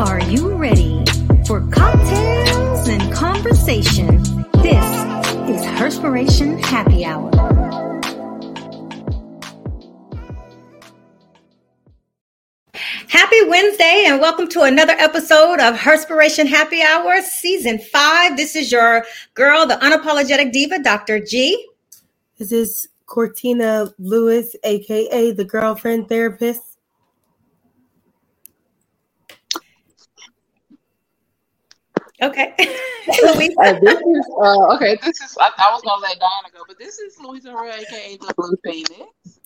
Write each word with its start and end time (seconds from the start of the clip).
Are 0.00 0.22
you 0.30 0.54
ready 0.54 1.04
for 1.46 1.60
cocktails 1.68 2.88
and 2.88 3.12
conversation? 3.12 4.22
This 4.62 4.82
is 5.46 5.62
Herspiration 5.76 6.58
Happy 6.58 7.04
Hour. 7.04 7.30
Happy 13.08 13.42
Wednesday, 13.46 14.04
and 14.06 14.22
welcome 14.22 14.48
to 14.48 14.62
another 14.62 14.94
episode 14.94 15.60
of 15.60 15.76
Herspiration 15.76 16.46
Happy 16.46 16.80
Hour, 16.80 17.20
Season 17.20 17.78
5. 17.78 18.38
This 18.38 18.56
is 18.56 18.72
your 18.72 19.04
girl, 19.34 19.66
the 19.66 19.74
unapologetic 19.74 20.50
diva, 20.50 20.82
Dr. 20.82 21.20
G. 21.20 21.68
This 22.38 22.52
is 22.52 22.88
Cortina 23.04 23.92
Lewis, 23.98 24.56
aka 24.64 25.32
the 25.32 25.44
girlfriend 25.44 26.08
therapist. 26.08 26.69
Okay. 32.22 32.54
uh, 32.58 33.34
this 33.80 34.00
is 34.00 34.30
uh, 34.42 34.74
okay. 34.74 34.98
This 35.02 35.20
is 35.20 35.36
I, 35.40 35.50
I, 35.56 35.72
was 35.72 35.82
gonna 35.82 36.02
let 36.02 36.18
Diana 36.18 36.48
go, 36.52 36.64
but 36.68 36.78
this 36.78 36.98
is 36.98 37.18
Louisa 37.18 37.52
Roy, 37.52 37.70
aka 37.70 38.16
the 38.16 38.34
Blue 38.36 38.56
Phoenix. 38.64 39.40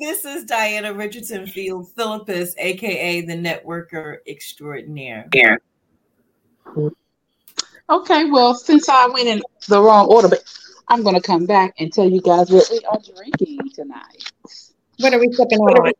This 0.00 0.24
is 0.24 0.44
Diana 0.44 0.92
Richardson 0.92 1.46
Field 1.46 1.92
Philippus, 1.92 2.54
aka 2.58 3.20
the 3.20 3.34
networker 3.34 4.18
extraordinaire. 4.26 5.28
Yeah. 5.32 5.56
Okay, 7.88 8.24
well, 8.24 8.54
since 8.54 8.88
I 8.88 9.06
went 9.06 9.28
in 9.28 9.42
the 9.68 9.80
wrong 9.80 10.06
order, 10.06 10.28
but 10.28 10.42
I'm 10.88 11.04
gonna 11.04 11.20
come 11.20 11.46
back 11.46 11.74
and 11.78 11.92
tell 11.92 12.08
you 12.10 12.20
guys 12.20 12.50
what 12.50 12.68
we 12.70 12.80
are 12.90 12.98
drinking 13.14 13.70
tonight. 13.72 14.32
What 14.98 15.14
are 15.14 15.20
we 15.20 15.30
sipping 15.32 15.60
on? 15.60 15.92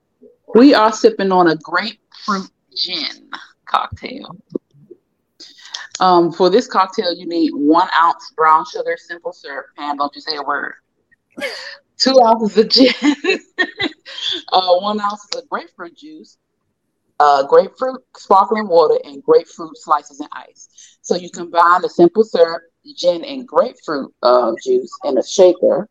We 0.56 0.74
are 0.74 0.92
sipping 0.92 1.30
on 1.30 1.48
a 1.48 1.56
grapefruit 1.56 2.50
gin 2.74 3.30
cocktail. 3.66 4.36
Um, 6.00 6.32
for 6.32 6.50
this 6.50 6.66
cocktail, 6.66 7.14
you 7.14 7.26
need 7.26 7.50
one 7.54 7.88
ounce 7.94 8.32
brown 8.36 8.64
sugar, 8.66 8.96
simple 8.98 9.32
syrup. 9.32 9.66
Pam, 9.76 9.96
don't 9.96 10.14
you 10.14 10.20
say 10.20 10.36
a 10.36 10.42
word. 10.42 10.74
Two 11.98 12.20
ounces 12.22 12.58
of 12.58 12.68
gin, 12.68 12.92
uh, 14.52 14.76
one 14.80 15.00
ounce 15.00 15.26
of 15.34 15.48
grapefruit 15.48 15.96
juice, 15.96 16.36
uh, 17.20 17.46
grapefruit 17.46 18.02
sparkling 18.16 18.68
water, 18.68 18.98
and 19.04 19.22
grapefruit 19.22 19.76
slices 19.78 20.20
and 20.20 20.28
ice. 20.32 20.98
So 21.00 21.16
you 21.16 21.30
combine 21.30 21.80
the 21.80 21.88
simple 21.88 22.22
syrup, 22.22 22.62
gin, 22.96 23.24
and 23.24 23.48
grapefruit 23.48 24.12
uh, 24.22 24.52
juice 24.62 24.90
in 25.04 25.16
a 25.16 25.24
shaker. 25.24 25.88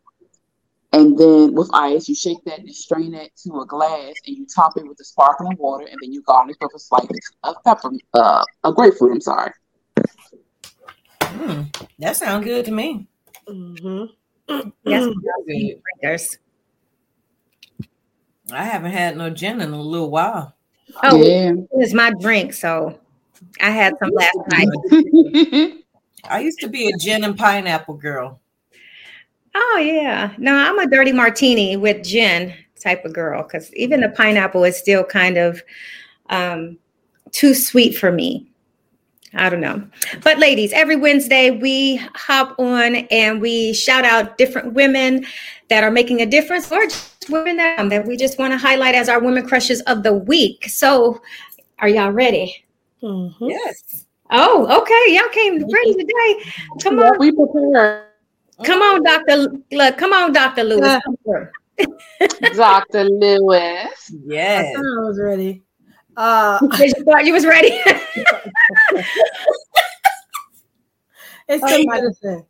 And 0.92 1.18
then 1.18 1.54
with 1.54 1.70
ice, 1.74 2.08
you 2.08 2.14
shake 2.14 2.44
that 2.44 2.60
and 2.60 2.74
strain 2.74 3.12
it 3.12 3.32
to 3.44 3.60
a 3.60 3.66
glass, 3.66 4.14
and 4.26 4.36
you 4.36 4.46
top 4.46 4.76
it 4.76 4.86
with 4.86 4.98
the 4.98 5.04
sparkling 5.04 5.56
water, 5.58 5.86
and 5.86 5.98
then 6.00 6.12
you 6.12 6.22
garnish 6.22 6.56
with 6.60 6.72
a 6.74 6.78
slice 6.78 7.08
of 7.42 7.56
pepper, 7.64 7.90
uh, 8.14 8.44
a 8.62 8.72
grapefruit. 8.72 9.10
I'm 9.12 9.20
sorry. 9.20 9.50
Mm, 11.20 11.88
that 11.98 12.16
sounds 12.16 12.44
good 12.44 12.64
to 12.64 12.72
me. 12.72 13.06
Mm-hmm. 13.48 14.04
Yes, 14.84 15.12
drinkers. 15.46 16.38
I 18.52 18.64
haven't 18.64 18.92
had 18.92 19.16
no 19.16 19.30
gin 19.30 19.60
in 19.60 19.72
a 19.72 19.80
little 19.80 20.10
while. 20.10 20.54
Oh, 21.02 21.22
yeah. 21.22 21.52
it's 21.72 21.92
my 21.92 22.12
drink, 22.20 22.52
so 22.52 22.98
I 23.60 23.70
had 23.70 23.94
some 23.98 24.10
last 24.10 24.38
night. 24.48 24.68
I 26.28 26.40
used 26.40 26.60
to 26.60 26.68
be 26.68 26.88
a 26.88 26.96
gin 26.98 27.24
and 27.24 27.36
pineapple 27.36 27.94
girl. 27.94 28.40
Oh 29.54 29.78
yeah, 29.82 30.34
no, 30.38 30.54
I'm 30.54 30.78
a 30.78 30.86
dirty 30.86 31.12
martini 31.12 31.76
with 31.76 32.04
gin 32.04 32.54
type 32.80 33.04
of 33.04 33.14
girl 33.14 33.42
because 33.42 33.72
even 33.74 34.00
the 34.00 34.10
pineapple 34.10 34.64
is 34.64 34.76
still 34.76 35.02
kind 35.02 35.38
of 35.38 35.62
um, 36.28 36.78
too 37.32 37.54
sweet 37.54 37.96
for 37.96 38.12
me. 38.12 38.50
I 39.34 39.50
don't 39.50 39.60
know. 39.60 39.82
But 40.22 40.38
ladies, 40.38 40.72
every 40.72 40.96
Wednesday 40.96 41.50
we 41.50 41.96
hop 42.14 42.58
on 42.58 42.96
and 43.10 43.40
we 43.40 43.72
shout 43.72 44.04
out 44.04 44.38
different 44.38 44.72
women 44.72 45.26
that 45.68 45.84
are 45.84 45.90
making 45.90 46.20
a 46.20 46.26
difference 46.26 46.70
or 46.70 46.84
just 46.84 47.28
women 47.28 47.56
that, 47.56 47.78
um, 47.78 47.88
that 47.88 48.06
we 48.06 48.16
just 48.16 48.38
want 48.38 48.52
to 48.52 48.58
highlight 48.58 48.94
as 48.94 49.08
our 49.08 49.20
women 49.20 49.46
crushes 49.46 49.80
of 49.82 50.02
the 50.02 50.12
week. 50.12 50.68
So 50.68 51.20
are 51.78 51.88
y'all 51.88 52.12
ready? 52.12 52.64
Mm-hmm. 53.02 53.46
Yes. 53.46 54.06
Oh, 54.30 54.80
okay. 54.80 55.14
Y'all 55.14 55.28
came 55.30 55.54
ready 55.72 55.94
today. 55.94 56.52
Come 56.82 56.98
on. 56.98 57.18
We 57.18 57.32
prepare. 57.32 58.08
Come 58.64 58.80
on, 58.80 59.02
Dr. 59.02 59.48
Look, 59.70 59.98
come 59.98 60.12
on, 60.12 60.32
Dr. 60.32 60.64
Lewis. 60.64 61.02
Dr. 62.56 63.04
Lewis. 63.04 64.12
Yes. 64.24 64.74
I 64.76 64.80
was 64.80 65.20
ready. 65.20 65.65
Uh, 66.16 66.58
you 66.78 66.92
thought 67.04 67.26
you 67.26 67.32
was 67.32 67.44
ready. 67.44 67.68
it's 71.48 71.62
the 71.62 71.86
medicine. 71.86 72.46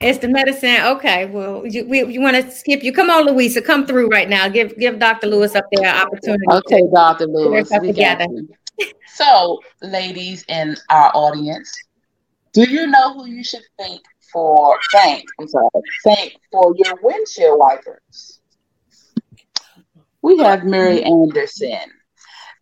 It's 0.00 0.18
the 0.18 0.28
medicine. 0.28 0.80
Okay. 0.82 1.26
Well, 1.26 1.66
you, 1.66 1.86
we, 1.88 2.04
you 2.04 2.20
want 2.20 2.36
to 2.36 2.50
skip 2.50 2.82
you. 2.82 2.92
Come 2.92 3.08
on, 3.08 3.26
Louisa. 3.26 3.62
Come 3.62 3.86
through 3.86 4.08
right 4.08 4.28
now. 4.28 4.48
Give 4.48 4.76
give 4.78 4.98
Dr. 4.98 5.28
Lewis 5.28 5.54
up 5.54 5.64
there 5.72 5.94
opportunity. 5.94 6.44
Okay, 6.50 6.82
Dr. 6.92 7.26
Lewis. 7.26 7.70
We 7.80 7.88
together. 7.88 8.26
So, 9.14 9.60
ladies 9.80 10.44
in 10.48 10.76
our 10.90 11.10
audience, 11.14 11.72
do 12.52 12.68
you 12.68 12.86
know 12.86 13.14
who 13.14 13.26
you 13.26 13.42
should 13.42 13.62
thank 13.78 14.02
for 14.30 14.78
thank? 14.92 15.24
I'm 15.40 15.48
sorry, 15.48 15.70
thank 16.04 16.36
for 16.52 16.74
your 16.76 16.98
windshield 17.02 17.58
wipers. 17.58 18.40
We 20.20 20.36
have 20.40 20.64
Mary 20.64 21.02
Anderson. 21.02 21.78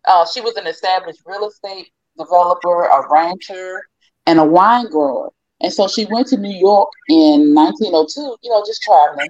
Uh, 0.07 0.25
she 0.25 0.41
was 0.41 0.55
an 0.55 0.67
established 0.67 1.21
real 1.25 1.47
estate 1.47 1.89
developer, 2.17 2.85
a 2.85 3.07
rancher, 3.09 3.81
and 4.25 4.39
a 4.39 4.43
wine 4.43 4.89
grower. 4.89 5.29
And 5.61 5.71
so 5.71 5.87
she 5.87 6.05
went 6.05 6.27
to 6.27 6.37
New 6.37 6.55
York 6.55 6.89
in 7.09 7.53
1902, 7.53 8.37
you 8.41 8.49
know, 8.49 8.63
just 8.65 8.81
traveling, 8.81 9.29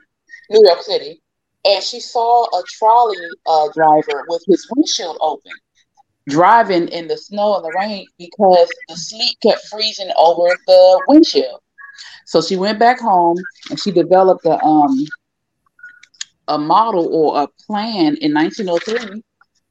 New 0.49 0.61
York 0.65 0.81
City. 0.81 1.21
And 1.65 1.83
she 1.83 1.99
saw 1.99 2.45
a 2.45 2.63
trolley 2.67 3.17
uh, 3.47 3.69
driver 3.73 4.25
with 4.27 4.43
his 4.47 4.67
windshield 4.75 5.17
open, 5.21 5.51
driving 6.27 6.87
in 6.89 7.07
the 7.07 7.17
snow 7.17 7.55
and 7.55 7.65
the 7.65 7.71
rain 7.77 8.07
because 8.17 8.69
the 8.87 8.95
sleet 8.95 9.37
kept 9.41 9.65
freezing 9.67 10.11
over 10.17 10.47
the 10.67 11.03
windshield. 11.07 11.61
So 12.25 12.41
she 12.41 12.55
went 12.55 12.79
back 12.79 12.99
home 12.99 13.37
and 13.69 13.79
she 13.79 13.91
developed 13.91 14.45
a 14.45 14.61
um 14.63 15.05
a 16.47 16.57
model 16.57 17.07
or 17.11 17.43
a 17.43 17.47
plan 17.65 18.15
in 18.17 18.33
1903 18.33 19.23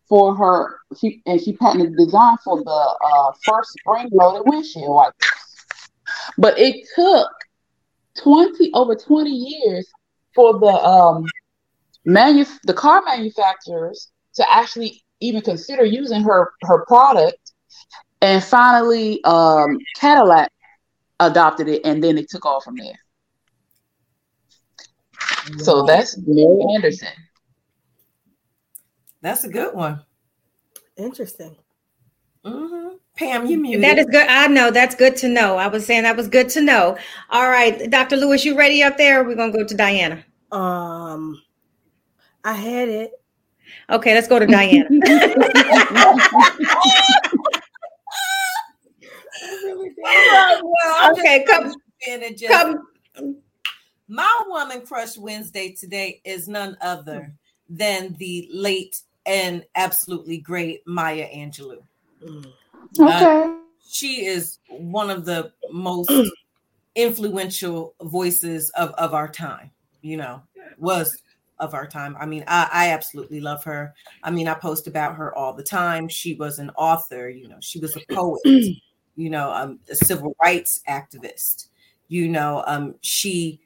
for 0.09 0.35
her, 0.35 0.79
she 0.99 1.23
and 1.27 1.41
she 1.41 1.55
patented 1.55 1.93
the 1.97 2.05
design 2.05 2.37
for 2.45 2.63
the 2.63 2.99
uh, 3.05 3.33
first 3.45 3.73
spring-loaded 3.73 4.43
windshield 4.47 4.89
wipers. 4.89 5.15
But 6.37 6.59
it 6.59 6.87
took 6.95 7.31
twenty 8.17 8.71
over 8.75 8.95
twenty 8.95 9.31
years 9.31 9.89
for 10.35 10.59
the 10.59 10.67
um 10.67 11.25
manu- 12.05 12.45
the 12.65 12.75
car 12.75 13.03
manufacturers 13.05 14.11
to 14.35 14.53
actually 14.53 15.03
even 15.21 15.41
consider 15.41 15.85
using 15.85 16.23
her 16.23 16.53
her 16.63 16.85
product, 16.87 17.53
and 18.21 18.43
finally 18.43 19.23
um, 19.25 19.79
Cadillac 19.97 20.51
adopted 21.21 21.69
it, 21.69 21.83
and 21.85 22.03
then 22.03 22.19
it 22.19 22.29
took 22.29 22.45
off 22.45 22.65
from 22.65 22.77
there. 22.77 22.99
So 25.59 25.87
that's 25.87 26.19
Mary 26.27 26.75
Anderson. 26.75 27.09
That's 29.25 29.45
a 29.45 29.49
good 29.49 29.75
one. 29.75 30.05
Interesting. 30.99 31.57
Mm-hmm. 32.45 32.97
Pam, 33.17 33.47
you 33.47 33.57
muted. 33.57 33.83
That 33.83 33.99
is 33.99 34.05
good. 34.05 34.27
I 34.29 34.49
know 34.49 34.71
that's 34.71 34.95
good 34.95 35.17
to 35.17 35.29
know. 35.29 35.57
I 35.57 35.67
was 35.67 35.87
saying 35.87 36.03
that 36.03 36.15
was 36.15 36.29
good 36.29 36.51
to 36.51 36.61
know. 36.61 36.99
All 37.31 37.49
right, 37.49 37.91
Dr. 37.91 38.19
Lewis, 38.19 38.45
you 38.45 38.55
ready 38.55 38.83
up 38.83 38.99
there? 38.99 39.25
we're 39.25 39.35
gonna 39.35 39.51
go 39.51 39.65
to 39.65 39.75
Diana. 39.75 40.23
Um, 40.53 41.41
I 42.45 42.53
had 42.53 42.91
it. 42.91 43.13
Okay, 43.89 44.13
let's 44.13 44.29
go 44.29 44.39
to 44.39 44.47
Diana. 44.47 44.85
okay, 51.13 51.47
come, 51.49 51.73
come. 52.47 52.89
My 54.07 54.43
woman 54.49 54.85
crush 54.85 55.17
Wednesday 55.17 55.73
today 55.73 56.21
is 56.27 56.47
none 56.47 56.77
other 56.83 57.33
than 57.71 58.17
the 58.19 58.51
late 58.53 59.01
and 59.27 59.65
absolutely 59.75 60.39
great 60.39 60.83
Maya 60.87 61.29
Angelou. 61.29 61.83
Mm. 62.25 62.53
Okay. 62.99 63.43
Uh, 63.43 63.55
she 63.87 64.25
is 64.27 64.59
one 64.69 65.11
of 65.11 65.25
the 65.25 65.53
most 65.71 66.13
influential 66.95 67.95
voices 68.03 68.71
of, 68.71 68.91
of 68.91 69.15
our 69.15 69.29
time, 69.29 69.71
you 70.03 70.17
know, 70.17 70.43
was 70.79 71.23
of 71.59 71.75
our 71.75 71.87
time. 71.87 72.17
I 72.19 72.27
mean, 72.27 72.45
I, 72.47 72.69
I 72.73 72.91
absolutely 72.91 73.41
love 73.41 73.65
her. 73.65 73.95
I 74.23 74.31
mean, 74.31 74.49
I 74.49 74.55
post 74.55 74.87
about 74.87 75.17
her 75.17 75.35
all 75.35 75.53
the 75.53 75.63
time. 75.63 76.09
She 76.09 76.35
was 76.35 76.59
an 76.59 76.71
author, 76.77 77.29
you 77.29 77.49
know, 77.49 77.59
she 77.61 77.79
was 77.79 77.97
a 77.97 78.01
poet, 78.15 78.41
you 78.45 79.31
know, 79.31 79.53
um, 79.53 79.79
a 79.89 79.95
civil 79.95 80.37
rights 80.43 80.81
activist, 80.89 81.69
you 82.09 82.29
know, 82.29 82.63
um, 82.67 82.97
she 83.01 83.61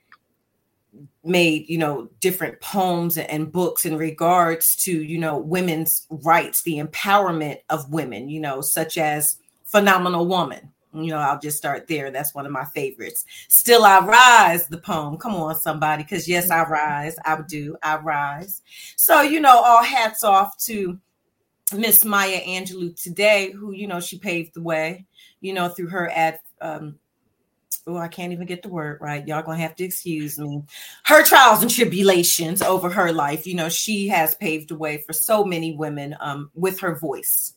made 1.24 1.68
you 1.68 1.78
know 1.78 2.08
different 2.20 2.60
poems 2.60 3.18
and 3.18 3.52
books 3.52 3.84
in 3.84 3.96
regards 3.96 4.76
to 4.76 5.02
you 5.02 5.18
know 5.18 5.38
women's 5.38 6.06
rights 6.10 6.62
the 6.62 6.78
empowerment 6.78 7.58
of 7.70 7.90
women 7.90 8.28
you 8.28 8.40
know 8.40 8.60
such 8.60 8.98
as 8.98 9.36
phenomenal 9.64 10.26
woman. 10.26 10.72
You 10.94 11.08
know 11.08 11.18
i'll 11.18 11.38
just 11.38 11.58
start 11.58 11.86
there. 11.86 12.10
That's 12.10 12.34
one 12.34 12.46
of 12.46 12.52
my 12.52 12.64
favorites. 12.64 13.24
Still 13.48 13.84
i 13.84 14.00
rise 14.00 14.66
the 14.68 14.78
poem. 14.78 15.18
Come 15.18 15.34
on 15.34 15.54
somebody 15.54 16.02
because 16.02 16.26
yes 16.26 16.50
i 16.50 16.64
rise. 16.64 17.16
I 17.24 17.38
do. 17.46 17.76
I 17.82 17.98
rise. 17.98 18.62
So 18.96 19.20
you 19.20 19.40
know 19.40 19.62
all 19.62 19.82
hats 19.82 20.24
off 20.24 20.56
to 20.64 20.98
miss 21.76 22.04
maya 22.04 22.40
angelou 22.46 23.00
today 23.00 23.50
who 23.50 23.72
you 23.72 23.86
know 23.86 24.00
she 24.00 24.18
paved 24.18 24.54
the 24.54 24.62
way 24.62 25.04
you 25.42 25.52
know 25.52 25.68
through 25.68 25.88
her 25.88 26.10
ad 26.14 26.40
um, 26.62 26.98
oh, 27.88 27.96
I 27.96 28.08
can't 28.08 28.32
even 28.32 28.46
get 28.46 28.62
the 28.62 28.68
word 28.68 28.98
right. 29.00 29.26
Y'all 29.26 29.42
gonna 29.42 29.58
have 29.58 29.74
to 29.76 29.84
excuse 29.84 30.38
me. 30.38 30.62
Her 31.04 31.24
trials 31.24 31.62
and 31.62 31.70
tribulations 31.70 32.62
over 32.62 32.90
her 32.90 33.12
life. 33.12 33.46
You 33.46 33.54
know, 33.54 33.68
she 33.68 34.06
has 34.08 34.34
paved 34.34 34.68
the 34.68 34.76
way 34.76 34.98
for 34.98 35.12
so 35.12 35.44
many 35.44 35.74
women 35.74 36.14
um, 36.20 36.50
with 36.54 36.78
her 36.80 36.94
voice. 36.94 37.54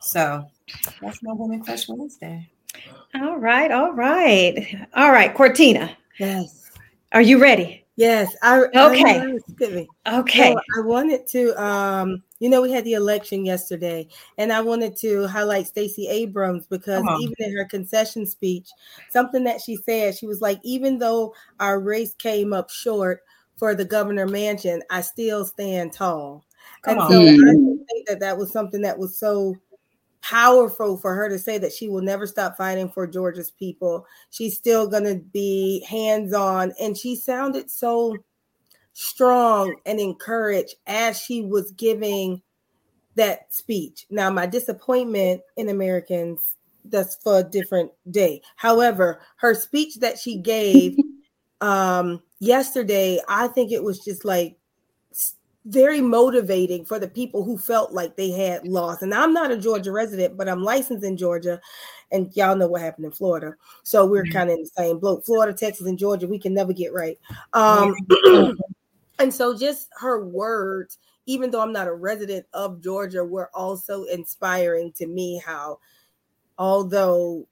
So 0.00 0.46
that's 1.02 1.22
my 1.22 1.32
woman 1.32 1.62
crush 1.62 1.88
Wednesday. 1.88 2.48
All 3.14 3.36
right, 3.36 3.70
all 3.70 3.92
right, 3.92 4.86
all 4.94 5.12
right, 5.12 5.34
Cortina. 5.34 5.96
Yes. 6.18 6.70
Are 7.12 7.22
you 7.22 7.40
ready? 7.40 7.84
Yes. 7.96 8.34
I 8.42 8.64
okay. 8.74 9.36
I 10.04 10.18
okay. 10.18 10.52
So 10.52 10.60
I 10.76 10.80
wanted 10.80 11.26
to 11.28 11.62
um 11.62 12.22
you 12.44 12.50
know, 12.50 12.60
we 12.60 12.70
had 12.70 12.84
the 12.84 12.92
election 12.92 13.46
yesterday, 13.46 14.06
and 14.36 14.52
I 14.52 14.60
wanted 14.60 14.96
to 14.96 15.26
highlight 15.26 15.66
Stacey 15.66 16.08
Abrams 16.08 16.66
because 16.66 17.02
even 17.22 17.34
in 17.38 17.56
her 17.56 17.64
concession 17.64 18.26
speech, 18.26 18.68
something 19.08 19.44
that 19.44 19.62
she 19.62 19.76
said, 19.76 20.14
she 20.14 20.26
was 20.26 20.42
like, 20.42 20.60
even 20.62 20.98
though 20.98 21.34
our 21.58 21.80
race 21.80 22.12
came 22.12 22.52
up 22.52 22.68
short 22.68 23.22
for 23.56 23.74
the 23.74 23.86
governor 23.86 24.26
mansion, 24.26 24.82
I 24.90 25.00
still 25.00 25.46
stand 25.46 25.94
tall. 25.94 26.44
Come 26.82 26.98
and 26.98 27.00
on. 27.00 27.10
so 27.10 27.18
mm. 27.18 27.48
I 27.48 27.84
think 27.90 28.08
that 28.08 28.20
that 28.20 28.36
was 28.36 28.52
something 28.52 28.82
that 28.82 28.98
was 28.98 29.18
so 29.18 29.56
powerful 30.20 30.98
for 30.98 31.14
her 31.14 31.30
to 31.30 31.38
say 31.38 31.56
that 31.56 31.72
she 31.72 31.88
will 31.88 32.02
never 32.02 32.26
stop 32.26 32.58
fighting 32.58 32.90
for 32.90 33.06
Georgia's 33.06 33.52
people. 33.52 34.06
She's 34.28 34.54
still 34.54 34.86
going 34.86 35.04
to 35.04 35.14
be 35.32 35.82
hands 35.88 36.34
on. 36.34 36.74
And 36.78 36.94
she 36.94 37.16
sounded 37.16 37.70
so 37.70 38.18
strong 38.94 39.76
and 39.84 40.00
encouraged 40.00 40.76
as 40.86 41.20
she 41.20 41.42
was 41.42 41.70
giving 41.72 42.40
that 43.16 43.52
speech. 43.52 44.06
Now, 44.08 44.30
my 44.30 44.46
disappointment 44.46 45.42
in 45.56 45.68
Americans, 45.68 46.56
that's 46.86 47.16
for 47.16 47.40
a 47.40 47.44
different 47.44 47.92
day. 48.10 48.40
However, 48.56 49.20
her 49.36 49.54
speech 49.54 49.96
that 49.96 50.18
she 50.18 50.38
gave 50.38 50.96
um, 51.60 52.22
yesterday, 52.38 53.20
I 53.28 53.48
think 53.48 53.72
it 53.72 53.82
was 53.82 53.98
just 54.00 54.24
like 54.24 54.56
very 55.66 56.00
motivating 56.00 56.84
for 56.84 56.98
the 56.98 57.08
people 57.08 57.42
who 57.42 57.56
felt 57.56 57.92
like 57.92 58.16
they 58.16 58.30
had 58.30 58.66
lost. 58.68 59.02
And 59.02 59.14
I'm 59.14 59.32
not 59.32 59.50
a 59.50 59.56
Georgia 59.56 59.92
resident, 59.92 60.36
but 60.36 60.48
I'm 60.48 60.62
licensed 60.62 61.04
in 61.04 61.16
Georgia. 61.16 61.60
And 62.12 62.30
y'all 62.36 62.54
know 62.54 62.68
what 62.68 62.82
happened 62.82 63.06
in 63.06 63.12
Florida. 63.12 63.54
So 63.82 64.04
we're 64.04 64.24
mm-hmm. 64.24 64.32
kind 64.32 64.50
of 64.50 64.56
in 64.56 64.62
the 64.64 64.70
same 64.76 64.98
boat. 64.98 65.24
Florida, 65.24 65.54
Texas, 65.54 65.86
and 65.86 65.98
Georgia, 65.98 66.28
we 66.28 66.38
can 66.38 66.52
never 66.52 66.74
get 66.74 66.92
right. 66.92 67.18
Um, 67.54 67.94
And 69.18 69.32
so 69.32 69.56
just 69.56 69.88
her 69.98 70.24
words, 70.24 70.98
even 71.26 71.50
though 71.50 71.60
I'm 71.60 71.72
not 71.72 71.88
a 71.88 71.94
resident 71.94 72.46
of 72.52 72.82
Georgia, 72.82 73.24
were 73.24 73.50
also 73.54 74.04
inspiring 74.04 74.92
to 74.96 75.06
me 75.06 75.42
how 75.44 75.78
although 76.58 77.46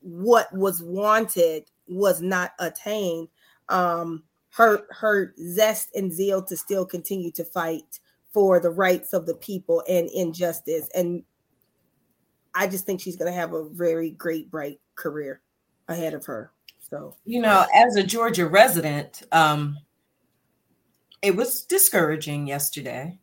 what 0.00 0.52
was 0.52 0.82
wanted 0.82 1.64
was 1.88 2.20
not 2.20 2.52
attained, 2.58 3.28
um, 3.68 4.22
her 4.50 4.86
her 4.90 5.34
zest 5.40 5.94
and 5.94 6.12
zeal 6.12 6.42
to 6.42 6.56
still 6.56 6.86
continue 6.86 7.30
to 7.32 7.44
fight 7.44 8.00
for 8.32 8.60
the 8.60 8.70
rights 8.70 9.12
of 9.12 9.26
the 9.26 9.34
people 9.34 9.82
and 9.88 10.08
injustice. 10.10 10.88
And 10.94 11.22
I 12.54 12.66
just 12.66 12.86
think 12.86 13.00
she's 13.00 13.16
gonna 13.16 13.32
have 13.32 13.52
a 13.52 13.68
very 13.68 14.10
great, 14.10 14.50
bright 14.50 14.80
career 14.94 15.40
ahead 15.88 16.14
of 16.14 16.26
her. 16.26 16.52
So 16.90 17.14
you 17.24 17.40
know, 17.40 17.66
as 17.74 17.96
a 17.96 18.02
Georgia 18.02 18.46
resident, 18.46 19.22
um, 19.32 19.78
it 21.22 21.36
was 21.36 21.62
discouraging 21.62 22.46
yesterday, 22.46 23.18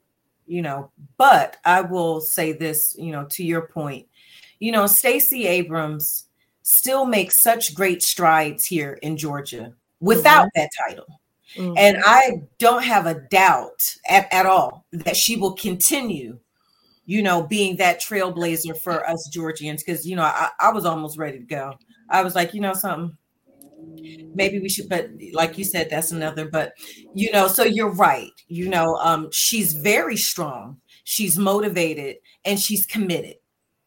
you 0.45 0.62
know, 0.62 0.92
but 1.18 1.57
I 1.65 1.81
will 1.81 2.21
say 2.21 2.53
this, 2.53 2.95
you 2.97 3.12
know, 3.12 3.25
to 3.31 3.44
your 3.44 3.68
point, 3.68 4.07
you 4.59 4.71
know, 4.71 4.88
Stacey 4.88 5.47
Abrams 5.47 6.25
still 6.63 7.06
makes 7.06 7.42
such 7.42 7.74
great 7.74 8.01
strides 8.01 8.65
here 8.65 8.94
in 9.01 9.18
Georgia 9.18 9.74
without 10.00 10.47
mm-hmm. 10.47 10.62
that 10.62 10.69
title. 10.88 11.06
Mm-hmm. 11.56 11.74
And 11.77 11.97
I 12.06 12.42
don't 12.57 12.83
have 12.83 13.06
a 13.06 13.21
doubt 13.30 13.81
at, 14.09 14.31
at 14.33 14.45
all 14.45 14.86
that 14.91 15.15
she 15.15 15.38
will 15.38 15.53
continue, 15.53 16.39
you 17.06 17.21
know, 17.21 17.44
being 17.44 17.77
that 17.77 18.01
trailblazer 18.01 18.80
for 18.81 19.07
us 19.07 19.30
Georgians. 19.31 19.83
Cause, 19.83 20.06
you 20.06 20.15
know, 20.15 20.24
I, 20.24 20.50
I 20.59 20.71
was 20.71 20.86
almost 20.86 21.18
ready 21.18 21.39
to 21.39 21.45
go. 21.45 21.75
I 22.09 22.24
was 22.24 22.36
like, 22.36 22.53
you 22.53 22.62
know, 22.62 22.74
something, 22.74 23.15
maybe 24.34 24.60
we 24.60 24.70
should 24.70 24.90
but 24.90 25.10
like 25.34 25.58
you 25.58 25.64
said 25.64 25.90
that's 25.90 26.12
another 26.12 26.48
but 26.48 26.74
you 27.14 27.32
know 27.32 27.48
so 27.48 27.64
you're 27.64 27.94
right 27.94 28.32
you 28.48 28.68
know 28.68 28.96
um 28.98 29.30
she's 29.32 29.74
very 29.74 30.18
strong 30.18 30.78
she's 31.04 31.38
motivated 31.38 32.18
and 32.44 32.60
she's 32.60 32.86
committed 32.86 33.36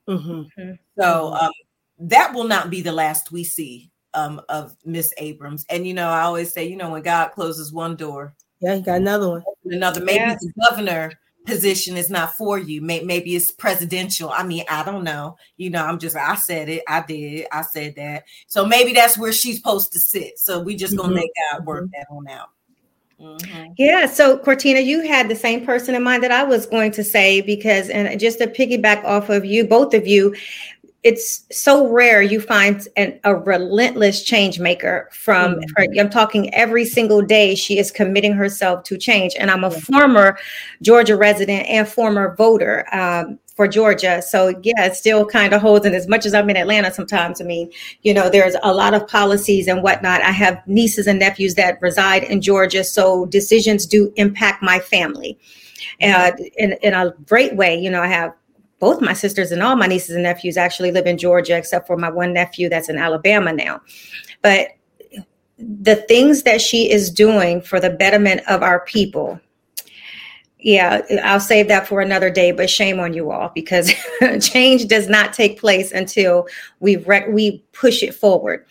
mm-hmm. 0.09 0.31
mm-hmm. 0.31 0.73
so 0.99 1.35
um 1.35 1.53
that 1.99 2.33
will 2.35 2.45
not 2.45 2.71
be 2.71 2.81
the 2.81 2.93
last 2.93 3.33
we 3.33 3.45
see 3.45 3.91
um 4.15 4.41
of 4.49 4.75
miss 4.85 5.13
abrams 5.19 5.65
and 5.69 5.87
you 5.87 5.95
know 5.95 6.09
i 6.09 6.23
always 6.23 6.53
say 6.53 6.67
you 6.67 6.77
know 6.77 6.91
when 6.91 7.03
god 7.03 7.31
closes 7.33 7.73
one 7.73 7.95
door 7.95 8.35
yeah 8.61 8.75
he 8.75 8.83
got 8.83 8.97
another 8.97 9.29
one 9.29 9.43
another 9.67 10.03
maybe 10.03 10.19
yeah. 10.19 10.35
the 10.35 10.53
governor 10.69 11.13
position 11.49 11.97
is 11.97 12.11
not 12.11 12.35
for 12.35 12.59
you. 12.59 12.81
Maybe 12.83 13.35
it's 13.35 13.51
presidential. 13.51 14.31
I 14.31 14.45
mean, 14.45 14.65
I 14.69 14.85
don't 14.85 15.03
know. 15.03 15.37
You 15.57 15.71
know, 15.71 15.85
I'm 15.85 15.99
just, 15.99 16.15
I 16.15 16.37
said 16.37 16.69
it. 16.69 16.85
I 16.87 17.03
did. 17.03 17.47
I 17.51 17.63
said 17.63 17.97
that. 17.97 18.25
So 18.47 18.67
maybe 18.67 18.93
that's 18.93 19.19
where 19.19 19.33
she's 19.33 19.57
supposed 19.57 19.93
to 19.95 20.01
sit. 20.01 20.39
So 20.39 20.61
we 20.61 20.77
just 20.77 20.97
going 20.97 21.11
to 21.11 21.17
mm-hmm. 21.17 21.25
make 21.25 21.31
God 21.51 21.67
work 21.67 21.85
mm-hmm. 21.85 21.93
that 21.99 22.07
on 22.11 22.29
out. 22.29 22.51
Mm-hmm. 23.21 23.73
Yeah. 23.77 24.07
So, 24.07 24.39
Cortina, 24.39 24.79
you 24.79 25.01
had 25.01 25.29
the 25.29 25.35
same 25.35 25.67
person 25.67 25.97
in 25.97 26.05
mind 26.05 26.23
that 26.23 26.31
I 26.31 26.45
was 26.45 26.67
going 26.67 26.93
to 26.93 27.03
say 27.03 27.41
because, 27.41 27.89
and 27.89 28.21
just 28.21 28.39
to 28.39 28.47
piggyback 28.47 29.03
off 29.03 29.29
of 29.29 29.45
you, 29.45 29.67
both 29.67 29.93
of 29.93 30.07
you, 30.07 30.37
it's 31.09 31.47
so 31.51 31.89
rare 31.89 32.21
you 32.21 32.39
find 32.39 32.87
an, 32.97 33.19
a 33.25 33.35
relentless 33.35 34.23
change 34.23 34.61
maker 34.61 35.09
from 35.11 35.55
mm-hmm. 35.55 35.63
her, 35.77 35.87
i'm 35.99 36.11
talking 36.11 36.53
every 36.53 36.85
single 36.85 37.23
day 37.23 37.55
she 37.55 37.79
is 37.79 37.91
committing 37.91 38.33
herself 38.33 38.83
to 38.83 38.99
change 38.99 39.35
and 39.41 39.51
i'm 39.51 39.65
a 39.65 39.71
former 39.71 40.39
georgia 40.83 41.17
resident 41.17 41.67
and 41.67 41.89
former 41.89 42.35
voter 42.37 42.87
um, 42.95 43.39
for 43.57 43.67
georgia. 43.67 44.21
So 44.21 44.49
yeah 44.63 44.85
it 44.85 44.97
still 44.97 45.25
kind 45.25 45.55
of 45.55 45.63
holds 45.63 45.87
and 45.87 45.95
as 45.95 46.07
much 46.07 46.27
as 46.27 46.35
i'm 46.35 46.51
in 46.51 46.57
atlanta 46.57 46.93
sometimes 46.93 47.41
i 47.41 47.45
mean 47.45 47.71
you 48.03 48.13
know 48.13 48.29
there's 48.29 48.57
a 48.63 48.75
lot 48.75 48.93
of 48.93 49.09
policies 49.09 49.67
and 49.67 49.83
whatnot. 49.83 50.21
I 50.23 50.31
have 50.31 50.63
nieces 50.67 51.07
and 51.07 51.19
nephews 51.19 51.55
that 51.55 51.81
reside 51.81 52.23
in 52.25 52.43
georgia 52.43 52.85
so 52.85 53.25
decisions 53.27 53.87
do 53.87 54.13
impact 54.17 54.63
my 54.63 54.79
family. 54.79 55.39
Uh, 56.03 56.31
in, 56.59 56.75
in 56.83 56.93
a 56.93 57.13
great 57.27 57.57
way 57.57 57.77
you 57.77 57.91
know 57.91 58.03
i 58.03 58.07
have 58.07 58.33
both 58.79 59.01
my 59.01 59.13
sisters 59.13 59.51
and 59.51 59.63
all 59.63 59.77
my 59.77 59.87
nieces 59.87 60.15
and 60.15 60.23
nephews 60.23 60.57
actually 60.57 60.91
live 60.91 61.07
in 61.07 61.19
Georgia, 61.19 61.57
except 61.57 61.87
for 61.87 61.97
my 61.97 62.11
one 62.11 62.33
nephew 62.33 62.69
that's 62.69 62.89
in 62.89 62.99
Alabama 62.99 63.53
now. 63.53 63.81
But 64.43 64.69
the 65.59 65.97
things 65.97 66.45
that 66.45 66.61
she 66.61 66.91
is 66.91 67.11
doing 67.11 67.61
for 67.61 67.81
the 67.81 67.91
betterment 67.91 68.43
of 68.49 68.63
our 68.63 68.81
people, 68.81 69.41
yeah, 70.61 71.03
I'll 71.25 71.41
save 71.41 71.69
that 71.69 71.89
for 71.89 72.01
another 72.01 72.31
day. 72.31 72.53
But 72.53 72.71
shame 72.71 73.01
on 73.01 73.13
you 73.13 73.31
all 73.31 73.51
because 73.55 73.93
change 74.41 74.87
does 74.87 75.09
not 75.09 75.33
take 75.33 75.61
place 75.61 75.93
until 75.93 76.47
we 76.81 76.97
we 76.97 77.65
push 77.73 78.03
it 78.03 78.15
forward. 78.15 78.65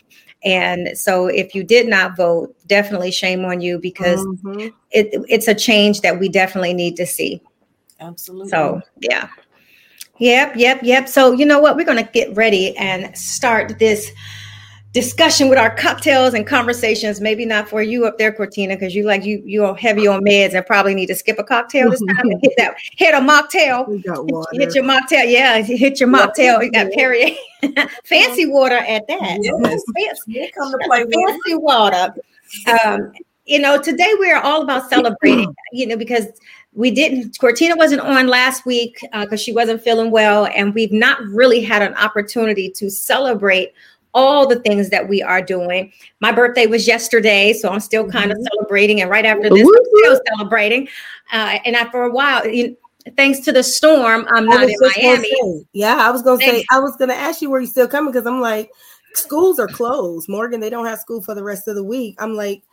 And 0.44 0.98
so, 0.98 1.28
if 1.28 1.56
you 1.56 1.64
did 1.64 1.88
not 1.88 2.16
vote, 2.16 2.56
definitely 2.68 3.12
shame 3.12 3.44
on 3.44 3.60
you 3.60 3.80
because 3.80 4.24
mm-hmm. 4.24 4.68
it, 4.92 5.26
it's 5.28 5.48
a 5.48 5.56
change 5.56 6.02
that 6.02 6.20
we 6.20 6.30
definitely 6.30 6.74
need 6.74 6.96
to 6.98 7.06
see. 7.06 7.42
Absolutely. 8.00 8.50
So, 8.50 8.82
yeah. 9.00 9.30
Yep, 10.20 10.54
yep, 10.56 10.80
yep. 10.84 11.08
So, 11.08 11.32
you 11.32 11.46
know 11.46 11.60
what? 11.60 11.76
We're 11.76 11.86
going 11.86 12.04
to 12.04 12.12
get 12.12 12.36
ready 12.36 12.76
and 12.78 13.16
start 13.18 13.78
this 13.80 14.12
discussion 14.98 15.48
with 15.48 15.60
our 15.60 15.76
cocktails 15.76 16.34
and 16.34 16.48
conversations. 16.48 17.22
Maybe 17.22 17.46
not 17.46 17.70
for 17.70 17.84
you 17.84 18.08
up 18.08 18.18
there, 18.18 18.32
Cortina, 18.32 18.76
because 18.76 18.96
you 18.96 19.04
like 19.04 19.24
you 19.24 19.44
you're 19.46 19.76
heavy 19.76 20.08
on 20.08 20.22
meds 20.22 20.56
and 20.56 20.66
probably 20.66 20.96
need 20.96 21.06
to 21.08 21.16
skip 21.16 21.38
a 21.38 21.44
cocktail 21.44 21.92
this 21.92 22.02
time. 22.02 22.32
hit 22.42 22.54
that, 22.58 22.76
hit 22.96 23.14
a 23.14 23.20
mocktail. 23.20 23.88
Hit 24.54 24.74
your 24.74 24.84
mocktail. 24.84 25.32
Yeah, 25.32 25.62
hit 25.62 26.00
your 26.00 26.10
mocktail. 26.10 26.64
You 26.64 26.72
got 26.72 26.92
Perrier, 26.94 27.36
fancy 28.06 28.48
water 28.48 28.78
at 28.78 29.08
that. 29.08 29.38
Yes. 29.40 29.84
Fancy, 29.96 30.52
come 30.58 30.72
to 30.72 30.80
play 30.86 31.04
fancy 31.04 31.56
water. 31.56 32.16
Um, 32.84 33.12
you 33.46 33.60
know, 33.60 33.80
today 33.80 34.14
we 34.20 34.32
are 34.32 34.42
all 34.42 34.64
about 34.64 34.90
celebrating. 34.90 35.54
You 35.72 35.88
know, 35.88 35.98
because 35.98 36.26
we 36.78 36.92
didn't 36.92 37.38
cortina 37.40 37.76
wasn't 37.76 38.00
on 38.02 38.28
last 38.28 38.66
week 38.66 39.00
because 39.02 39.34
uh, 39.34 39.36
she 39.36 39.52
wasn't 39.52 39.82
feeling 39.82 40.12
well 40.12 40.46
and 40.56 40.76
we've 40.76 40.92
not 40.92 41.20
really 41.24 41.62
had 41.62 41.82
an 41.82 41.96
opportunity 41.96 42.70
to 42.70 42.90
celebrate 42.90 43.74
all 44.14 44.48
the 44.48 44.60
things 44.60 44.90
that 44.90 45.10
we 45.10 45.22
are 45.22 45.42
doing. 45.42 45.92
My 46.22 46.32
birthday 46.32 46.66
was 46.68 46.88
yesterday, 46.88 47.54
so 47.54 47.70
I'm 47.70 47.80
still 47.80 48.08
kind 48.10 48.32
of 48.32 48.38
mm-hmm. 48.38 48.48
celebrating. 48.54 49.02
And 49.02 49.10
right 49.10 49.26
after 49.26 49.50
this, 49.50 49.62
I'm 49.62 49.86
still 49.98 50.22
celebrating. 50.36 50.88
Uh, 51.32 51.60
and 51.66 51.76
I, 51.76 51.90
for 51.92 52.04
a 52.04 52.12
while, 52.12 52.48
you, 52.48 52.78
thanks 53.16 53.40
to 53.42 53.52
the 53.52 53.64
storm, 53.64 54.26
I'm 54.30 54.46
not 54.46 54.64
in 54.64 54.76
Miami. 54.80 55.30
Say, 55.30 55.66
yeah, 55.74 55.98
I 55.98 56.10
was 56.10 56.22
gonna 56.22 56.40
say 56.40 56.66
I 56.72 56.80
was 56.80 56.96
gonna 56.96 57.14
ask 57.14 57.42
you 57.42 57.50
where 57.50 57.62
you 57.62 57.68
still 57.68 57.88
coming 57.88 58.12
because 58.12 58.26
I'm 58.26 58.42
like, 58.42 58.72
schools 59.14 59.60
are 59.60 59.68
closed. 59.68 60.30
Morgan, 60.30 60.60
they 60.60 60.70
don't 60.70 60.86
have 60.86 61.00
school 61.00 61.22
for 61.22 61.36
the 61.36 61.44
rest 61.44 61.68
of 61.68 61.76
the 61.76 61.84
week. 61.84 62.16
I'm 62.20 62.34
like, 62.34 62.64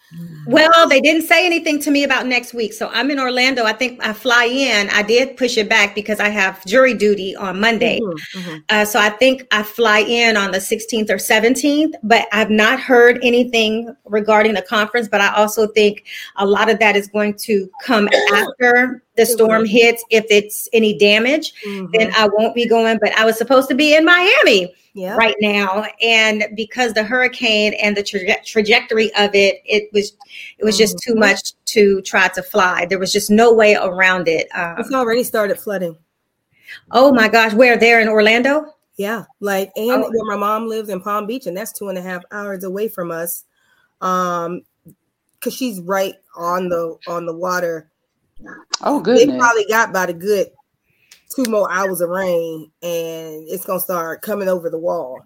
well, 0.46 0.88
they 0.88 1.00
didn't 1.00 1.22
say 1.22 1.46
anything 1.46 1.80
to 1.80 1.90
me 1.90 2.04
about 2.04 2.26
next 2.26 2.54
week. 2.54 2.72
So 2.72 2.88
I'm 2.92 3.10
in 3.10 3.18
Orlando. 3.18 3.64
I 3.64 3.72
think 3.72 4.04
I 4.04 4.12
fly 4.12 4.44
in. 4.44 4.90
I 4.90 5.02
did 5.02 5.36
push 5.36 5.56
it 5.56 5.68
back 5.68 5.94
because 5.94 6.20
I 6.20 6.28
have 6.28 6.64
jury 6.66 6.94
duty 6.94 7.34
on 7.34 7.60
Monday. 7.60 7.98
Mm-hmm, 8.00 8.38
mm-hmm. 8.38 8.58
Uh, 8.68 8.84
so 8.84 9.00
I 9.00 9.10
think 9.10 9.46
I 9.50 9.62
fly 9.62 10.00
in 10.00 10.36
on 10.36 10.50
the 10.50 10.58
16th 10.58 11.10
or 11.10 11.16
17th, 11.16 11.94
but 12.02 12.28
I've 12.32 12.50
not 12.50 12.78
heard 12.78 13.18
anything 13.22 13.94
regarding 14.04 14.54
the 14.54 14.62
conference. 14.62 15.08
But 15.08 15.20
I 15.20 15.34
also 15.34 15.66
think 15.68 16.04
a 16.36 16.46
lot 16.46 16.68
of 16.68 16.78
that 16.78 16.96
is 16.96 17.08
going 17.08 17.34
to 17.38 17.68
come 17.82 18.08
after 18.34 19.02
the 19.16 19.26
storm 19.26 19.64
hits. 19.64 20.04
If 20.10 20.26
it's 20.30 20.68
any 20.72 20.96
damage, 20.96 21.52
mm-hmm. 21.64 21.86
then 21.92 22.12
I 22.16 22.28
won't 22.32 22.54
be 22.54 22.66
going. 22.66 22.98
But 23.00 23.12
I 23.18 23.24
was 23.24 23.38
supposed 23.38 23.68
to 23.68 23.74
be 23.74 23.94
in 23.94 24.04
Miami 24.04 24.74
yep. 24.94 25.18
right 25.18 25.36
now 25.40 25.84
and 26.00 26.46
because 26.54 26.92
the 26.94 27.02
hurricane 27.02 27.74
and 27.74 27.96
the 27.96 28.02
tra- 28.02 28.42
trajectory 28.44 29.14
of 29.16 29.34
it 29.34 29.60
it 29.64 29.90
was 29.92 30.16
it 30.58 30.64
was 30.64 30.78
just 30.78 30.98
too 30.98 31.12
mm-hmm. 31.12 31.20
much 31.20 31.52
to 31.66 32.00
try 32.02 32.28
to 32.28 32.42
fly 32.42 32.86
there 32.86 32.98
was 32.98 33.12
just 33.12 33.30
no 33.30 33.52
way 33.52 33.74
around 33.74 34.28
it 34.28 34.48
um, 34.54 34.76
it's 34.78 34.92
already 34.92 35.24
started 35.24 35.58
flooding 35.58 35.96
oh 36.92 37.12
my 37.12 37.28
gosh 37.28 37.52
where 37.52 37.76
there 37.76 38.00
in 38.00 38.08
orlando 38.08 38.72
yeah 38.96 39.24
like 39.40 39.70
and 39.76 39.90
oh. 40.04 40.10
where 40.10 40.36
my 40.36 40.36
mom 40.36 40.66
lives 40.66 40.88
in 40.88 41.00
palm 41.00 41.26
beach 41.26 41.46
and 41.46 41.56
that's 41.56 41.72
two 41.72 41.88
and 41.88 41.98
a 41.98 42.02
half 42.02 42.22
hours 42.30 42.64
away 42.64 42.88
from 42.88 43.10
us 43.10 43.44
um 44.00 44.62
because 45.34 45.54
she's 45.54 45.80
right 45.80 46.14
on 46.36 46.68
the 46.68 46.96
on 47.06 47.26
the 47.26 47.34
water 47.34 47.90
oh 48.82 49.00
good 49.00 49.28
they 49.28 49.38
probably 49.38 49.64
got 49.68 49.90
about 49.90 50.10
a 50.10 50.14
good 50.14 50.48
two 51.34 51.50
more 51.50 51.70
hours 51.72 52.00
of 52.00 52.10
rain 52.10 52.70
and 52.82 53.46
it's 53.48 53.64
gonna 53.64 53.80
start 53.80 54.22
coming 54.22 54.48
over 54.48 54.70
the 54.70 54.78
wall. 54.78 55.20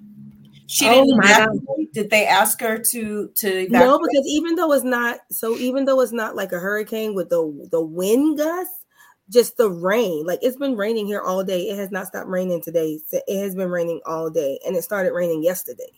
She 0.66 0.86
oh 0.86 1.04
didn't 1.04 1.16
my 1.16 1.28
God. 1.28 1.58
did 1.92 2.10
they 2.10 2.26
ask 2.26 2.60
her 2.60 2.78
to 2.90 3.28
to 3.34 3.48
evacuate? 3.48 3.70
No, 3.70 3.98
because 3.98 4.26
even 4.26 4.54
though 4.54 4.72
it's 4.72 4.84
not 4.84 5.20
so 5.30 5.56
even 5.56 5.84
though 5.84 6.00
it's 6.00 6.12
not 6.12 6.36
like 6.36 6.52
a 6.52 6.58
hurricane 6.58 7.14
with 7.14 7.30
the 7.30 7.68
the 7.70 7.80
wind 7.80 8.38
gusts, 8.38 8.84
just 9.30 9.56
the 9.56 9.70
rain. 9.70 10.26
Like 10.26 10.40
it's 10.42 10.56
been 10.56 10.76
raining 10.76 11.06
here 11.06 11.20
all 11.20 11.42
day. 11.42 11.68
It 11.68 11.76
has 11.76 11.90
not 11.90 12.06
stopped 12.06 12.28
raining 12.28 12.62
today. 12.62 12.98
It 13.12 13.40
has 13.40 13.54
been 13.54 13.70
raining 13.70 14.00
all 14.06 14.30
day 14.30 14.58
and 14.66 14.76
it 14.76 14.82
started 14.82 15.12
raining 15.12 15.42
yesterday. 15.42 15.90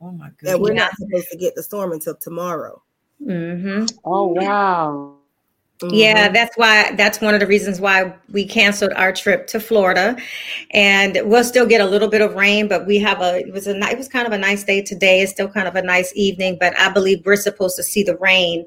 Oh 0.00 0.12
my 0.12 0.30
god. 0.42 0.50
And 0.50 0.62
we're 0.62 0.74
not 0.74 0.92
supposed 0.96 1.28
to 1.30 1.36
get 1.36 1.54
the 1.54 1.62
storm 1.62 1.92
until 1.92 2.14
tomorrow. 2.16 2.82
Mm-hmm. 3.22 3.86
Oh 4.04 4.28
wow. 4.28 5.15
Mm-hmm. 5.80 5.94
Yeah, 5.94 6.28
that's 6.30 6.56
why 6.56 6.94
that's 6.96 7.20
one 7.20 7.34
of 7.34 7.40
the 7.40 7.46
reasons 7.46 7.82
why 7.82 8.14
we 8.30 8.46
canceled 8.46 8.92
our 8.96 9.12
trip 9.12 9.46
to 9.48 9.60
Florida. 9.60 10.16
And 10.70 11.18
we'll 11.24 11.44
still 11.44 11.66
get 11.66 11.82
a 11.82 11.86
little 11.86 12.08
bit 12.08 12.22
of 12.22 12.34
rain, 12.34 12.66
but 12.66 12.86
we 12.86 12.98
have 12.98 13.20
a 13.20 13.40
it 13.40 13.52
was 13.52 13.66
a 13.66 13.76
it 13.76 13.98
was 13.98 14.08
kind 14.08 14.26
of 14.26 14.32
a 14.32 14.38
nice 14.38 14.64
day 14.64 14.80
today. 14.80 15.20
It's 15.20 15.32
still 15.32 15.48
kind 15.48 15.68
of 15.68 15.76
a 15.76 15.82
nice 15.82 16.12
evening, 16.16 16.56
but 16.58 16.78
I 16.78 16.88
believe 16.88 17.26
we're 17.26 17.36
supposed 17.36 17.76
to 17.76 17.82
see 17.82 18.02
the 18.02 18.16
rain 18.16 18.64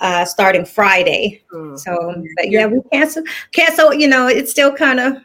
uh 0.00 0.26
starting 0.26 0.66
Friday. 0.66 1.42
Mm-hmm. 1.54 1.76
So 1.76 2.22
but 2.36 2.50
yeah, 2.50 2.66
we 2.66 2.82
cancel 2.92 3.22
cancel, 3.52 3.94
you 3.94 4.08
know, 4.08 4.26
it's 4.26 4.50
still 4.50 4.74
kind 4.74 5.00
of 5.00 5.16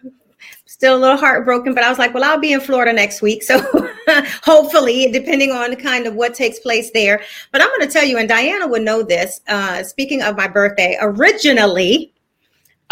still 0.67 0.97
a 0.97 0.99
little 0.99 1.17
heartbroken, 1.17 1.73
but 1.73 1.83
I 1.83 1.89
was 1.89 1.97
like, 1.97 2.13
well, 2.13 2.23
I'll 2.23 2.39
be 2.39 2.53
in 2.53 2.61
Florida 2.61 2.93
next 2.93 3.21
week. 3.21 3.41
So 3.41 3.59
hopefully, 4.43 5.11
depending 5.11 5.51
on 5.51 5.75
kind 5.77 6.05
of 6.05 6.15
what 6.15 6.33
takes 6.33 6.59
place 6.59 6.91
there. 6.91 7.23
But 7.51 7.61
I'm 7.61 7.69
going 7.69 7.87
to 7.87 7.91
tell 7.91 8.03
you, 8.03 8.17
and 8.17 8.29
Diana 8.29 8.67
would 8.67 8.81
know 8.81 9.01
this. 9.01 9.41
Uh, 9.47 9.83
speaking 9.83 10.21
of 10.21 10.35
my 10.35 10.47
birthday, 10.47 10.97
originally, 10.99 12.13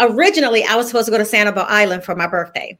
originally 0.00 0.64
I 0.64 0.74
was 0.74 0.86
supposed 0.86 1.06
to 1.06 1.12
go 1.12 1.18
to 1.18 1.24
Sanibel 1.24 1.66
Island 1.68 2.04
for 2.04 2.16
my 2.16 2.26
birthday. 2.26 2.78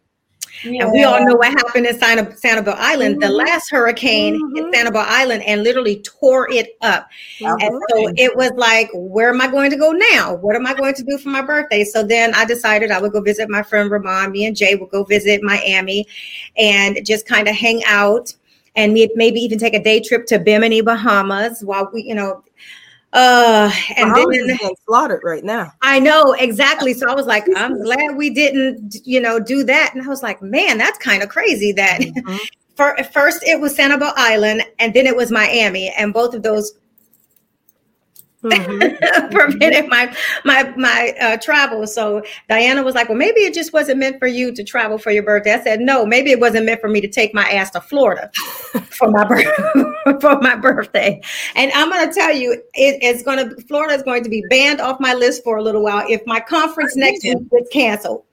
Yeah. 0.65 0.85
And 0.85 0.93
we 0.93 1.05
all 1.05 1.25
know 1.25 1.37
what 1.37 1.49
happened 1.49 1.87
in 1.87 1.99
San- 1.99 2.33
Sanibel 2.33 2.75
Island. 2.77 3.17
Mm-hmm. 3.17 3.31
The 3.31 3.37
last 3.37 3.71
hurricane 3.71 4.35
mm-hmm. 4.35 4.57
hit 4.57 4.75
Sanibel 4.75 5.05
Island 5.05 5.43
and 5.45 5.63
literally 5.63 6.03
tore 6.03 6.51
it 6.51 6.77
up. 6.83 7.09
Mm-hmm. 7.39 7.61
And 7.61 7.83
so 7.91 8.13
it 8.17 8.37
was 8.37 8.53
like, 8.57 8.89
where 8.95 9.31
am 9.31 9.41
I 9.41 9.49
going 9.49 9.71
to 9.71 9.77
go 9.77 9.93
now? 9.93 10.35
What 10.35 10.57
am 10.57 10.67
I 10.67 10.75
going 10.75 10.95
to 10.95 11.03
do 11.03 11.19
for 11.19 11.29
my 11.29 11.43
birthday? 11.43 11.85
So 11.85 12.03
then 12.03 12.35
I 12.35 12.45
decided 12.45 12.91
I 12.91 13.01
would 13.01 13.13
go 13.13 13.21
visit 13.21 13.49
my 13.49 13.63
friend 13.63 13.91
Ramon. 13.91 14.33
Me 14.33 14.47
and 14.47 14.57
Jay 14.57 14.75
would 14.75 14.91
go 14.91 15.05
visit 15.05 15.43
Miami 15.43 16.07
and 16.57 17.05
just 17.05 17.27
kind 17.27 17.49
of 17.49 17.55
hang 17.55 17.83
out 17.87 18.33
and 18.75 18.93
maybe 18.93 19.41
even 19.41 19.59
take 19.59 19.75
a 19.75 19.83
day 19.83 20.01
trip 20.01 20.27
to 20.27 20.39
Bimini, 20.39 20.83
Bahamas 20.83 21.63
while 21.65 21.89
we, 21.93 22.03
you 22.03 22.15
know, 22.15 22.45
uh, 23.17 23.73
and 23.97 24.15
then 24.15 24.29
getting 24.31 24.77
slaughtered 24.85 25.23
right 25.25 25.43
now. 25.43 25.73
I 25.81 25.99
know 25.99 26.35
exactly. 26.35 26.93
So 26.93 27.09
I 27.09 27.15
was 27.15 27.27
like, 27.27 27.47
I'm 27.57 27.83
glad 27.83 28.17
we 28.17 28.29
didn't, 28.29 28.97
you 29.05 29.21
know, 29.21 29.41
do 29.41 29.65
that. 29.65 29.93
And 29.95 30.05
I 30.05 30.09
was 30.09 30.23
like, 30.23 30.43
man, 30.43 30.77
that's 30.77 30.99
kind 30.99 31.23
of 31.23 31.31
crazy 31.31 31.73
that 31.73 32.03
mm-hmm. 32.03 32.37
for, 32.77 32.95
first 33.13 33.43
it 33.43 33.59
was 33.59 33.75
Sanibel 33.75 34.13
Island 34.17 34.65
and 34.79 34.93
then 34.93 35.07
it 35.07 35.17
was 35.17 35.31
Miami, 35.33 35.89
and 35.97 36.13
both 36.13 36.35
of 36.35 36.43
those 36.43 36.75
mm-hmm. 38.43 39.29
prevented 39.35 39.89
my 39.89 40.15
my 40.45 40.75
my 40.77 41.15
uh, 41.19 41.37
travel. 41.39 41.87
So 41.87 42.23
Diana 42.51 42.83
was 42.83 42.95
like, 42.95 43.09
"Well, 43.09 43.19
maybe 43.19 43.41
it 43.41 43.55
just 43.55 43.73
wasn't 43.73 43.99
meant 43.99 44.19
for 44.19 44.27
you 44.27 44.53
to 44.53 44.63
travel 44.63 44.99
for 44.99 45.11
your 45.11 45.23
birthday." 45.23 45.55
I 45.55 45.63
said, 45.63 45.81
"No, 45.81 46.05
maybe 46.05 46.33
it 46.33 46.41
wasn't 46.41 46.67
meant 46.67 46.83
for 46.83 46.89
me 46.89 47.01
to 47.01 47.09
take 47.09 47.35
my 47.35 47.49
ass 47.51 47.71
to 47.71 47.81
Florida 47.81 48.31
for 48.91 49.11
my 49.11 49.25
birth- 49.25 49.49
for 50.21 50.41
my 50.41 50.57
birthday." 50.57 51.21
And 51.55 51.73
I'm 51.73 51.91
going 51.91 52.09
to 52.09 52.15
tell 52.15 52.35
you, 52.35 52.53
it, 52.53 52.99
it's 53.03 53.23
going 53.23 53.49
to 53.49 53.63
Florida 53.63 53.95
is 53.95 54.03
going 54.03 54.25
to 54.25 54.31
be 54.31 54.45
banned 54.51 54.81
off 54.81 55.01
my 55.01 55.15
list 55.15 55.45
for 55.45 55.57
a 55.57 55.63
little 55.63 55.83
while 55.83 56.07
if 56.09 56.25
my 56.27 56.41
conference 56.41 56.97
next 56.97 57.25
week 57.25 57.51
gets 57.51 57.69
canceled. 57.71 58.25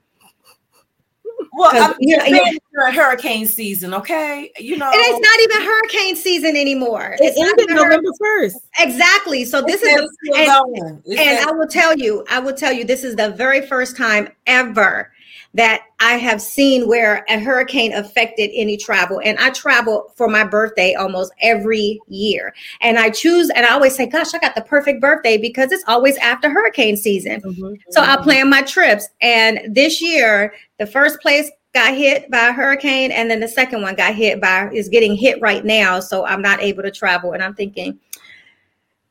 Well, 1.56 1.92
I'm 1.92 1.96
you 2.00 2.18
know, 2.18 2.26
you're 2.26 2.92
hurricane 2.92 3.46
season, 3.46 3.94
okay? 3.94 4.52
You 4.58 4.78
know, 4.78 4.90
it's 4.92 5.20
not 5.20 5.40
even 5.40 5.68
hurricane 5.68 6.16
season 6.16 6.56
anymore. 6.56 7.16
It's, 7.20 7.38
it's 7.38 7.60
ended 7.60 7.76
November 7.76 8.10
first. 8.20 8.58
Exactly. 8.80 9.46
So 9.46 9.62
this 9.62 9.84
is, 9.84 10.18
and, 10.36 11.02
and 11.06 11.48
I 11.48 11.52
will 11.52 11.68
tell 11.68 11.96
you, 11.96 12.26
I 12.30 12.40
will 12.40 12.56
tell 12.56 12.74
you, 12.74 12.86
this 12.86 13.04
is 13.04 13.16
the 13.16 13.30
very 13.30 13.66
first 13.68 13.96
time 13.96 14.30
ever 14.48 15.12
that 15.54 15.84
I 16.00 16.14
have 16.14 16.42
seen 16.42 16.88
where 16.88 17.24
a 17.30 17.40
hurricane 17.40 17.94
affected 17.94 18.50
any 18.54 18.76
travel. 18.76 19.22
And 19.24 19.38
I 19.38 19.52
travel 19.52 20.12
for 20.16 20.28
my 20.28 20.44
birthday 20.44 20.96
almost 20.96 21.32
every 21.42 22.00
year. 22.08 22.54
And 22.82 22.98
I 22.98 23.10
choose, 23.10 23.50
and 23.52 23.66
I 23.66 23.74
always 23.74 23.96
say, 23.96 24.08
gosh, 24.08 24.34
I 24.34 24.40
got 24.40 24.56
the 24.56 24.62
perfect 24.62 25.00
birthday 25.00 25.38
because 25.38 25.72
it's 25.72 25.84
always 25.88 26.18
after 26.18 26.50
hurricane 26.50 26.98
season. 26.98 27.42
Mm-hmm. 27.42 27.74
So 27.92 28.02
I 28.02 28.18
plan 28.18 28.50
my 28.50 28.64
trips. 28.64 29.08
And 29.22 29.76
this 29.76 30.02
year, 30.02 30.54
the 30.80 30.88
first 30.88 31.20
place 31.22 31.50
got 31.74 31.96
hit 31.96 32.30
by 32.30 32.48
a 32.50 32.54
hurricane, 32.54 33.12
and 33.12 33.30
then 33.30 33.40
the 33.40 33.48
second 33.48 33.82
one 33.82 33.96
got 33.96 34.14
hit 34.14 34.40
by 34.40 34.70
is 34.72 34.90
getting 34.90 35.16
hit 35.16 35.42
right 35.42 35.66
now. 35.66 36.00
So 36.00 36.26
I'm 36.26 36.42
not 36.42 36.62
able 36.62 36.84
to 36.84 36.92
travel. 36.92 37.34
And 37.34 37.44
I'm 37.44 37.56
thinking, 37.56 38.00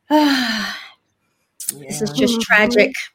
ah, 0.09 0.79
yeah. 1.75 1.87
this 1.87 2.01
is 2.01 2.11
just 2.11 2.41
tragic. 2.41 2.89
Mm-hmm. 2.89 3.13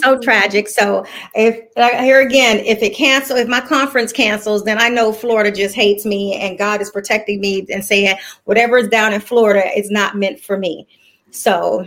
So 0.00 0.18
tragic. 0.18 0.68
So 0.68 1.04
if 1.34 1.60
here 1.76 2.20
again, 2.20 2.58
if 2.58 2.82
it 2.82 2.96
cancel, 2.96 3.36
if 3.36 3.48
my 3.48 3.60
conference 3.60 4.12
cancels, 4.12 4.64
then 4.64 4.80
I 4.80 4.88
know 4.88 5.12
Florida 5.12 5.52
just 5.52 5.74
hates 5.74 6.04
me, 6.04 6.34
and 6.34 6.58
God 6.58 6.80
is 6.80 6.90
protecting 6.90 7.40
me 7.40 7.66
and 7.70 7.84
saying 7.84 8.16
whatever 8.44 8.78
is 8.78 8.88
down 8.88 9.12
in 9.12 9.20
Florida 9.20 9.64
is 9.76 9.90
not 9.90 10.16
meant 10.16 10.40
for 10.40 10.58
me. 10.58 10.86
So 11.30 11.86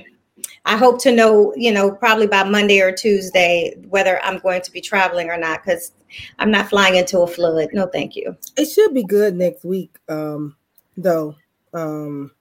I 0.65 0.77
hope 0.77 1.01
to 1.01 1.11
know, 1.11 1.53
you 1.55 1.71
know, 1.71 1.91
probably 1.91 2.27
by 2.27 2.43
Monday 2.43 2.81
or 2.81 2.91
Tuesday 2.91 3.75
whether 3.89 4.23
I'm 4.23 4.39
going 4.39 4.61
to 4.61 4.71
be 4.71 4.81
traveling 4.81 5.29
or 5.29 5.37
not 5.37 5.63
because 5.63 5.91
I'm 6.37 6.51
not 6.51 6.69
flying 6.69 6.95
into 6.95 7.19
a 7.19 7.27
flood. 7.27 7.69
No, 7.73 7.87
thank 7.87 8.15
you. 8.15 8.37
It 8.57 8.65
should 8.65 8.93
be 8.93 9.03
good 9.03 9.35
next 9.35 9.63
week, 9.63 9.97
um, 10.07 10.55
though. 10.97 11.35
Um, 11.73 12.31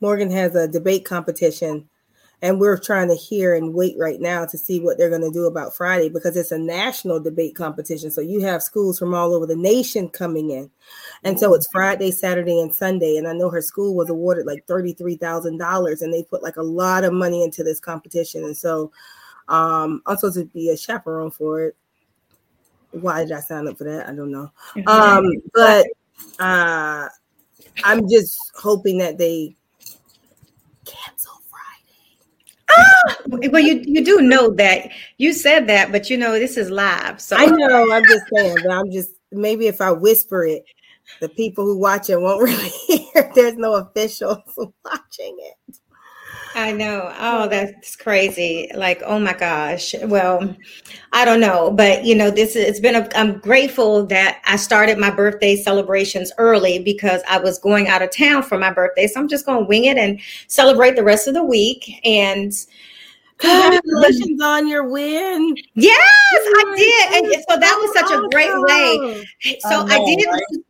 Morgan 0.00 0.30
has 0.30 0.54
a 0.54 0.68
debate 0.68 1.04
competition 1.04 1.88
and 2.44 2.60
we're 2.60 2.76
trying 2.76 3.08
to 3.08 3.14
hear 3.14 3.54
and 3.54 3.72
wait 3.72 3.96
right 3.98 4.20
now 4.20 4.44
to 4.44 4.58
see 4.58 4.78
what 4.78 4.98
they're 4.98 5.08
going 5.08 5.22
to 5.22 5.30
do 5.30 5.46
about 5.46 5.74
Friday 5.74 6.10
because 6.10 6.36
it's 6.36 6.52
a 6.52 6.58
national 6.58 7.18
debate 7.18 7.56
competition. 7.56 8.10
So 8.10 8.20
you 8.20 8.42
have 8.42 8.62
schools 8.62 8.98
from 8.98 9.14
all 9.14 9.32
over 9.32 9.46
the 9.46 9.56
nation 9.56 10.10
coming 10.10 10.50
in. 10.50 10.70
And 11.22 11.40
so 11.40 11.54
it's 11.54 11.66
Friday, 11.72 12.10
Saturday, 12.10 12.60
and 12.60 12.72
Sunday. 12.72 13.16
And 13.16 13.26
I 13.26 13.32
know 13.32 13.48
her 13.48 13.62
school 13.62 13.94
was 13.94 14.10
awarded 14.10 14.44
like 14.44 14.66
$33,000 14.66 16.02
and 16.02 16.12
they 16.12 16.22
put 16.22 16.42
like 16.42 16.58
a 16.58 16.62
lot 16.62 17.04
of 17.04 17.14
money 17.14 17.42
into 17.42 17.64
this 17.64 17.80
competition. 17.80 18.44
And 18.44 18.54
so 18.54 18.92
um, 19.48 20.02
I'm 20.04 20.18
supposed 20.18 20.36
to 20.36 20.44
be 20.44 20.68
a 20.68 20.76
chaperone 20.76 21.30
for 21.30 21.62
it. 21.62 21.76
Why 22.90 23.24
did 23.24 23.32
I 23.32 23.40
sign 23.40 23.68
up 23.68 23.78
for 23.78 23.84
that? 23.84 24.06
I 24.06 24.14
don't 24.14 24.30
know. 24.30 24.52
Um, 24.86 25.32
but 25.54 25.86
uh, 26.38 27.08
I'm 27.84 28.06
just 28.06 28.38
hoping 28.54 28.98
that 28.98 29.16
they 29.16 29.56
ah, 30.86 31.33
well, 33.26 33.62
you 33.62 33.82
you 33.84 34.04
do 34.04 34.20
know 34.20 34.50
that 34.54 34.90
you 35.18 35.32
said 35.32 35.66
that, 35.68 35.92
but 35.92 36.10
you 36.10 36.16
know 36.16 36.32
this 36.32 36.56
is 36.56 36.70
live. 36.70 37.20
So 37.20 37.36
I 37.36 37.46
know. 37.46 37.92
I'm 37.92 38.04
just 38.04 38.24
saying, 38.34 38.56
but 38.62 38.70
I'm 38.70 38.90
just 38.90 39.10
maybe 39.32 39.66
if 39.66 39.80
I 39.80 39.90
whisper 39.90 40.44
it, 40.44 40.64
the 41.20 41.28
people 41.28 41.64
who 41.64 41.78
watch 41.78 42.10
it 42.10 42.20
won't 42.20 42.42
really 42.48 42.68
hear. 42.68 43.30
There's 43.34 43.56
no 43.56 43.74
officials 43.74 44.38
watching 44.56 45.36
it. 45.38 45.54
I 46.54 46.70
know. 46.70 47.12
Oh, 47.18 47.48
that's 47.48 47.96
crazy. 47.96 48.70
Like, 48.74 49.02
oh 49.04 49.18
my 49.18 49.32
gosh. 49.32 49.92
Well, 50.04 50.54
I 51.12 51.24
don't 51.24 51.40
know, 51.40 51.72
but 51.72 52.04
you 52.04 52.14
know, 52.14 52.30
this 52.30 52.54
it's 52.54 52.78
been 52.78 52.94
a 52.94 53.08
I'm 53.16 53.38
grateful 53.38 54.06
that 54.06 54.40
I 54.46 54.54
started 54.54 54.96
my 54.98 55.10
birthday 55.10 55.56
celebrations 55.56 56.30
early 56.38 56.78
because 56.78 57.22
I 57.28 57.38
was 57.38 57.58
going 57.58 57.88
out 57.88 58.02
of 58.02 58.10
town 58.10 58.44
for 58.44 58.56
my 58.56 58.72
birthday. 58.72 59.08
So 59.08 59.20
I'm 59.20 59.28
just 59.28 59.46
going 59.46 59.64
to 59.64 59.68
wing 59.68 59.86
it 59.86 59.96
and 59.96 60.20
celebrate 60.46 60.94
the 60.94 61.02
rest 61.02 61.26
of 61.26 61.34
the 61.34 61.42
week. 61.42 62.00
And 62.04 62.52
um, 63.44 63.72
congratulations 63.72 64.40
on 64.40 64.68
your 64.68 64.88
win. 64.88 65.56
Yes, 65.74 65.98
I 65.98 66.64
oh 66.66 66.74
did. 66.76 67.24
And 67.24 67.44
so 67.48 67.56
that 67.58 67.78
was 67.80 67.92
such 67.94 68.10
a 68.12 68.28
great 68.30 68.50
way. 68.60 69.26
So 69.58 69.84
I 69.88 69.98
did. 70.04 70.63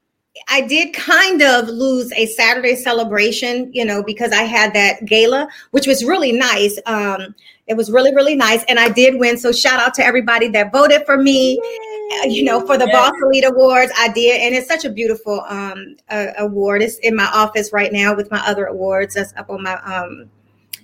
I 0.49 0.61
did 0.63 0.93
kind 0.93 1.43
of 1.43 1.69
lose 1.69 2.13
a 2.13 2.27
Saturday 2.27 2.77
celebration, 2.77 3.71
you 3.73 3.85
know, 3.85 4.03
because 4.03 4.33
I 4.33 4.43
had 4.43 4.73
that 4.75 5.05
gala, 5.05 5.49
which 5.71 5.87
was 5.87 6.05
really 6.05 6.33
nice. 6.33 6.79
Um, 6.87 7.35
it 7.67 7.77
was 7.77 7.91
really, 7.91 8.15
really 8.15 8.35
nice. 8.35 8.63
And 8.69 8.79
I 8.79 8.91
did 8.91 9.19
win. 9.19 9.39
So 9.39 9.53
shout 9.53 9.81
out 9.81 9.95
to 9.95 10.05
everybody 10.05 10.49
that 10.49 10.71
voted 10.71 11.07
for 11.07 11.17
me, 11.17 11.55
Yay. 11.55 12.31
you 12.31 12.45
know, 12.45 12.65
for 12.67 12.77
the 12.77 12.87
Boss 12.89 13.13
Elite 13.23 13.45
Awards. 13.47 13.93
I 13.97 14.09
did. 14.09 14.41
And 14.43 14.55
it's 14.55 14.69
such 14.69 14.85
a 14.85 14.91
beautiful 14.91 15.41
um, 15.49 15.97
uh, 16.11 16.29
award. 16.39 16.83
It's 16.83 16.99
in 16.99 17.17
my 17.17 17.29
office 17.33 17.73
right 17.73 17.93
now 17.93 18.15
with 18.15 18.31
my 18.31 18.43
other 18.47 18.67
awards 18.67 19.15
that's 19.15 19.33
up 19.37 19.49
on 19.51 19.63
my 19.63 19.81
um, 19.83 20.31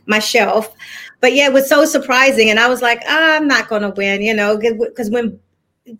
my 0.07 0.19
shelf. 0.19 0.75
But 1.21 1.35
yeah, 1.35 1.47
it 1.47 1.53
was 1.53 1.69
so 1.69 1.85
surprising. 1.85 2.51
And 2.51 2.59
I 2.59 2.69
was 2.69 2.81
like, 2.81 3.03
I'm 3.07 3.47
not 3.47 3.69
going 3.69 3.83
to 3.83 3.91
win, 3.91 4.23
you 4.23 4.35
know, 4.35 4.57
because 4.57 5.11
when 5.11 5.39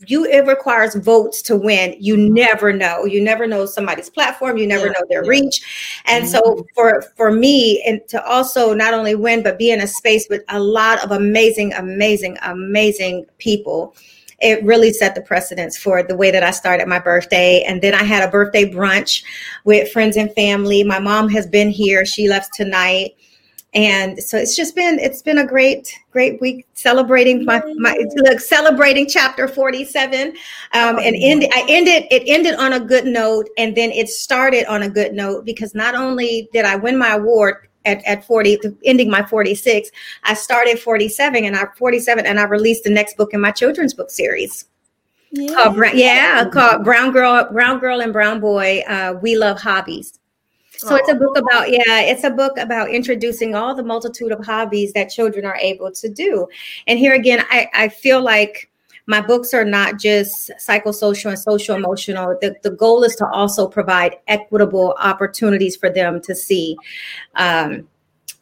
you 0.07 0.25
it 0.25 0.47
requires 0.47 0.95
votes 0.95 1.43
to 1.43 1.57
win 1.57 1.95
you 1.99 2.17
never 2.17 2.73
know 2.73 3.05
you 3.05 3.23
never 3.23 3.47
know 3.47 3.67
somebody's 3.67 4.11
platform 4.11 4.57
you 4.57 4.67
never 4.67 4.87
yeah. 4.87 4.93
know 4.93 5.07
their 5.09 5.25
reach 5.25 6.03
and 6.07 6.25
mm-hmm. 6.25 6.33
so 6.33 6.67
for 6.75 7.03
for 7.17 7.31
me 7.31 7.83
and 7.87 8.01
to 8.09 8.23
also 8.25 8.75
not 8.75 8.95
only 8.95 9.15
win 9.15 9.43
but 9.43 9.59
be 9.59 9.71
in 9.71 9.81
a 9.81 9.87
space 9.87 10.27
with 10.29 10.43
a 10.49 10.61
lot 10.61 11.03
of 11.05 11.11
amazing 11.11 11.73
amazing 11.75 12.37
amazing 12.43 13.25
people 13.39 13.95
it 14.41 14.65
really 14.65 14.93
set 14.93 15.15
the 15.15 15.21
precedence 15.21 15.77
for 15.77 16.03
the 16.03 16.17
way 16.17 16.31
that 16.31 16.43
I 16.43 16.51
started 16.51 16.89
my 16.89 16.99
birthday. 16.99 17.63
And 17.63 17.83
then 17.83 17.93
I 17.93 18.03
had 18.03 18.27
a 18.27 18.31
birthday 18.31 18.65
brunch 18.65 19.23
with 19.65 19.93
friends 19.93 20.17
and 20.17 20.33
family. 20.33 20.83
My 20.83 20.99
mom 20.99 21.29
has 21.29 21.47
been 21.47 21.69
here. 21.69 22.07
She 22.07 22.27
left 22.27 22.55
tonight 22.55 23.17
and 23.75 24.21
so 24.21 24.37
it's 24.37 24.57
just 24.57 24.75
been 24.75 24.99
it's 24.99 25.23
been 25.23 25.39
a 25.39 25.47
great 25.47 25.95
great 26.11 26.41
week 26.41 26.67
celebrating 26.75 27.45
my, 27.45 27.63
my 27.79 27.97
look 28.17 28.41
celebrating 28.41 29.09
chapter 29.09 29.47
47 29.47 30.29
um, 30.73 30.99
and 30.99 31.17
end, 31.21 31.45
i 31.55 31.65
ended 31.69 32.05
it 32.11 32.23
ended 32.27 32.55
on 32.55 32.73
a 32.73 32.81
good 32.81 33.07
note 33.07 33.49
and 33.59 33.77
then 33.77 33.91
it 33.93 34.09
started 34.09 34.65
on 34.67 34.83
a 34.83 34.89
good 34.89 35.13
note 35.13 35.45
because 35.45 35.75
not 35.75 35.95
only 35.95 36.49
did 36.53 36.65
i 36.65 36.75
win 36.75 36.99
my 36.99 37.15
award 37.15 37.69
at, 37.85 38.05
at 38.05 38.25
40 38.27 38.59
ending 38.85 39.09
my 39.09 39.25
46 39.25 39.91
i 40.25 40.35
started 40.35 40.79
47 40.79 41.45
and 41.45 41.57
i 41.57 41.65
47 41.79 42.27
and 42.27 42.41
i 42.41 42.45
released 42.45 42.85
the 42.85 42.91
next 42.91 43.17
book 43.17 43.33
in 43.33 43.41
my 43.41 43.53
children's 43.53 43.95
book 43.95 44.11
series 44.11 44.67
yeah, 45.31 45.55
called, 45.55 45.77
yeah 45.95 46.49
called 46.51 46.83
brown 46.83 47.13
girl 47.13 47.49
brown 47.53 47.79
girl 47.79 48.01
and 48.01 48.13
brown 48.13 48.41
boy 48.41 48.83
uh, 48.89 49.15
we 49.23 49.37
love 49.37 49.61
hobbies 49.61 50.20
so 50.89 50.97
it's 50.97 51.09
a 51.09 51.15
book 51.15 51.37
about, 51.37 51.71
yeah, 51.71 52.01
it's 52.01 52.25
a 52.25 52.31
book 52.31 52.57
about 52.59 52.91
introducing 52.91 53.55
all 53.55 53.75
the 53.75 53.83
multitude 53.83 54.33
of 54.33 54.45
hobbies 54.45 54.93
that 54.95 55.11
children 55.11 55.45
are 55.45 55.57
able 55.57 55.93
to 55.93 56.09
do. 56.09 56.49
And 56.87 56.99
here 56.99 57.15
again, 57.15 57.45
I, 57.51 57.69
I 57.75 57.89
feel 57.89 58.23
like 58.23 58.71
my 59.07 59.21
books 59.21 59.53
are 59.53 59.65
not 59.65 59.99
just 59.99 60.51
psychosocial 60.59 61.31
and 61.31 61.39
social 61.39 61.75
emotional. 61.75 62.37
The, 62.41 62.55
the 62.63 62.71
goal 62.71 63.03
is 63.03 63.17
to 63.17 63.27
also 63.27 63.67
provide 63.67 64.17
equitable 64.29 64.95
opportunities 65.01 65.77
for 65.77 65.91
them 65.91 66.21
to 66.23 66.35
see. 66.35 66.77
Um, 67.35 67.89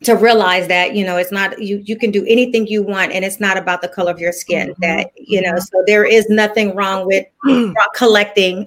to 0.04 0.14
realize 0.14 0.68
that 0.68 0.94
you 0.94 1.04
know 1.04 1.16
it's 1.16 1.32
not 1.32 1.60
you 1.60 1.82
you 1.84 1.96
can 1.96 2.10
do 2.10 2.24
anything 2.26 2.66
you 2.66 2.82
want 2.82 3.12
and 3.12 3.24
it's 3.24 3.40
not 3.40 3.56
about 3.56 3.82
the 3.82 3.88
color 3.88 4.10
of 4.12 4.20
your 4.20 4.32
skin 4.32 4.68
mm-hmm. 4.68 4.82
that 4.82 5.10
you 5.16 5.40
know 5.40 5.56
so 5.58 5.82
there 5.86 6.04
is 6.04 6.28
nothing 6.28 6.74
wrong 6.74 7.06
with 7.06 7.26
collecting 7.94 8.64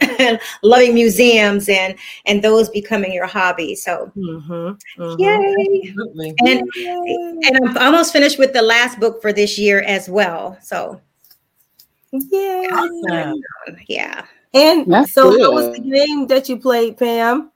loving 0.63 0.93
museums 0.93 1.69
and 1.69 1.95
and 2.25 2.43
those 2.43 2.69
becoming 2.69 3.13
your 3.13 3.27
hobby 3.27 3.75
so 3.75 4.11
mm-hmm. 4.15 5.01
Mm-hmm. 5.01 5.19
yay 5.19 5.93
and 6.45 6.69
and 7.45 7.69
i'm 7.69 7.77
almost 7.77 8.11
finished 8.11 8.37
with 8.37 8.51
the 8.51 8.61
last 8.61 8.99
book 8.99 9.21
for 9.21 9.31
this 9.31 9.57
year 9.57 9.81
as 9.83 10.09
well 10.09 10.57
so 10.61 10.99
yeah 12.11 12.67
awesome. 12.73 13.41
yeah 13.87 14.25
and 14.53 14.85
That's 14.91 15.13
so 15.13 15.31
good. 15.31 15.39
what 15.39 15.53
was 15.53 15.77
the 15.77 15.79
game 15.79 16.27
that 16.27 16.49
you 16.49 16.57
played 16.57 16.97
pam 16.97 17.50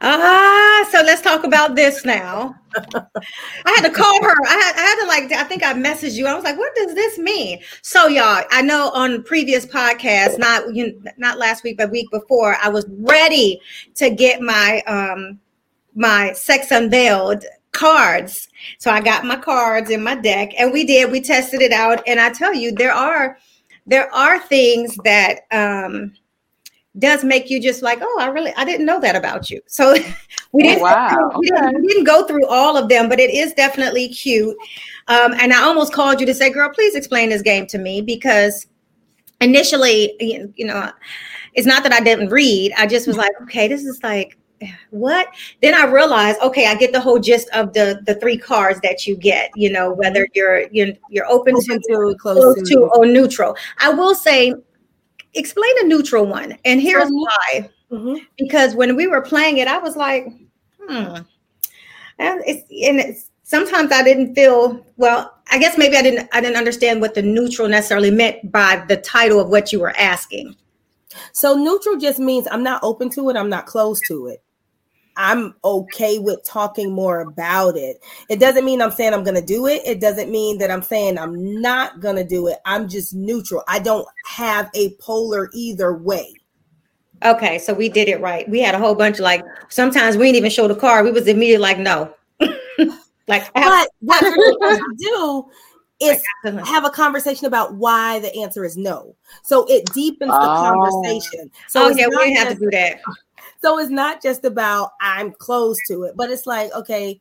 Ah, 0.00 0.88
so 0.90 1.00
let's 1.02 1.22
talk 1.22 1.44
about 1.44 1.74
this 1.74 2.04
now. 2.04 2.54
I 2.74 3.70
had 3.76 3.82
to 3.82 3.90
call 3.90 4.22
her. 4.22 4.34
I 4.46 4.54
had, 4.54 4.74
I 4.76 4.80
had 4.80 5.00
to 5.00 5.06
like. 5.06 5.32
I 5.32 5.44
think 5.44 5.62
I 5.62 5.72
messaged 5.74 6.14
you. 6.14 6.26
I 6.26 6.34
was 6.34 6.44
like, 6.44 6.58
"What 6.58 6.74
does 6.74 6.94
this 6.94 7.18
mean?" 7.18 7.60
So, 7.82 8.08
y'all, 8.08 8.44
I 8.50 8.62
know 8.62 8.90
on 8.90 9.22
previous 9.22 9.64
podcasts, 9.64 10.38
not 10.38 10.74
you, 10.74 11.00
not 11.16 11.38
last 11.38 11.62
week, 11.64 11.78
but 11.78 11.90
week 11.90 12.10
before, 12.10 12.56
I 12.62 12.68
was 12.68 12.86
ready 12.90 13.60
to 13.94 14.10
get 14.10 14.40
my 14.40 14.82
um 14.86 15.38
my 15.94 16.32
sex 16.32 16.70
unveiled 16.70 17.44
cards. 17.72 18.48
So 18.78 18.90
I 18.90 19.00
got 19.00 19.24
my 19.24 19.36
cards 19.36 19.90
in 19.90 20.02
my 20.02 20.16
deck, 20.16 20.50
and 20.58 20.72
we 20.72 20.84
did. 20.84 21.10
We 21.10 21.20
tested 21.20 21.62
it 21.62 21.72
out, 21.72 22.02
and 22.06 22.20
I 22.20 22.30
tell 22.30 22.54
you, 22.54 22.72
there 22.72 22.92
are 22.92 23.38
there 23.86 24.12
are 24.14 24.38
things 24.40 24.96
that 25.04 25.40
um 25.52 26.14
does 26.98 27.24
make 27.24 27.50
you 27.50 27.60
just 27.60 27.82
like, 27.82 27.98
oh, 28.00 28.18
I 28.20 28.26
really, 28.26 28.52
I 28.56 28.64
didn't 28.64 28.86
know 28.86 29.00
that 29.00 29.16
about 29.16 29.50
you. 29.50 29.60
So 29.66 29.92
we 30.52 30.62
didn't, 30.62 30.80
oh, 30.80 30.82
wow. 30.82 31.32
we, 31.38 31.48
didn't 31.48 31.82
we, 31.82 31.88
didn't, 31.88 32.04
go 32.04 32.26
through 32.26 32.46
all 32.46 32.76
of 32.76 32.88
them, 32.88 33.08
but 33.08 33.18
it 33.18 33.32
is 33.34 33.52
definitely 33.54 34.08
cute. 34.08 34.56
Um, 35.08 35.34
and 35.34 35.52
I 35.52 35.62
almost 35.62 35.92
called 35.92 36.20
you 36.20 36.26
to 36.26 36.34
say, 36.34 36.50
girl, 36.50 36.70
please 36.70 36.94
explain 36.94 37.30
this 37.30 37.42
game 37.42 37.66
to 37.68 37.78
me 37.78 38.00
because 38.00 38.66
initially, 39.40 40.14
you 40.20 40.66
know, 40.66 40.90
it's 41.54 41.66
not 41.66 41.82
that 41.82 41.92
I 41.92 42.00
didn't 42.00 42.28
read. 42.28 42.72
I 42.76 42.86
just 42.86 43.06
was 43.06 43.16
like, 43.16 43.32
okay, 43.42 43.68
this 43.68 43.84
is 43.84 44.02
like, 44.02 44.38
what 44.90 45.26
then 45.60 45.74
i 45.74 45.84
realized 45.84 46.40
okay 46.40 46.68
i 46.68 46.74
get 46.74 46.92
the 46.92 47.00
whole 47.00 47.18
gist 47.18 47.50
of 47.50 47.72
the 47.74 48.00
the 48.06 48.14
three 48.14 48.38
cards 48.38 48.80
that 48.82 49.06
you 49.06 49.14
get 49.16 49.50
you 49.56 49.70
know 49.70 49.92
whether 49.92 50.26
you're 50.32 50.68
you're, 50.70 50.94
you're 51.10 51.26
open, 51.26 51.54
open 51.54 51.78
to, 51.82 51.88
to 51.88 52.16
close, 52.18 52.38
close 52.38 52.68
to, 52.68 52.74
to 52.74 52.80
or 52.94 53.04
neutral 53.04 53.54
i 53.78 53.90
will 53.90 54.14
say 54.14 54.54
explain 55.34 55.72
a 55.82 55.86
neutral 55.86 56.26
one. 56.26 56.56
And 56.64 56.80
here's 56.80 57.10
why. 57.10 57.70
Mm-hmm. 57.90 58.24
Because 58.38 58.74
when 58.74 58.96
we 58.96 59.06
were 59.06 59.22
playing 59.22 59.58
it, 59.58 59.68
I 59.68 59.78
was 59.78 59.96
like, 59.96 60.26
hmm. 60.80 61.16
And 62.18 62.42
it's 62.46 62.62
and 62.70 63.00
it's 63.00 63.30
sometimes 63.42 63.92
I 63.92 64.02
didn't 64.02 64.34
feel 64.34 64.84
well, 64.96 65.34
I 65.50 65.58
guess 65.58 65.78
maybe 65.78 65.96
I 65.96 66.02
didn't 66.02 66.28
I 66.32 66.40
didn't 66.40 66.56
understand 66.56 67.00
what 67.00 67.14
the 67.14 67.22
neutral 67.22 67.68
necessarily 67.68 68.10
meant 68.10 68.50
by 68.50 68.84
the 68.88 68.96
title 68.96 69.40
of 69.40 69.48
what 69.48 69.72
you 69.72 69.80
were 69.80 69.94
asking. 69.96 70.56
So 71.32 71.54
neutral 71.54 71.96
just 71.96 72.18
means 72.18 72.48
I'm 72.50 72.62
not 72.62 72.82
open 72.82 73.10
to 73.10 73.30
it, 73.30 73.36
I'm 73.36 73.50
not 73.50 73.66
close 73.66 74.00
to 74.08 74.28
it. 74.28 74.42
I'm 75.16 75.54
okay 75.64 76.18
with 76.18 76.44
talking 76.44 76.92
more 76.92 77.20
about 77.20 77.76
it. 77.76 78.02
It 78.28 78.40
doesn't 78.40 78.64
mean 78.64 78.82
I'm 78.82 78.90
saying 78.90 79.14
I'm 79.14 79.24
going 79.24 79.36
to 79.36 79.44
do 79.44 79.66
it. 79.66 79.82
It 79.84 80.00
doesn't 80.00 80.30
mean 80.30 80.58
that 80.58 80.70
I'm 80.70 80.82
saying 80.82 81.18
I'm 81.18 81.60
not 81.60 82.00
going 82.00 82.16
to 82.16 82.24
do 82.24 82.48
it. 82.48 82.58
I'm 82.64 82.88
just 82.88 83.14
neutral. 83.14 83.62
I 83.68 83.78
don't 83.78 84.06
have 84.26 84.70
a 84.74 84.94
polar 85.00 85.50
either 85.52 85.94
way. 85.94 86.34
Okay, 87.24 87.58
so 87.58 87.72
we 87.72 87.88
did 87.88 88.08
it 88.08 88.20
right. 88.20 88.48
We 88.48 88.60
had 88.60 88.74
a 88.74 88.78
whole 88.78 88.94
bunch 88.94 89.16
of 89.16 89.22
like 89.22 89.42
sometimes 89.68 90.16
we 90.16 90.24
didn't 90.24 90.36
even 90.36 90.50
show 90.50 90.68
the 90.68 90.74
card. 90.74 91.04
We 91.04 91.10
was 91.10 91.26
immediately 91.26 91.62
like 91.62 91.78
no. 91.78 92.14
like 93.28 93.50
but 93.54 93.88
what 94.00 94.22
we're 94.22 94.52
supposed 94.52 94.80
to 94.80 94.96
do 94.98 95.46
is 96.00 96.22
have 96.66 96.84
a 96.84 96.90
conversation 96.90 97.46
about 97.46 97.74
why 97.74 98.18
the 98.18 98.34
answer 98.36 98.64
is 98.64 98.76
no. 98.76 99.16
So 99.42 99.64
it 99.68 99.86
deepens 99.94 100.30
the 100.30 100.36
oh. 100.36 101.00
conversation. 101.02 101.50
So 101.68 101.86
oh, 101.86 101.88
yeah, 101.90 102.08
we 102.08 102.16
didn't 102.16 102.36
have 102.36 102.48
to 102.48 102.58
do 102.58 102.70
that. 102.72 103.00
So 103.64 103.78
it's 103.78 103.88
not 103.88 104.22
just 104.22 104.44
about 104.44 104.90
I'm 105.00 105.32
close 105.32 105.78
to 105.88 106.02
it, 106.02 106.14
but 106.16 106.28
it's 106.28 106.46
like, 106.46 106.70
okay, 106.74 107.18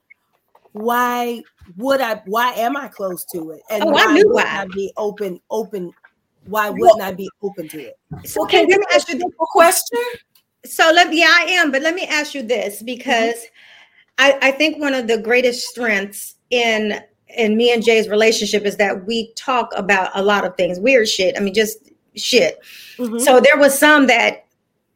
why 0.74 1.42
would 1.78 2.02
I 2.02 2.22
why 2.26 2.52
am 2.52 2.76
I 2.76 2.90
close 2.90 3.24
to 3.32 3.52
it? 3.52 3.62
And 3.70 3.84
oh, 3.84 3.92
why 3.92 4.08
I 4.10 4.12
knew 4.12 4.28
would 4.28 4.44
why. 4.44 4.44
I 4.44 4.66
be 4.66 4.92
open, 4.98 5.40
open? 5.50 5.94
Why 6.44 6.70
wouldn't 6.70 6.98
well, 6.98 7.08
I 7.08 7.14
be 7.14 7.30
open 7.42 7.70
to 7.70 7.80
it? 7.80 7.98
So 8.26 8.44
okay, 8.44 8.66
let 8.66 8.78
me 8.78 8.86
ask 8.94 9.08
you 9.08 9.18
a 9.20 9.46
question. 9.54 10.04
So 10.66 10.92
let 10.94 11.08
me, 11.08 11.22
yeah, 11.22 11.30
I 11.32 11.44
am, 11.44 11.72
but 11.72 11.82
let 11.82 11.96
me 11.96 12.06
ask 12.08 12.34
you 12.34 12.44
this 12.44 12.84
because 12.84 13.36
mm-hmm. 13.36 13.46
I, 14.18 14.38
I 14.42 14.52
think 14.52 14.82
one 14.82 14.94
of 14.94 15.08
the 15.08 15.20
greatest 15.20 15.70
strengths 15.70 16.36
in 16.50 17.02
in 17.30 17.56
me 17.56 17.72
and 17.72 17.82
Jay's 17.82 18.10
relationship 18.10 18.66
is 18.66 18.76
that 18.78 19.06
we 19.06 19.32
talk 19.36 19.72
about 19.78 20.12
a 20.14 20.22
lot 20.22 20.44
of 20.44 20.58
things, 20.58 20.78
weird 20.78 21.08
shit. 21.08 21.38
I 21.38 21.40
mean, 21.40 21.54
just 21.54 21.90
shit. 22.18 22.60
Mm-hmm. 22.98 23.20
So 23.20 23.40
there 23.40 23.58
was 23.58 23.80
some 23.80 24.08
that 24.08 24.43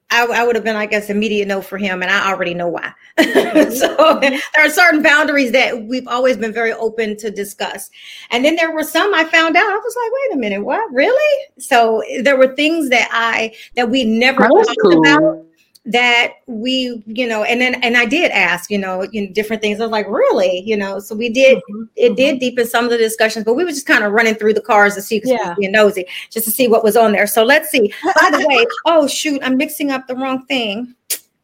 I, 0.10 0.26
I, 0.26 0.44
would 0.44 0.56
have 0.56 0.64
been, 0.64 0.76
I 0.76 0.86
guess, 0.86 1.10
immediate 1.10 1.48
no 1.48 1.62
for 1.62 1.78
him, 1.78 2.02
and 2.02 2.10
I 2.10 2.30
already 2.32 2.54
know 2.54 2.70
why. 2.70 2.92
Mm-hmm. 3.18 3.72
so 3.76 4.20
there 4.22 4.66
are 4.66 4.70
certain 4.70 5.04
boundaries 5.04 5.52
that 5.52 5.84
we've 5.84 6.08
always 6.08 6.38
been 6.38 6.54
very 6.54 6.72
open 6.74 7.18
to 7.18 7.30
discuss. 7.30 7.90
And 8.32 8.46
then 8.46 8.56
there 8.56 8.72
were 8.72 8.84
some 8.84 9.14
I 9.14 9.26
found 9.26 9.58
out. 9.58 9.66
I 9.66 9.76
was 9.76 9.96
like, 9.96 10.12
wait 10.14 10.38
a 10.38 10.40
minute, 10.40 10.64
what? 10.64 10.92
Really? 10.94 11.46
So 11.60 12.02
there 12.22 12.38
were 12.38 12.56
things 12.56 12.90
that 12.90 13.10
I 13.12 13.54
that 13.76 13.90
we 13.90 14.06
never 14.06 14.48
talked 14.48 14.78
cool. 14.82 15.00
about 15.00 15.47
that 15.88 16.34
we, 16.48 17.02
you 17.06 17.26
know, 17.26 17.44
and 17.44 17.62
then 17.62 17.76
and 17.76 17.96
I 17.96 18.06
did 18.06 18.30
ask, 18.32 18.70
you 18.70 18.78
know, 18.78 19.08
you 19.12 19.22
know, 19.26 19.34
different 19.34 19.62
things. 19.62 19.80
I 19.80 19.84
was 19.84 19.92
like, 19.92 20.08
really, 20.08 20.62
you 20.66 20.76
know, 20.76 21.00
so 21.00 21.16
we 21.16 21.30
did. 21.30 21.58
Mm-hmm. 21.58 21.84
It 21.96 22.16
did 22.18 22.36
mm-hmm. 22.36 22.40
deepen 22.40 22.68
some 22.68 22.84
of 22.84 22.92
the 22.92 22.98
discussions, 22.98 23.46
but 23.46 23.54
we 23.54 23.64
were 23.64 23.72
just 23.72 23.86
kind 23.86 24.04
of 24.04 24.12
running 24.12 24.36
through 24.36 24.54
the 24.54 24.62
cars 24.62 24.96
to 24.96 25.02
see, 25.02 25.22
yeah, 25.24 25.56
being 25.58 25.72
nosy, 25.72 26.06
just 26.30 26.46
to 26.46 26.52
see 26.52 26.68
what 26.68 26.84
was 26.84 26.98
on 26.98 27.14
there. 27.14 27.26
So 27.26 27.44
let's 27.44 27.70
see. 27.70 27.94
By 28.04 28.30
the 28.32 28.46
way, 28.48 28.66
oh 28.86 29.08
shoot, 29.08 29.42
I'm 29.44 29.56
mixing 29.56 29.90
up 29.90 30.08
the 30.08 30.16
wrong 30.16 30.46
thing. 30.46 30.94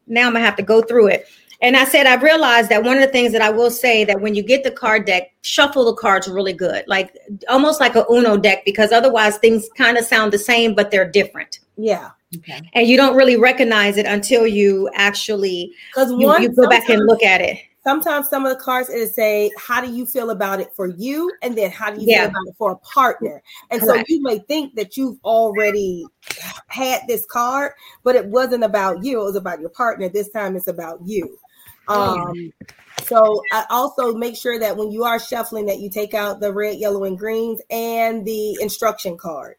Now 0.08 0.28
I'm 0.28 0.34
gonna 0.34 0.46
have 0.46 0.58
to 0.58 0.64
go 0.64 0.82
through 0.82 1.08
it. 1.08 1.28
And 1.62 1.78
I 1.78 1.86
said, 1.86 2.06
I 2.06 2.16
realized 2.16 2.68
that 2.70 2.84
one 2.84 2.98
of 2.98 3.02
the 3.02 3.08
things 3.08 3.32
that 3.32 3.42
I 3.42 3.50
will 3.50 3.72
say 3.72 4.04
that 4.04 4.20
when 4.20 4.36
you 4.36 4.44
get 4.44 4.66
the 4.66 4.72
card 4.72 5.06
deck, 5.06 5.32
shuffle 5.44 5.86
the 5.86 5.94
cards 5.94 6.28
really 6.28 6.52
good, 6.52 6.84
like 6.88 7.18
almost 7.48 7.80
like 7.80 7.96
a 7.96 8.06
Uno 8.12 8.36
deck, 8.36 8.66
because 8.66 8.92
otherwise 8.92 9.38
things 9.38 9.70
kind 9.78 9.98
of 9.98 10.04
sound 10.04 10.34
the 10.34 10.38
same, 10.38 10.76
but 10.76 10.92
they're 10.92 11.10
different. 11.10 11.60
Yeah. 11.78 12.10
Okay. 12.38 12.62
And 12.74 12.88
you 12.88 12.98
don't 12.98 13.16
really 13.16 13.38
recognize 13.38 13.98
it 13.98 14.06
until 14.06 14.48
you 14.48 14.90
actually 14.94 15.72
because 15.94 16.12
you, 16.12 16.40
you 16.40 16.50
go 16.50 16.68
back 16.68 16.90
and 16.90 17.06
look 17.06 17.24
at 17.24 17.42
it. 17.42 17.58
Sometimes 17.84 18.30
some 18.30 18.46
of 18.46 18.58
the 18.58 18.64
cards 18.64 18.90
it 18.90 19.14
say, 19.14 19.52
"How 19.58 19.82
do 19.82 19.92
you 19.92 20.06
feel 20.06 20.30
about 20.30 20.62
it 20.62 20.70
for 20.74 20.88
you?" 20.88 21.32
and 21.42 21.58
then 21.58 21.70
"How 21.70 21.92
do 21.92 22.00
you 22.00 22.08
yeah. 22.08 22.22
feel 22.22 22.30
about 22.30 22.48
it 22.48 22.56
for 22.58 22.72
a 22.72 22.78
partner?" 22.78 23.44
And 23.72 23.82
Correct. 23.82 24.08
so 24.08 24.14
you 24.14 24.22
may 24.22 24.40
think 24.40 24.76
that 24.76 24.96
you've 24.96 25.18
already 25.26 26.06
had 26.68 27.02
this 27.08 27.26
card, 27.26 27.74
but 28.04 28.16
it 28.16 28.26
wasn't 28.26 28.64
about 28.64 29.04
you; 29.04 29.22
it 29.22 29.26
was 29.26 29.36
about 29.36 29.60
your 29.60 29.70
partner. 29.70 30.08
This 30.08 30.30
time, 30.30 30.56
it's 30.56 30.68
about 30.68 31.00
you. 31.04 31.38
Um, 31.90 32.54
so 33.04 33.42
I 33.52 33.66
also 33.70 34.16
make 34.16 34.38
sure 34.38 34.58
that 34.60 34.78
when 34.78 34.92
you 34.92 35.04
are 35.04 35.20
shuffling 35.20 35.66
that 35.66 35.80
you 35.80 35.90
take 35.90 36.14
out 36.14 36.40
the 36.40 36.54
red, 36.54 36.78
yellow, 36.78 37.04
and 37.04 37.20
greens 37.20 37.62
and 37.70 38.26
the 38.26 38.58
instruction 38.62 39.18
card. 39.18 39.56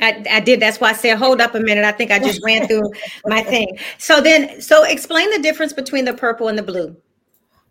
I, 0.00 0.24
I 0.30 0.40
did. 0.40 0.60
That's 0.60 0.80
why 0.80 0.90
I 0.90 0.92
said, 0.92 1.16
hold 1.16 1.40
up 1.40 1.54
a 1.54 1.60
minute. 1.60 1.84
I 1.84 1.92
think 1.92 2.10
I 2.10 2.18
just 2.18 2.44
ran 2.44 2.66
through 2.66 2.92
my 3.24 3.42
thing. 3.42 3.78
So 3.98 4.20
then, 4.20 4.60
so 4.60 4.84
explain 4.84 5.30
the 5.30 5.38
difference 5.38 5.72
between 5.72 6.04
the 6.04 6.14
purple 6.14 6.48
and 6.48 6.58
the 6.58 6.62
blue. 6.62 6.96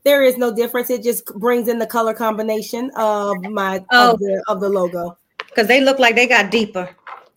There 0.04 0.24
is 0.24 0.38
no 0.38 0.54
difference. 0.54 0.90
It 0.90 1.04
just 1.04 1.26
brings 1.26 1.68
in 1.68 1.80
the 1.80 1.88
color 1.88 2.14
combination 2.14 2.92
of 2.96 3.42
my 3.44 3.84
oh. 3.92 4.14
of, 4.14 4.20
the, 4.20 4.44
of 4.48 4.60
the 4.60 4.70
logo. 4.70 5.18
Because 5.48 5.68
they 5.68 5.82
look 5.82 6.00
like 6.00 6.16
they 6.16 6.28
got 6.28 6.52
deeper. 6.52 6.90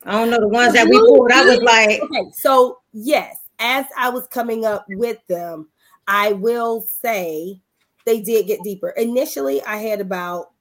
I 0.05 0.12
don't 0.12 0.31
know 0.31 0.40
the 0.40 0.48
ones 0.48 0.72
that 0.74 0.87
we 0.88 0.98
pulled. 0.98 1.33
I 1.33 1.44
was 1.44 1.61
like, 1.62 2.01
okay. 2.01 2.31
So 2.33 2.81
yes, 2.92 3.37
as 3.59 3.87
I 3.96 4.09
was 4.11 4.27
coming 4.29 4.64
up 4.64 4.85
with 4.88 5.18
them, 5.27 5.68
I 6.07 6.33
will 6.33 6.81
say 6.81 7.61
they 8.07 8.20
did 8.20 8.46
get 8.46 8.62
deeper. 8.62 8.90
Initially, 8.90 9.62
I 9.64 9.77
had 9.77 10.01
about 10.01 10.53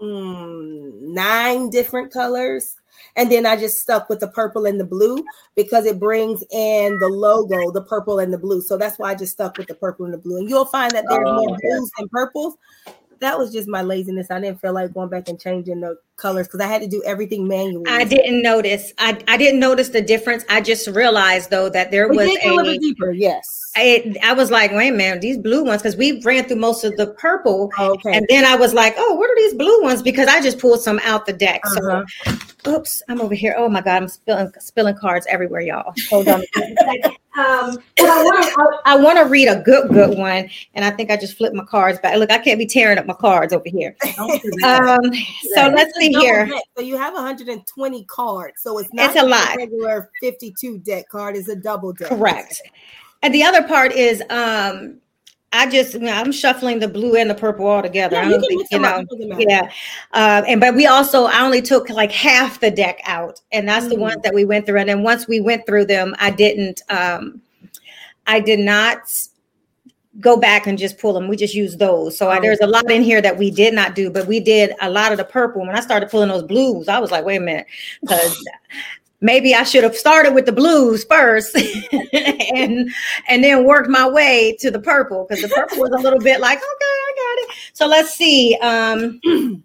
mm, 0.00 1.00
nine 1.00 1.70
different 1.70 2.12
colors. 2.12 2.76
And 3.16 3.30
then 3.30 3.46
I 3.46 3.56
just 3.56 3.80
stuck 3.80 4.08
with 4.08 4.20
the 4.20 4.28
purple 4.28 4.66
and 4.66 4.78
the 4.78 4.84
blue 4.84 5.24
because 5.56 5.86
it 5.86 5.98
brings 5.98 6.42
in 6.50 6.98
the 6.98 7.08
logo, 7.08 7.70
the 7.70 7.82
purple 7.82 8.18
and 8.18 8.32
the 8.32 8.38
blue. 8.38 8.60
So 8.60 8.76
that's 8.76 8.98
why 8.98 9.10
I 9.10 9.14
just 9.14 9.32
stuck 9.32 9.58
with 9.58 9.68
the 9.68 9.74
purple 9.74 10.04
and 10.04 10.14
the 10.14 10.18
blue. 10.18 10.38
And 10.38 10.48
you'll 10.48 10.66
find 10.66 10.90
that 10.92 11.04
there's 11.08 11.26
oh, 11.26 11.44
more 11.44 11.56
blues 11.60 11.90
and 11.98 12.10
purples. 12.10 12.56
That 13.20 13.38
was 13.38 13.52
just 13.52 13.68
my 13.68 13.82
laziness. 13.82 14.30
I 14.30 14.40
didn't 14.40 14.60
feel 14.60 14.72
like 14.72 14.94
going 14.94 15.10
back 15.10 15.28
and 15.28 15.38
changing 15.38 15.80
the 15.80 15.96
colors 16.16 16.46
because 16.46 16.60
I 16.60 16.66
had 16.66 16.82
to 16.82 16.88
do 16.88 17.02
everything 17.04 17.46
manually. 17.46 17.90
I 17.90 18.04
didn't 18.04 18.42
notice. 18.42 18.92
I, 18.98 19.18
I 19.28 19.36
didn't 19.36 19.60
notice 19.60 19.90
the 19.90 20.00
difference. 20.00 20.44
I 20.48 20.60
just 20.60 20.86
realized 20.88 21.50
though 21.50 21.68
that 21.70 21.90
there 21.90 22.08
we 22.08 22.16
was 22.16 22.28
a, 22.42 22.48
a 22.48 22.54
little 22.54 22.76
deeper. 22.76 23.10
Yes. 23.10 23.72
I, 23.76 24.14
I 24.22 24.32
was 24.32 24.50
like, 24.50 24.72
wait 24.72 24.88
a 24.88 24.96
minute, 24.96 25.20
these 25.20 25.38
blue 25.38 25.64
ones, 25.64 25.80
because 25.82 25.96
we 25.96 26.20
ran 26.22 26.44
through 26.44 26.56
most 26.56 26.82
of 26.82 26.96
the 26.96 27.08
purple. 27.14 27.70
Okay. 27.78 28.12
And 28.12 28.26
then 28.28 28.44
I 28.44 28.56
was 28.56 28.74
like, 28.74 28.94
oh, 28.96 29.14
what 29.14 29.30
are 29.30 29.36
these 29.36 29.54
blue 29.54 29.82
ones? 29.82 30.02
Because 30.02 30.26
I 30.26 30.40
just 30.40 30.58
pulled 30.58 30.80
some 30.80 30.98
out 31.04 31.26
the 31.26 31.32
deck. 31.32 31.60
Uh-huh. 31.64 32.04
So 32.26 32.36
oops, 32.66 33.02
I'm 33.08 33.20
over 33.20 33.34
here. 33.34 33.54
Oh 33.56 33.68
my 33.68 33.80
God, 33.80 34.02
I'm 34.02 34.08
spilling 34.08 34.52
spilling 34.58 34.96
cards 34.96 35.26
everywhere, 35.30 35.60
y'all. 35.60 35.94
Hold 36.08 36.28
on. 36.28 36.42
um, 37.40 37.78
I 38.84 38.96
want 38.96 39.18
to 39.18 39.24
read 39.24 39.48
a 39.48 39.60
good, 39.60 39.88
good 39.90 40.16
one. 40.16 40.48
And 40.74 40.84
I 40.84 40.90
think 40.90 41.10
I 41.10 41.16
just 41.16 41.36
flipped 41.36 41.54
my 41.54 41.64
cards 41.64 41.98
back. 41.98 42.16
Look, 42.16 42.30
I 42.30 42.38
can't 42.38 42.58
be 42.58 42.66
tearing 42.66 42.98
up 42.98 43.06
my 43.06 43.14
cards 43.14 43.52
over 43.52 43.64
here. 43.66 43.96
um, 44.64 45.00
so 45.54 45.68
let's 45.68 45.96
see 45.98 46.12
here. 46.12 46.46
Deck. 46.46 46.62
So 46.76 46.82
you 46.82 46.96
have 46.96 47.14
120 47.14 48.04
cards. 48.04 48.62
So 48.62 48.78
it's 48.78 48.92
not 48.92 49.10
it's 49.10 49.20
a 49.20 49.26
lot. 49.26 49.56
regular 49.56 50.10
52 50.20 50.78
deck 50.78 51.08
card, 51.08 51.36
it's 51.36 51.48
a 51.48 51.56
double 51.56 51.92
deck. 51.92 52.08
Correct. 52.08 52.62
And 53.22 53.34
the 53.34 53.42
other 53.42 53.62
part 53.62 53.92
is 53.92 54.22
um 54.30 55.00
I 55.52 55.68
just 55.68 55.94
you 55.94 56.00
know, 56.00 56.12
I'm 56.12 56.30
shuffling 56.30 56.78
the 56.78 56.88
blue 56.88 57.16
and 57.16 57.28
the 57.28 57.34
purple 57.34 57.66
all 57.66 57.82
together. 57.82 58.16
Yeah, 58.16 58.26
I 58.26 58.28
don't 58.28 58.40
think, 58.40 58.66
you 58.70 58.78
know, 58.78 59.04
yeah. 59.38 59.70
Uh, 60.12 60.42
and 60.46 60.60
but 60.60 60.74
we 60.76 60.86
also 60.86 61.24
I 61.24 61.40
only 61.40 61.60
took 61.60 61.90
like 61.90 62.12
half 62.12 62.60
the 62.60 62.70
deck 62.70 63.00
out, 63.04 63.40
and 63.50 63.68
that's 63.68 63.86
mm. 63.86 63.90
the 63.90 63.96
ones 63.96 64.22
that 64.22 64.32
we 64.32 64.44
went 64.44 64.66
through. 64.66 64.78
And 64.78 64.88
then 64.88 65.02
once 65.02 65.26
we 65.26 65.40
went 65.40 65.66
through 65.66 65.86
them, 65.86 66.14
I 66.18 66.30
didn't 66.30 66.82
um 66.88 67.40
I 68.26 68.38
did 68.38 68.60
not 68.60 69.10
go 70.20 70.36
back 70.36 70.66
and 70.66 70.78
just 70.78 70.98
pull 70.98 71.12
them. 71.12 71.28
We 71.28 71.36
just 71.36 71.54
used 71.54 71.78
those. 71.78 72.16
So 72.16 72.28
oh. 72.28 72.30
I, 72.30 72.40
there's 72.40 72.60
a 72.60 72.66
lot 72.66 72.90
in 72.90 73.02
here 73.02 73.20
that 73.22 73.36
we 73.36 73.50
did 73.50 73.74
not 73.74 73.94
do, 73.94 74.10
but 74.10 74.26
we 74.26 74.40
did 74.40 74.74
a 74.80 74.90
lot 74.90 75.12
of 75.12 75.18
the 75.18 75.24
purple. 75.24 75.62
When 75.62 75.76
I 75.76 75.80
started 75.80 76.10
pulling 76.10 76.28
those 76.28 76.42
blues, 76.42 76.88
I 76.88 76.98
was 76.98 77.10
like, 77.10 77.24
wait 77.24 77.36
a 77.36 77.40
minute, 77.40 77.66
because 78.00 78.36
maybe 79.20 79.54
I 79.54 79.62
should 79.64 79.84
have 79.84 79.96
started 79.96 80.34
with 80.34 80.46
the 80.46 80.52
blues 80.52 81.04
first 81.04 81.54
and 82.52 82.90
and 83.28 83.44
then 83.44 83.64
worked 83.64 83.88
my 83.88 84.08
way 84.08 84.56
to 84.60 84.70
the 84.70 84.80
purple 84.80 85.26
because 85.28 85.42
the 85.42 85.48
purple 85.48 85.78
was 85.78 85.90
a 85.90 85.98
little 85.98 86.20
bit 86.20 86.40
like, 86.40 86.58
okay, 86.58 86.64
I 86.64 87.12
got 87.16 87.50
it. 87.50 87.56
So 87.72 87.86
let's 87.86 88.14
see. 88.14 88.56
Um 88.62 89.62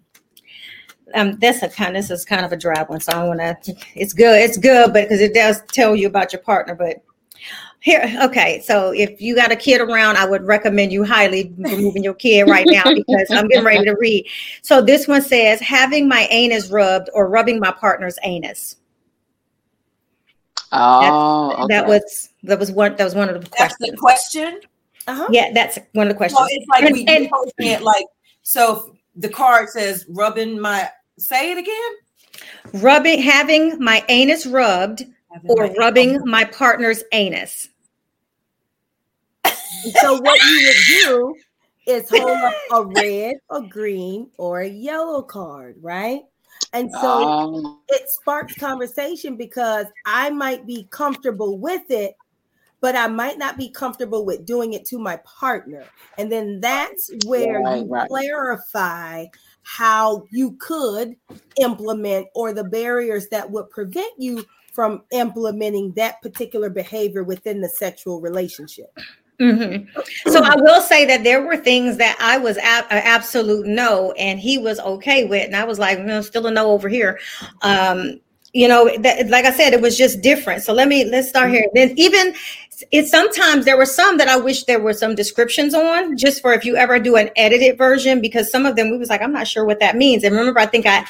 um, 1.14 1.38
that's 1.38 1.62
a 1.62 1.68
kind. 1.68 1.96
This 1.96 2.10
is 2.10 2.24
kind 2.24 2.44
of 2.44 2.52
a 2.52 2.56
dry 2.56 2.82
one, 2.82 3.00
so 3.00 3.12
I 3.12 3.24
want 3.24 3.40
to. 3.40 3.74
It's 3.94 4.12
good. 4.12 4.40
It's 4.40 4.58
good, 4.58 4.92
but 4.92 5.04
because 5.04 5.20
it 5.20 5.34
does 5.34 5.62
tell 5.68 5.96
you 5.96 6.06
about 6.06 6.32
your 6.32 6.42
partner. 6.42 6.74
But 6.74 7.02
here, 7.80 8.18
okay. 8.22 8.60
So 8.64 8.90
if 8.90 9.20
you 9.20 9.34
got 9.34 9.52
a 9.52 9.56
kid 9.56 9.80
around, 9.80 10.16
I 10.16 10.26
would 10.26 10.44
recommend 10.44 10.92
you 10.92 11.04
highly 11.04 11.54
removing 11.56 12.02
your 12.02 12.14
kid 12.14 12.48
right 12.48 12.66
now 12.68 12.82
because 12.84 13.28
I'm 13.30 13.48
getting 13.48 13.64
ready 13.64 13.84
to 13.84 13.96
read. 13.98 14.26
So 14.62 14.82
this 14.82 15.06
one 15.06 15.22
says, 15.22 15.60
having 15.60 16.08
my 16.08 16.26
anus 16.30 16.70
rubbed 16.70 17.10
or 17.14 17.28
rubbing 17.28 17.60
my 17.60 17.72
partner's 17.72 18.18
anus. 18.24 18.76
Oh, 20.72 21.52
okay. 21.52 21.74
that 21.74 21.86
was 21.86 22.30
that 22.42 22.58
was 22.58 22.72
one 22.72 22.96
that 22.96 23.04
was 23.04 23.14
one 23.14 23.28
of 23.28 23.34
the 23.34 23.40
that's 23.40 23.76
questions. 23.76 23.90
the 23.90 23.96
question. 23.96 24.60
Uh-huh. 25.06 25.28
Yeah, 25.30 25.52
that's 25.52 25.78
one 25.92 26.08
of 26.08 26.12
the 26.12 26.16
questions. 26.16 26.38
Well, 26.40 26.48
it's 26.50 26.66
like 26.68 26.82
and, 26.82 26.92
we 26.92 27.06
and, 27.06 27.30
it 27.58 27.82
like 27.82 28.06
so. 28.42 28.96
The 29.14 29.28
card 29.28 29.70
says 29.70 30.04
rubbing 30.08 30.60
my. 30.60 30.90
Say 31.18 31.52
it 31.52 31.58
again. 31.58 32.82
Rubbing, 32.82 33.22
having 33.22 33.82
my 33.82 34.04
anus 34.08 34.44
rubbed, 34.44 35.06
having 35.32 35.50
or 35.50 35.68
my 35.68 35.74
rubbing 35.78 36.10
anus. 36.10 36.22
my 36.26 36.44
partner's 36.44 37.02
anus. 37.12 37.68
so 40.00 40.20
what 40.20 40.38
you 40.42 40.66
would 40.66 41.04
do 41.04 41.36
is 41.86 42.10
hold 42.10 42.28
up 42.28 42.54
a 42.72 42.84
red, 43.00 43.36
a 43.50 43.62
green, 43.62 44.28
or 44.36 44.60
a 44.60 44.68
yellow 44.68 45.22
card, 45.22 45.76
right? 45.80 46.22
And 46.76 46.90
so 46.92 47.24
um, 47.24 47.80
it 47.88 48.08
sparks 48.10 48.54
conversation 48.54 49.36
because 49.36 49.86
I 50.04 50.28
might 50.28 50.66
be 50.66 50.86
comfortable 50.90 51.58
with 51.58 51.90
it, 51.90 52.14
but 52.82 52.94
I 52.94 53.06
might 53.06 53.38
not 53.38 53.56
be 53.56 53.70
comfortable 53.70 54.26
with 54.26 54.44
doing 54.44 54.74
it 54.74 54.84
to 54.86 54.98
my 54.98 55.18
partner. 55.24 55.84
And 56.18 56.30
then 56.30 56.60
that's 56.60 57.10
where 57.24 57.60
you 57.76 57.86
right. 57.86 58.08
clarify 58.08 59.24
how 59.62 60.24
you 60.30 60.52
could 60.60 61.16
implement 61.58 62.26
or 62.34 62.52
the 62.52 62.64
barriers 62.64 63.28
that 63.28 63.50
would 63.50 63.70
prevent 63.70 64.12
you 64.18 64.44
from 64.74 65.02
implementing 65.12 65.94
that 65.94 66.20
particular 66.20 66.68
behavior 66.68 67.24
within 67.24 67.62
the 67.62 67.70
sexual 67.70 68.20
relationship. 68.20 68.94
Mm-hmm. 69.40 70.30
So 70.30 70.42
I 70.42 70.56
will 70.56 70.80
say 70.80 71.04
that 71.04 71.22
there 71.22 71.42
were 71.42 71.56
things 71.56 71.98
that 71.98 72.16
I 72.20 72.38
was 72.38 72.56
ab- 72.58 72.86
absolute 72.90 73.66
no, 73.66 74.12
and 74.12 74.40
he 74.40 74.56
was 74.58 74.80
okay 74.80 75.24
with, 75.24 75.44
and 75.44 75.56
I 75.56 75.64
was 75.64 75.78
like, 75.78 75.98
no, 76.00 76.22
still 76.22 76.46
a 76.46 76.50
no 76.50 76.70
over 76.70 76.88
here. 76.88 77.18
Um, 77.62 78.20
you 78.54 78.66
know, 78.66 78.90
that, 79.00 79.28
like 79.28 79.44
I 79.44 79.52
said, 79.52 79.74
it 79.74 79.82
was 79.82 79.98
just 79.98 80.22
different. 80.22 80.62
So 80.62 80.72
let 80.72 80.88
me 80.88 81.04
let's 81.04 81.28
start 81.28 81.50
here. 81.50 81.66
Then 81.74 81.92
even 81.98 82.34
it 82.90 83.06
sometimes 83.06 83.66
there 83.66 83.76
were 83.76 83.86
some 83.86 84.16
that 84.18 84.28
I 84.28 84.38
wish 84.38 84.64
there 84.64 84.80
were 84.80 84.94
some 84.94 85.14
descriptions 85.14 85.74
on, 85.74 86.16
just 86.16 86.40
for 86.40 86.54
if 86.54 86.64
you 86.64 86.76
ever 86.76 86.98
do 86.98 87.16
an 87.16 87.30
edited 87.36 87.76
version, 87.76 88.20
because 88.22 88.50
some 88.50 88.64
of 88.64 88.76
them 88.76 88.90
we 88.90 88.96
was 88.96 89.10
like, 89.10 89.20
I'm 89.20 89.32
not 89.32 89.46
sure 89.46 89.66
what 89.66 89.80
that 89.80 89.96
means. 89.96 90.24
And 90.24 90.34
remember, 90.34 90.60
I 90.60 90.66
think 90.66 90.86
I 90.86 91.04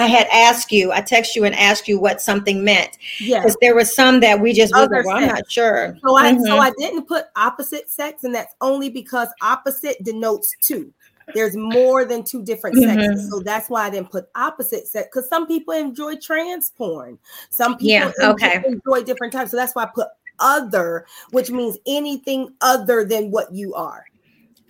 I 0.00 0.06
had 0.06 0.26
asked 0.32 0.72
you, 0.72 0.92
I 0.92 1.00
text 1.00 1.36
you 1.36 1.44
and 1.44 1.54
asked 1.54 1.88
you 1.88 2.00
what 2.00 2.20
something 2.20 2.64
meant. 2.64 2.98
Yes. 3.18 3.42
Because 3.42 3.56
there 3.60 3.74
was 3.74 3.94
some 3.94 4.20
that 4.20 4.40
we 4.40 4.52
just 4.52 4.72
wasn't, 4.74 5.06
well, 5.06 5.16
I'm 5.16 5.26
not 5.26 5.50
sure. 5.50 5.96
So 6.04 6.16
I 6.16 6.32
mm-hmm. 6.32 6.44
so 6.44 6.58
I 6.58 6.70
didn't 6.78 7.06
put 7.06 7.26
opposite 7.36 7.90
sex, 7.90 8.24
and 8.24 8.34
that's 8.34 8.54
only 8.60 8.88
because 8.88 9.28
opposite 9.42 10.02
denotes 10.02 10.54
two. 10.60 10.92
There's 11.34 11.56
more 11.56 12.04
than 12.04 12.24
two 12.24 12.42
different 12.42 12.76
mm-hmm. 12.76 13.00
sexes. 13.00 13.30
So 13.30 13.40
that's 13.40 13.70
why 13.70 13.86
I 13.86 13.90
didn't 13.90 14.10
put 14.10 14.28
opposite 14.34 14.86
sex. 14.88 15.08
Because 15.12 15.28
some 15.28 15.46
people 15.46 15.74
enjoy 15.74 16.16
trans 16.16 16.70
porn. 16.70 17.18
Some 17.50 17.76
people 17.76 18.12
yeah, 18.18 18.30
okay. 18.30 18.56
enjoy, 18.56 18.68
enjoy 18.68 19.02
different 19.04 19.32
types. 19.32 19.52
So 19.52 19.56
that's 19.56 19.74
why 19.74 19.84
I 19.84 19.90
put 19.94 20.08
other, 20.40 21.06
which 21.30 21.50
means 21.50 21.78
anything 21.86 22.54
other 22.60 23.04
than 23.04 23.30
what 23.30 23.54
you 23.54 23.74
are. 23.74 24.06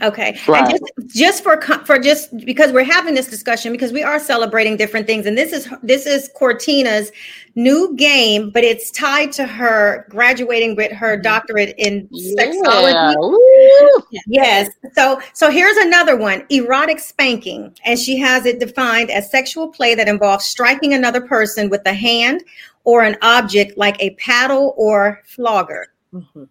Okay. 0.02 0.38
Right. 0.48 0.62
And 0.62 0.70
just, 0.70 1.16
just 1.16 1.42
for 1.42 1.60
for 1.84 1.98
just 1.98 2.34
because 2.46 2.72
we're 2.72 2.84
having 2.84 3.14
this 3.14 3.26
discussion 3.26 3.70
because 3.72 3.92
we 3.92 4.02
are 4.02 4.18
celebrating 4.18 4.76
different 4.76 5.06
things 5.06 5.26
and 5.26 5.36
this 5.36 5.52
is 5.52 5.68
this 5.82 6.06
is 6.06 6.30
Cortina's 6.34 7.12
new 7.54 7.94
game 7.96 8.50
but 8.50 8.64
it's 8.64 8.90
tied 8.90 9.32
to 9.32 9.46
her 9.46 10.06
graduating 10.08 10.76
with 10.76 10.90
her 10.92 11.14
mm-hmm. 11.14 11.22
doctorate 11.22 11.74
in 11.76 12.08
sexology. 12.08 13.14
Woo. 13.18 14.02
Yes. 14.26 14.70
So 14.94 15.20
so 15.34 15.50
here's 15.50 15.76
another 15.78 16.16
one, 16.16 16.46
erotic 16.48 16.98
spanking 16.98 17.76
and 17.84 17.98
she 17.98 18.18
has 18.18 18.46
it 18.46 18.58
defined 18.58 19.10
as 19.10 19.30
sexual 19.30 19.68
play 19.68 19.94
that 19.94 20.08
involves 20.08 20.46
striking 20.46 20.94
another 20.94 21.20
person 21.20 21.68
with 21.68 21.82
a 21.84 21.94
hand 21.94 22.42
or 22.84 23.02
an 23.02 23.16
object 23.20 23.76
like 23.76 24.00
a 24.00 24.10
paddle 24.14 24.74
or 24.78 25.20
flogger. 25.26 25.88
Mm-hmm. 26.14 26.44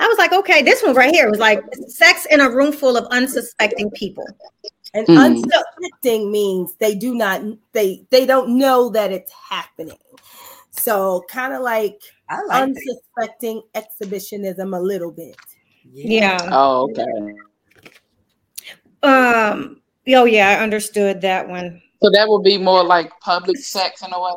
I 0.00 0.08
was 0.08 0.16
like, 0.16 0.32
okay, 0.32 0.62
this 0.62 0.82
one 0.82 0.94
right 0.94 1.14
here 1.14 1.28
was 1.30 1.38
like 1.38 1.62
sex 1.88 2.26
in 2.30 2.40
a 2.40 2.50
room 2.50 2.72
full 2.72 2.96
of 2.96 3.04
unsuspecting 3.10 3.90
people. 3.90 4.24
And 4.94 5.06
mm. 5.06 5.22
unsuspecting 5.22 6.32
means 6.32 6.74
they 6.76 6.94
do 6.94 7.14
not 7.14 7.42
they 7.72 8.06
they 8.10 8.24
don't 8.24 8.58
know 8.58 8.88
that 8.90 9.12
it's 9.12 9.30
happening. 9.32 9.98
So 10.70 11.22
kind 11.28 11.52
of 11.52 11.60
like, 11.60 12.00
like 12.30 12.62
unsuspecting 12.62 13.62
that. 13.74 13.84
exhibitionism 13.84 14.72
a 14.72 14.80
little 14.80 15.12
bit. 15.12 15.36
Yeah. 15.92 16.38
yeah. 16.40 16.48
Oh, 16.50 16.90
okay. 16.90 17.34
Um. 19.02 19.82
Oh, 20.08 20.24
yeah. 20.24 20.48
I 20.48 20.62
understood 20.62 21.20
that 21.20 21.46
one. 21.46 21.82
So 22.02 22.10
that 22.10 22.26
would 22.26 22.42
be 22.42 22.56
more 22.56 22.82
like 22.82 23.12
public 23.20 23.58
sex 23.58 24.02
in 24.02 24.12
a 24.14 24.20
way. 24.20 24.32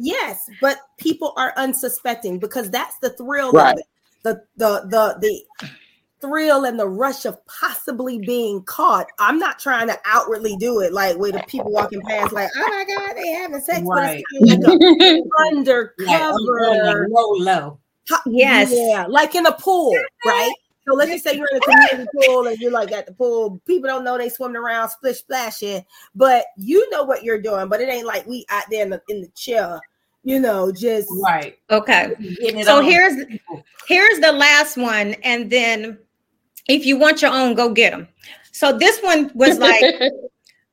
Yes, 0.00 0.50
but 0.60 0.78
people 0.98 1.32
are 1.36 1.52
unsuspecting 1.56 2.40
because 2.40 2.68
that's 2.70 2.98
the 2.98 3.10
thrill 3.10 3.52
right. 3.52 3.74
of 3.74 3.78
it 3.78 3.86
the 4.22 4.42
the 4.56 4.82
the 4.88 5.18
the 5.20 5.68
thrill 6.22 6.64
and 6.64 6.78
the 6.78 6.88
rush 6.88 7.26
of 7.26 7.44
possibly 7.46 8.18
being 8.18 8.62
caught. 8.62 9.08
I'm 9.18 9.38
not 9.38 9.58
trying 9.58 9.88
to 9.88 9.98
outwardly 10.06 10.56
do 10.56 10.80
it 10.80 10.92
like 10.92 11.18
with 11.18 11.34
the 11.34 11.42
people 11.48 11.72
walking 11.72 12.00
past, 12.02 12.32
like, 12.32 12.48
oh 12.56 12.68
my 12.68 12.84
god, 12.84 13.16
they 13.16 13.28
having 13.28 13.60
sex, 13.60 13.82
right. 13.84 14.22
but 14.30 14.48
it's 14.48 15.28
like 15.38 15.52
undercover, 15.52 17.08
oh, 17.10 17.36
low, 17.38 17.44
low. 17.44 17.78
Yes, 18.26 18.70
yeah, 18.72 19.06
like 19.08 19.34
in 19.34 19.46
a 19.46 19.52
pool, 19.52 19.94
right? 20.24 20.52
So 20.86 20.94
let's 20.94 21.10
just 21.12 21.24
say 21.24 21.36
you're 21.36 21.46
in 21.52 21.58
a 21.58 21.60
community 21.60 22.10
pool 22.26 22.46
and 22.48 22.58
you're 22.58 22.72
like 22.72 22.90
at 22.90 23.06
the 23.06 23.12
pool. 23.12 23.60
People 23.66 23.88
don't 23.88 24.02
know 24.02 24.18
they 24.18 24.28
swimming 24.28 24.56
around, 24.56 24.88
splish 24.88 25.18
splashing, 25.18 25.84
but 26.14 26.46
you 26.56 26.88
know 26.90 27.04
what 27.04 27.22
you're 27.22 27.40
doing. 27.40 27.68
But 27.68 27.80
it 27.80 27.88
ain't 27.88 28.06
like 28.06 28.26
we 28.26 28.44
out 28.50 28.64
there 28.68 28.82
in 28.82 28.90
the, 28.90 29.00
in 29.08 29.20
the 29.20 29.28
chair 29.28 29.80
you 30.24 30.38
know, 30.38 30.70
just 30.72 31.08
right. 31.22 31.58
Okay. 31.70 32.14
So 32.62 32.80
here's 32.80 33.14
here's 33.86 34.18
the 34.20 34.32
last 34.32 34.76
one, 34.76 35.14
and 35.22 35.50
then 35.50 35.98
if 36.68 36.86
you 36.86 36.96
want 36.96 37.22
your 37.22 37.32
own, 37.32 37.54
go 37.54 37.72
get 37.72 37.90
them. 37.92 38.08
So 38.52 38.76
this 38.76 39.00
one 39.00 39.30
was 39.34 39.58
like, 39.58 39.84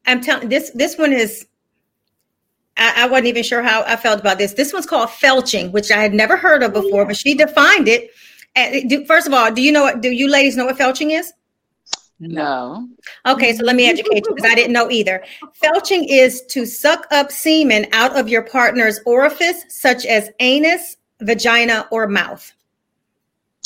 I'm 0.06 0.22
telling 0.22 0.50
this 0.50 0.72
this 0.72 0.98
one 0.98 1.14
is. 1.14 1.46
I, 2.78 3.04
I, 3.04 3.08
wasn't 3.08 3.28
even 3.28 3.44
sure 3.44 3.62
how 3.62 3.84
I 3.84 3.98
felt 3.98 4.22
about 4.22 4.38
this. 4.38 4.54
This 4.54 4.72
one's 4.72 4.86
called 4.86 5.10
felching, 5.10 5.74
which 5.74 5.92
I 5.92 5.98
had 6.02 6.14
never 6.14 6.38
heard 6.38 6.64
of 6.64 6.72
before, 6.72 7.06
but 7.06 7.18
she 7.18 7.34
defined 7.34 7.90
it. 7.90 8.10
And 8.56 9.06
first 9.06 9.28
of 9.28 9.34
all, 9.34 9.52
do 9.52 9.62
you 9.62 9.74
know 9.74 9.82
what? 9.82 10.00
Do 10.00 10.10
you 10.12 10.30
ladies 10.30 10.56
know 10.56 10.66
what 10.66 10.78
felching 10.78 11.12
is? 11.12 11.34
No. 12.20 12.90
Okay, 13.26 13.56
so 13.56 13.64
let 13.64 13.76
me 13.76 13.90
educate 13.90 14.26
you 14.28 14.36
because 14.36 14.50
I 14.50 14.56
didn't 14.56 14.74
know 14.74 14.92
either. 14.92 15.24
Felching 15.64 16.06
is 16.10 16.42
to 16.48 16.66
suck 16.66 17.08
up 17.12 17.32
semen 17.32 17.88
out 17.94 18.18
of 18.18 18.28
your 18.28 18.42
partner's 18.42 19.00
orifice, 19.06 19.64
such 19.70 20.06
as 20.06 20.30
anus, 20.40 20.98
vagina, 21.22 21.88
or 21.92 22.08
mouth. 22.08 22.52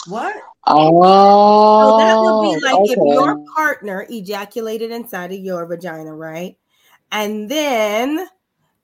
What? 0.07 0.35
Oh, 0.67 1.89
so 1.89 1.97
that 1.97 2.15
would 2.15 2.59
be 2.59 2.65
like 2.65 2.75
okay. 2.75 2.91
if 2.91 3.15
your 3.15 3.43
partner 3.55 4.05
ejaculated 4.09 4.91
inside 4.91 5.31
of 5.31 5.39
your 5.39 5.65
vagina, 5.65 6.13
right? 6.13 6.57
And 7.11 7.49
then 7.49 8.27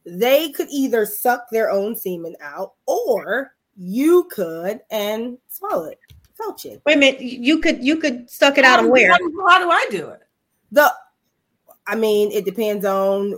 they 0.05 0.51
could 0.51 0.67
either 0.71 1.05
suck 1.05 1.49
their 1.51 1.69
own 1.69 1.95
semen 1.95 2.35
out 2.41 2.73
or 2.85 3.53
you 3.77 4.27
could 4.31 4.81
and 4.91 5.37
swallow 5.47 5.85
it. 5.85 5.99
Wait 6.85 6.95
a 6.95 6.97
minute. 6.97 7.21
You 7.21 7.59
could 7.59 7.83
you 7.83 7.97
could 7.97 8.29
suck 8.29 8.57
it 8.57 8.65
out 8.65 8.83
of 8.83 8.89
where? 8.89 9.11
How, 9.11 9.47
how 9.47 9.59
do 9.59 9.69
I 9.69 9.87
do 9.91 10.09
it? 10.09 10.21
The 10.71 10.93
I 11.87 11.95
mean, 11.95 12.31
it 12.31 12.45
depends 12.45 12.85
on 12.85 13.35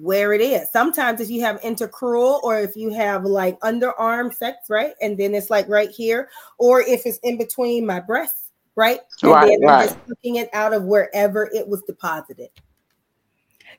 where 0.00 0.32
it 0.32 0.40
is. 0.40 0.70
Sometimes 0.70 1.20
if 1.20 1.30
you 1.30 1.40
have 1.42 1.60
intercrural 1.60 2.42
or 2.42 2.58
if 2.60 2.76
you 2.76 2.90
have 2.90 3.24
like 3.24 3.58
underarm 3.60 4.34
sex, 4.34 4.68
right? 4.68 4.94
And 5.00 5.18
then 5.18 5.34
it's 5.34 5.50
like 5.50 5.68
right 5.68 5.90
here, 5.90 6.28
or 6.58 6.80
if 6.80 7.06
it's 7.06 7.18
in 7.18 7.38
between 7.38 7.86
my 7.86 8.00
breasts, 8.00 8.50
right? 8.76 9.00
And 9.22 9.32
right, 9.32 9.48
then 9.48 9.60
right. 9.68 9.88
just 9.88 9.98
sucking 10.08 10.36
it 10.36 10.50
out 10.52 10.72
of 10.72 10.84
wherever 10.84 11.50
it 11.52 11.66
was 11.66 11.82
deposited. 11.82 12.50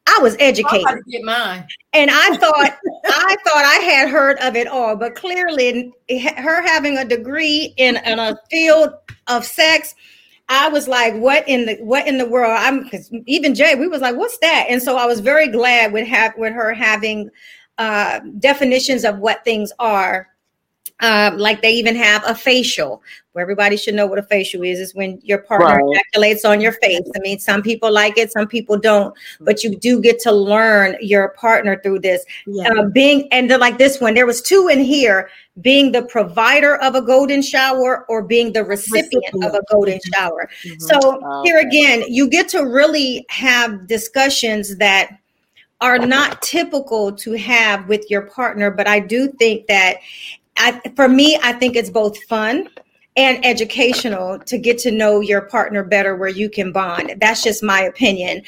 I 0.06 0.18
was 0.22 0.36
educated. 0.40 1.02
mine. 1.22 1.66
And 1.92 2.10
I 2.10 2.36
thought 2.40 2.78
I 3.04 3.36
thought 3.44 3.64
I 3.64 3.80
had 3.84 4.08
heard 4.10 4.38
of 4.40 4.56
it 4.56 4.66
all, 4.66 4.96
but 4.96 5.14
clearly 5.14 5.92
her 6.36 6.62
having 6.66 6.98
a 6.98 7.04
degree 7.04 7.74
in, 7.76 7.96
in 8.04 8.18
a 8.18 8.38
field 8.50 8.90
of 9.28 9.44
sex, 9.44 9.94
I 10.48 10.68
was 10.68 10.88
like, 10.88 11.14
what 11.14 11.46
in 11.46 11.66
the 11.66 11.76
what 11.76 12.06
in 12.06 12.18
the 12.18 12.26
world? 12.26 12.56
I'm 12.56 12.84
because 12.84 13.10
even 13.26 13.54
Jay, 13.54 13.74
we 13.74 13.86
was 13.86 14.00
like, 14.00 14.16
what's 14.16 14.38
that? 14.38 14.66
And 14.68 14.82
so 14.82 14.96
I 14.96 15.06
was 15.06 15.20
very 15.20 15.48
glad 15.48 15.92
with 15.92 16.06
have 16.08 16.34
with 16.36 16.52
her 16.54 16.72
having 16.72 17.30
uh, 17.76 18.20
definitions 18.38 19.04
of 19.04 19.18
what 19.18 19.44
things 19.44 19.72
are 19.78 20.28
um, 21.00 21.38
like 21.38 21.62
they 21.62 21.72
even 21.72 21.96
have 21.96 22.22
a 22.26 22.34
facial 22.34 23.02
where 23.38 23.42
everybody 23.44 23.76
should 23.76 23.94
know 23.94 24.04
what 24.04 24.18
a 24.18 24.22
facial 24.24 24.64
is 24.64 24.80
is 24.80 24.96
when 24.96 25.20
your 25.22 25.38
partner 25.38 25.76
right. 25.76 25.96
ejaculates 26.12 26.44
on 26.44 26.60
your 26.60 26.72
face 26.72 27.08
i 27.14 27.20
mean 27.20 27.38
some 27.38 27.62
people 27.62 27.92
like 27.92 28.18
it 28.18 28.32
some 28.32 28.48
people 28.48 28.76
don't 28.76 29.14
but 29.40 29.62
you 29.62 29.76
do 29.76 30.00
get 30.00 30.18
to 30.18 30.32
learn 30.32 30.96
your 31.00 31.28
partner 31.30 31.80
through 31.80 32.00
this 32.00 32.24
yeah. 32.46 32.68
uh, 32.72 32.88
being 32.88 33.28
and 33.30 33.48
like 33.48 33.78
this 33.78 34.00
one 34.00 34.12
there 34.12 34.26
was 34.26 34.42
two 34.42 34.66
in 34.66 34.80
here 34.80 35.30
being 35.60 35.92
the 35.92 36.02
provider 36.02 36.76
of 36.78 36.96
a 36.96 37.02
golden 37.02 37.40
shower 37.40 38.04
or 38.08 38.22
being 38.22 38.52
the 38.52 38.64
recipient, 38.64 39.12
recipient. 39.12 39.44
of 39.44 39.54
a 39.54 39.62
golden 39.72 39.98
mm-hmm. 39.98 40.20
shower 40.20 40.50
mm-hmm. 40.64 40.80
so 40.80 40.98
oh, 41.24 41.42
here 41.44 41.58
again 41.60 42.02
you 42.08 42.28
get 42.28 42.48
to 42.48 42.62
really 42.62 43.24
have 43.28 43.86
discussions 43.86 44.76
that 44.78 45.10
are 45.80 45.98
not 45.98 46.42
typical 46.42 47.12
to 47.12 47.34
have 47.34 47.86
with 47.86 48.10
your 48.10 48.22
partner 48.22 48.68
but 48.68 48.88
i 48.88 48.98
do 48.98 49.28
think 49.38 49.64
that 49.68 49.98
I, 50.58 50.80
for 50.96 51.08
me, 51.08 51.38
I 51.42 51.52
think 51.52 51.76
it's 51.76 51.90
both 51.90 52.22
fun 52.24 52.68
and 53.16 53.44
educational 53.44 54.38
to 54.38 54.58
get 54.58 54.78
to 54.78 54.90
know 54.92 55.20
your 55.20 55.42
partner 55.42 55.82
better 55.82 56.14
where 56.14 56.28
you 56.28 56.48
can 56.48 56.70
bond. 56.70 57.14
That's 57.20 57.42
just 57.42 57.62
my 57.62 57.82
opinion. 57.82 58.42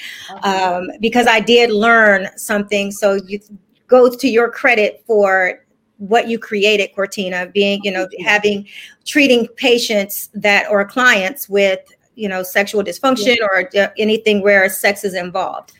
Um, 0.44 0.88
because 1.00 1.26
I 1.26 1.40
did 1.40 1.70
learn 1.70 2.28
something. 2.36 2.92
So 2.92 3.14
you 3.14 3.40
go 3.88 4.08
to 4.08 4.28
your 4.28 4.50
credit 4.50 5.02
for 5.06 5.64
what 5.98 6.28
you 6.28 6.38
created, 6.38 6.94
Cortina, 6.94 7.46
being, 7.52 7.80
you 7.82 7.90
know, 7.90 8.08
having 8.24 8.66
treating 9.04 9.46
patients 9.56 10.30
that 10.34 10.70
or 10.70 10.84
clients 10.84 11.48
with, 11.48 11.80
you 12.14 12.28
know, 12.28 12.42
sexual 12.42 12.82
dysfunction 12.82 13.36
yeah. 13.72 13.86
or 13.86 13.92
anything 13.98 14.40
where 14.42 14.68
sex 14.68 15.04
is 15.04 15.14
involved. 15.14 15.72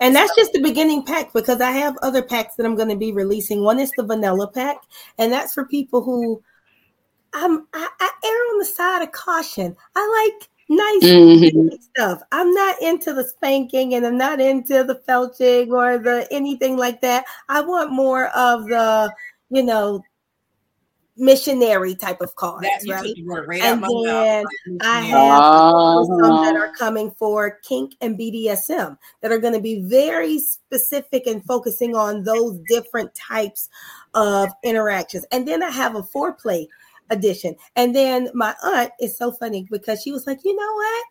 And 0.00 0.14
that's 0.14 0.34
just 0.36 0.52
the 0.52 0.62
beginning 0.62 1.04
pack 1.04 1.32
because 1.32 1.60
I 1.60 1.72
have 1.72 1.96
other 2.02 2.22
packs 2.22 2.54
that 2.56 2.66
I'm 2.66 2.76
going 2.76 2.88
to 2.88 2.96
be 2.96 3.12
releasing. 3.12 3.62
One 3.64 3.80
is 3.80 3.90
the 3.96 4.04
vanilla 4.04 4.48
pack, 4.48 4.78
and 5.18 5.32
that's 5.32 5.54
for 5.54 5.64
people 5.64 6.02
who 6.02 6.42
I'm 7.34 7.66
I, 7.74 7.88
I 8.00 8.10
err 8.24 8.52
on 8.52 8.58
the 8.58 8.64
side 8.64 9.02
of 9.02 9.12
caution. 9.12 9.76
I 9.96 10.30
like 10.30 10.48
nice 10.68 11.04
mm-hmm. 11.04 11.68
stuff. 11.80 12.20
I'm 12.32 12.52
not 12.52 12.80
into 12.82 13.12
the 13.12 13.24
spanking 13.24 13.94
and 13.94 14.06
I'm 14.06 14.18
not 14.18 14.40
into 14.40 14.84
the 14.84 15.00
felching 15.08 15.70
or 15.70 15.98
the 15.98 16.28
anything 16.30 16.76
like 16.76 17.00
that. 17.02 17.24
I 17.48 17.60
want 17.62 17.92
more 17.92 18.26
of 18.28 18.66
the, 18.66 19.12
you 19.50 19.62
know, 19.62 20.02
missionary 21.18 21.94
type 21.94 22.20
of 22.20 22.34
cards, 22.36 22.66
right? 22.88 23.14
right? 23.26 23.62
and 23.62 23.82
then 23.82 24.44
I 24.80 25.00
have 25.00 25.40
uh-huh. 25.40 26.04
some 26.04 26.44
that 26.44 26.56
are 26.56 26.72
coming 26.74 27.10
for 27.12 27.58
kink 27.62 27.94
and 28.00 28.18
BDSM 28.18 28.96
that 29.20 29.32
are 29.32 29.38
going 29.38 29.54
to 29.54 29.60
be 29.60 29.82
very 29.82 30.38
specific 30.38 31.26
and 31.26 31.44
focusing 31.44 31.94
on 31.94 32.24
those 32.24 32.58
different 32.68 33.14
types 33.14 33.68
of 34.14 34.48
interactions. 34.62 35.24
And 35.32 35.46
then 35.46 35.62
I 35.62 35.70
have 35.70 35.94
a 35.94 36.02
foreplay 36.02 36.66
edition. 37.10 37.56
And 37.76 37.94
then 37.94 38.30
my 38.34 38.54
aunt 38.62 38.92
is 39.00 39.16
so 39.16 39.32
funny 39.32 39.66
because 39.70 40.02
she 40.02 40.12
was 40.12 40.26
like, 40.26 40.40
you 40.44 40.54
know 40.54 40.74
what? 40.74 41.04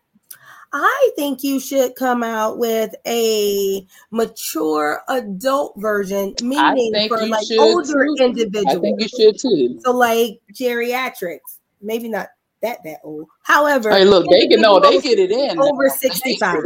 I 0.74 1.12
think 1.16 1.44
you 1.44 1.60
should 1.60 1.96
come 1.96 2.24
out 2.24 2.58
with 2.58 2.94
a 3.06 3.86
mature 4.12 5.02
adult 5.08 5.74
version, 5.78 6.36
meaning 6.42 7.08
for 7.08 7.26
like 7.26 7.46
older 7.58 8.06
too. 8.06 8.16
individuals. 8.20 8.76
I 8.76 8.80
think 8.80 9.02
you 9.02 9.08
should 9.08 9.40
too. 9.40 9.80
So 9.84 9.92
like 9.92 10.40
geriatrics, 10.54 11.60
maybe 11.82 12.10
not 12.10 12.28
that 12.62 12.80
that 12.84 13.00
old. 13.04 13.28
However, 13.44 13.92
hey, 13.92 14.06
look, 14.06 14.30
they 14.30 14.48
can 14.48 14.62
know 14.62 14.80
they 14.80 15.00
get 15.00 15.20
it 15.20 15.32
in 15.32 15.60
over 15.60 15.90
sixty 15.90 16.38
five. 16.38 16.62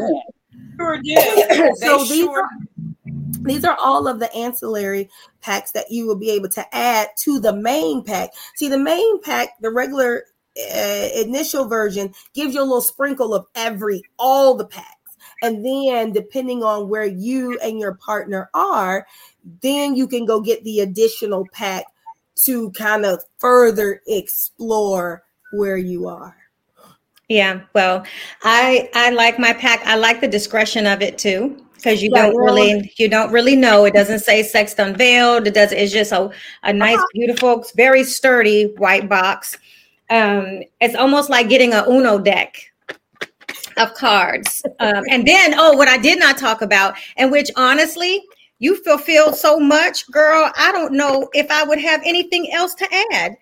Sure 0.78 1.00
do. 1.02 1.16
so 1.76 2.00
these 2.06 2.26
sure. 2.26 2.44
are 2.44 2.50
these 3.44 3.66
are 3.66 3.78
all 3.82 4.08
of 4.08 4.20
the 4.20 4.34
ancillary 4.36 5.10
packs 5.42 5.72
that 5.72 5.90
you 5.90 6.06
will 6.06 6.18
be 6.18 6.30
able 6.32 6.50
to 6.50 6.76
add 6.76 7.10
to 7.24 7.40
the 7.40 7.54
main 7.54 8.04
pack. 8.04 8.30
See, 8.56 8.68
the 8.68 8.78
main 8.78 9.22
pack, 9.22 9.50
the 9.62 9.72
regular 9.72 10.26
uh, 10.58 11.08
initial 11.16 11.68
version, 11.68 12.14
gives 12.34 12.54
you 12.54 12.62
a 12.62 12.64
little 12.64 12.82
sprinkle 12.82 13.34
of 13.34 13.46
every, 13.56 14.02
all 14.18 14.56
the 14.56 14.66
packs. 14.66 14.98
And 15.44 15.66
then, 15.66 16.12
depending 16.12 16.64
on 16.64 16.88
where 16.88 17.06
you 17.06 17.58
and 17.64 17.80
your 17.80 17.96
partner 17.96 18.50
are, 18.54 19.08
then 19.62 19.96
you 19.96 20.08
can 20.08 20.26
go 20.26 20.40
get 20.40 20.64
the 20.64 20.82
additional 20.82 21.48
pack 21.52 21.86
to 22.44 22.72
kind 22.72 23.06
of 23.06 23.24
further 23.40 24.02
explore 24.08 25.24
where 25.54 25.78
you 25.78 26.08
are. 26.08 26.36
Yeah, 27.28 27.62
well, 27.74 28.06
I 28.44 28.90
I 28.94 29.12
like 29.12 29.40
my 29.40 29.54
pack. 29.54 29.82
I 29.86 29.96
like 29.96 30.22
the 30.22 30.28
discretion 30.28 30.86
of 30.86 31.02
it 31.02 31.18
too 31.18 31.66
because 31.76 32.04
you 32.04 32.12
yeah, 32.14 32.24
don't 32.24 32.36
really 32.36 32.94
you 32.98 33.08
don't 33.08 33.32
really 33.32 33.56
know. 33.56 33.86
It 33.86 33.94
doesn't 33.94 34.20
say 34.20 34.44
sex 34.44 34.76
unveiled. 34.78 35.48
It 35.48 35.54
does. 35.54 35.72
It's 35.72 35.94
just 35.94 36.12
a 36.12 36.30
a 36.64 36.74
nice, 36.74 36.98
uh-huh. 36.98 37.08
beautiful, 37.14 37.66
very 37.76 38.04
sturdy 38.04 38.74
white 38.78 39.08
box. 39.08 39.58
Um, 40.12 40.62
it's 40.80 40.96
almost 40.96 41.30
like 41.30 41.50
getting 41.50 41.74
a 41.74 41.84
Uno 41.90 42.20
deck 42.20 42.56
of 43.78 43.94
cards. 43.96 44.62
Um, 44.80 45.04
and 45.10 45.26
then, 45.26 45.56
oh, 45.58 45.76
what 45.76 45.88
I 45.88 45.98
did 45.98 46.20
not 46.20 46.38
talk 46.38 46.62
about, 46.62 46.96
and 47.18 47.32
which 47.32 47.50
honestly, 47.56 48.24
you 48.60 48.82
fulfilled 48.84 49.36
so 49.36 49.60
much, 49.60 50.10
girl. 50.12 50.52
I 50.56 50.72
don't 50.72 50.94
know 50.94 51.30
if 51.34 51.50
I 51.50 51.64
would 51.64 51.80
have 51.80 52.02
anything 52.06 52.52
else 52.52 52.76
to 52.76 52.88
add 53.14 53.36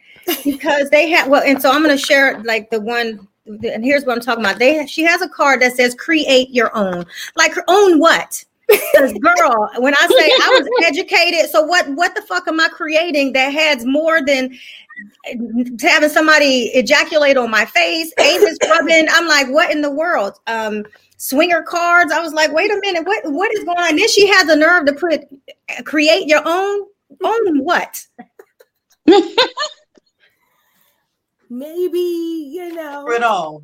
because 0.45 0.89
they 0.89 1.09
have 1.09 1.27
well, 1.27 1.43
and 1.45 1.61
so 1.61 1.71
I'm 1.71 1.83
going 1.83 1.97
to 1.97 2.03
share 2.03 2.41
like 2.43 2.69
the 2.69 2.79
one 2.79 3.27
and 3.45 3.83
here's 3.83 4.05
what 4.05 4.15
I'm 4.15 4.21
talking 4.21 4.43
about. 4.43 4.59
They 4.59 4.85
she 4.85 5.03
has 5.03 5.21
a 5.21 5.29
card 5.29 5.61
that 5.61 5.75
says 5.75 5.95
create 5.95 6.51
your 6.51 6.75
own. 6.75 7.05
Like 7.35 7.53
her 7.53 7.63
own 7.67 7.99
what? 7.99 8.43
Because 8.69 9.13
girl, 9.13 9.69
when 9.77 9.95
I 9.95 10.07
say 10.07 10.31
I 10.43 10.59
was 10.59 10.69
educated, 10.85 11.49
so 11.49 11.63
what 11.63 11.87
what 11.89 12.15
the 12.15 12.21
fuck 12.21 12.47
am 12.47 12.59
I 12.59 12.67
creating 12.69 13.33
that 13.33 13.51
has 13.51 13.85
more 13.85 14.21
than 14.23 14.57
having 15.81 16.09
somebody 16.09 16.65
ejaculate 16.75 17.37
on 17.37 17.49
my 17.49 17.65
face, 17.65 18.13
anus 18.19 18.57
rubbing? 18.69 19.07
I'm 19.11 19.27
like, 19.27 19.47
what 19.49 19.71
in 19.71 19.81
the 19.81 19.89
world? 19.89 20.37
Um, 20.47 20.85
swinger 21.17 21.63
cards. 21.63 22.11
I 22.11 22.19
was 22.21 22.33
like, 22.33 22.51
wait 22.51 22.71
a 22.71 22.79
minute, 22.79 23.05
what 23.05 23.23
what 23.31 23.51
is 23.53 23.63
going 23.63 23.77
on? 23.77 23.89
And 23.89 23.99
then 23.99 24.09
she 24.09 24.27
has 24.27 24.47
the 24.47 24.55
nerve 24.55 24.85
to 24.85 24.93
put 24.93 25.21
create 25.85 26.27
your 26.27 26.41
own 26.45 26.85
own 27.23 27.63
what? 27.63 28.05
maybe 31.49 31.99
you 31.99 32.75
know 32.75 33.03
for 33.05 33.13
it 33.13 33.23
all. 33.23 33.63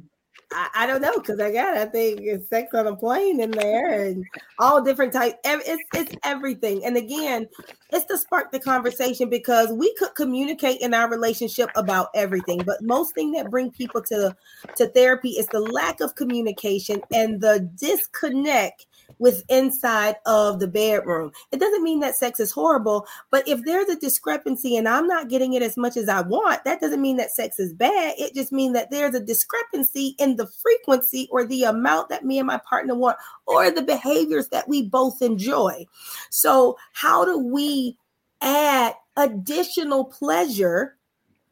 I, 0.52 0.70
I 0.76 0.88
don't 0.88 1.02
know 1.02 1.18
because 1.20 1.40
I 1.40 1.52
got 1.52 1.78
I 1.78 1.86
think 1.86 2.22
it's 2.22 2.50
sex 2.50 2.74
on 2.74 2.88
a 2.88 2.96
plane 2.96 3.40
in 3.40 3.52
there 3.52 4.02
and 4.04 4.26
all 4.60 4.82
different 4.82 5.14
types. 5.14 5.38
It's 5.44 5.84
it's 5.94 6.16
everything. 6.24 6.86
And 6.86 6.98
again, 6.98 7.48
it's 7.92 8.06
to 8.06 8.18
spark 8.18 8.52
the 8.52 8.60
conversation 8.60 9.30
because 9.30 9.72
we 9.72 9.94
could 9.96 10.16
communicate 10.16 10.82
in 10.82 10.94
our 10.94 11.10
relationship 11.10 11.70
about 11.76 12.10
everything, 12.14 12.62
but 12.66 12.82
most 12.82 13.14
thing 13.14 13.32
that 13.34 13.50
bring 13.50 13.72
people 13.72 14.02
to 14.04 14.36
to 14.76 14.88
therapy 14.88 15.32
is 15.32 15.48
the 15.48 15.60
lack 15.60 16.02
of 16.02 16.16
communication 16.16 17.02
and 17.14 17.42
the 17.42 17.70
disconnect 17.76 18.86
with 19.20 19.44
inside 19.50 20.16
of 20.26 20.60
the 20.60 20.68
bedroom. 20.68 21.32
It 21.52 21.60
doesn't 21.60 21.84
mean 21.84 22.00
that 22.02 22.16
sex 22.16 22.40
is 22.40 22.52
horrible, 22.52 23.08
but 23.32 23.48
if 23.48 23.64
there's 23.64 23.90
a 23.90 24.00
discrepancy 24.00 24.78
and 24.78 24.88
I'm 24.88 25.08
not 25.08 25.30
getting 25.30 25.54
it 25.54 25.62
as 25.62 25.78
much 25.78 25.98
as 25.98 26.10
I 26.10 26.22
want, 26.22 26.64
that 26.66 26.82
doesn't 26.82 27.02
mean 27.02 27.18
that 27.18 27.32
sex 27.32 27.60
is 27.60 27.74
bad. 27.74 28.16
It 28.18 28.34
just 28.34 28.52
means 28.52 28.74
that 28.74 28.92
there's 28.92 29.16
a 29.16 29.20
discrepancy 29.20 30.16
in 30.20 30.36
the 30.36 30.48
frequency 30.48 31.28
or 31.32 31.46
the 31.46 31.64
amount 31.64 32.10
that 32.10 32.26
me 32.26 32.40
and 32.40 32.48
my 32.48 32.60
partner 32.68 32.96
want 32.96 33.18
or 33.46 33.72
the 33.72 33.82
behaviors 33.82 34.50
that 34.50 34.68
we 34.68 34.84
both 34.84 35.22
enjoy. 35.22 35.86
So, 36.30 36.78
how 36.94 37.26
do 37.26 37.38
we 37.38 37.98
add 38.42 38.94
additional 39.18 40.06
pleasure? 40.06 40.98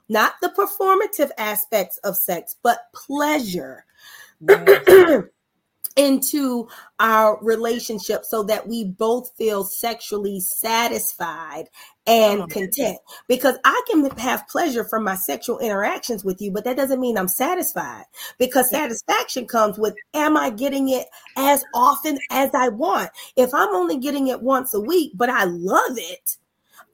Not 0.09 0.33
the 0.41 0.49
performative 0.49 1.31
aspects 1.37 1.97
of 1.99 2.17
sex, 2.17 2.55
but 2.61 2.79
pleasure. 2.93 3.85
into 5.95 6.67
our 6.99 7.37
relationship 7.41 8.25
so 8.25 8.43
that 8.43 8.67
we 8.67 8.85
both 8.85 9.31
feel 9.37 9.63
sexually 9.63 10.39
satisfied 10.39 11.65
and 12.05 12.49
content. 12.49 12.97
Because 13.27 13.57
I 13.63 13.81
can 13.89 14.09
have 14.17 14.47
pleasure 14.47 14.83
from 14.83 15.03
my 15.03 15.15
sexual 15.15 15.59
interactions 15.59 16.23
with 16.23 16.41
you, 16.41 16.51
but 16.51 16.63
that 16.65 16.77
doesn't 16.77 16.99
mean 16.99 17.17
I'm 17.17 17.27
satisfied. 17.27 18.05
Because 18.37 18.69
satisfaction 18.69 19.47
comes 19.47 19.77
with 19.77 19.95
am 20.13 20.37
I 20.37 20.49
getting 20.49 20.89
it 20.89 21.07
as 21.37 21.63
often 21.73 22.17
as 22.31 22.51
I 22.53 22.69
want? 22.69 23.09
If 23.35 23.53
I'm 23.53 23.73
only 23.75 23.97
getting 23.97 24.27
it 24.27 24.41
once 24.41 24.73
a 24.73 24.81
week, 24.81 25.13
but 25.15 25.29
I 25.29 25.45
love 25.45 25.97
it, 25.97 26.37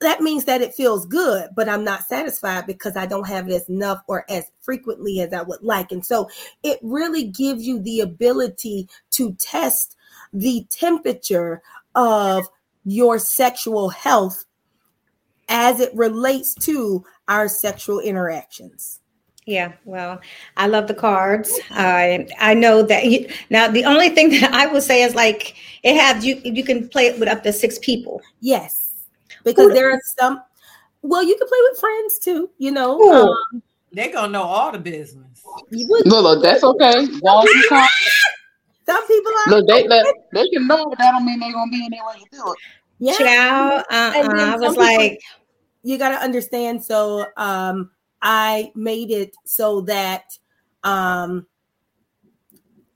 that 0.01 0.21
means 0.21 0.45
that 0.45 0.61
it 0.61 0.73
feels 0.73 1.05
good, 1.05 1.49
but 1.55 1.67
I'm 1.67 1.83
not 1.83 2.07
satisfied 2.07 2.65
because 2.65 2.95
I 2.95 3.05
don't 3.05 3.27
have 3.27 3.49
it 3.49 3.53
as 3.53 3.69
enough 3.69 4.01
or 4.07 4.25
as 4.29 4.49
frequently 4.61 5.19
as 5.19 5.33
I 5.33 5.41
would 5.41 5.61
like. 5.61 5.91
And 5.91 6.05
so 6.05 6.29
it 6.63 6.79
really 6.81 7.25
gives 7.25 7.65
you 7.67 7.79
the 7.79 8.01
ability 8.01 8.87
to 9.11 9.33
test 9.33 9.97
the 10.31 10.65
temperature 10.69 11.61
of 11.95 12.47
your 12.85 13.19
sexual 13.19 13.89
health 13.89 14.45
as 15.49 15.79
it 15.79 15.93
relates 15.93 16.53
to 16.53 17.03
our 17.27 17.49
sexual 17.49 17.99
interactions. 17.99 19.01
Yeah, 19.45 19.73
well, 19.83 20.21
I 20.57 20.67
love 20.67 20.87
the 20.87 20.93
cards. 20.93 21.59
I 21.71 22.27
I 22.39 22.53
know 22.53 22.83
that 22.83 23.05
you, 23.05 23.27
now 23.49 23.67
the 23.67 23.83
only 23.83 24.09
thing 24.09 24.29
that 24.41 24.53
I 24.53 24.67
would 24.67 24.83
say 24.83 25.01
is 25.01 25.15
like 25.15 25.55
it 25.81 25.99
has 25.99 26.23
you 26.23 26.39
you 26.43 26.63
can 26.63 26.87
play 26.87 27.07
it 27.07 27.19
with 27.19 27.27
up 27.27 27.41
to 27.43 27.51
six 27.51 27.79
people. 27.79 28.21
Yes 28.41 28.88
because 29.43 29.73
there 29.73 29.91
are 29.91 30.01
some. 30.19 30.41
Well, 31.01 31.23
you 31.23 31.37
can 31.37 31.47
play 31.47 31.57
with 31.69 31.79
friends 31.79 32.19
too. 32.19 32.49
You 32.57 32.71
know, 32.71 32.99
um, 33.53 33.63
they're 33.91 34.11
gonna 34.11 34.31
know 34.31 34.43
all 34.43 34.71
the 34.71 34.79
business. 34.79 35.43
Look, 35.71 36.05
look, 36.05 36.43
that's 36.43 36.63
okay. 36.63 37.05
Some 38.85 39.07
people 39.07 39.31
are. 39.31 39.51
Look, 39.51 39.67
they, 39.67 39.87
they, 39.87 40.03
they 40.33 40.49
can 40.49 40.67
know, 40.67 40.87
but 40.89 40.97
that 40.97 41.11
don't 41.11 41.25
mean 41.25 41.39
they're 41.39 41.53
gonna 41.53 41.71
be 41.71 41.85
in 41.85 41.91
there 41.91 42.05
when 42.05 42.19
you 42.19 42.25
do 42.31 42.51
it. 42.51 42.57
Yeah, 42.99 43.13
Child, 43.13 43.83
uh-uh. 43.89 44.55
I 44.55 44.57
was 44.57 44.75
like, 44.75 45.21
you 45.83 45.97
got 45.97 46.09
to 46.09 46.15
understand. 46.15 46.83
So, 46.83 47.25
um, 47.37 47.91
I 48.21 48.71
made 48.75 49.11
it 49.11 49.35
so 49.45 49.81
that 49.81 50.25
um, 50.83 51.47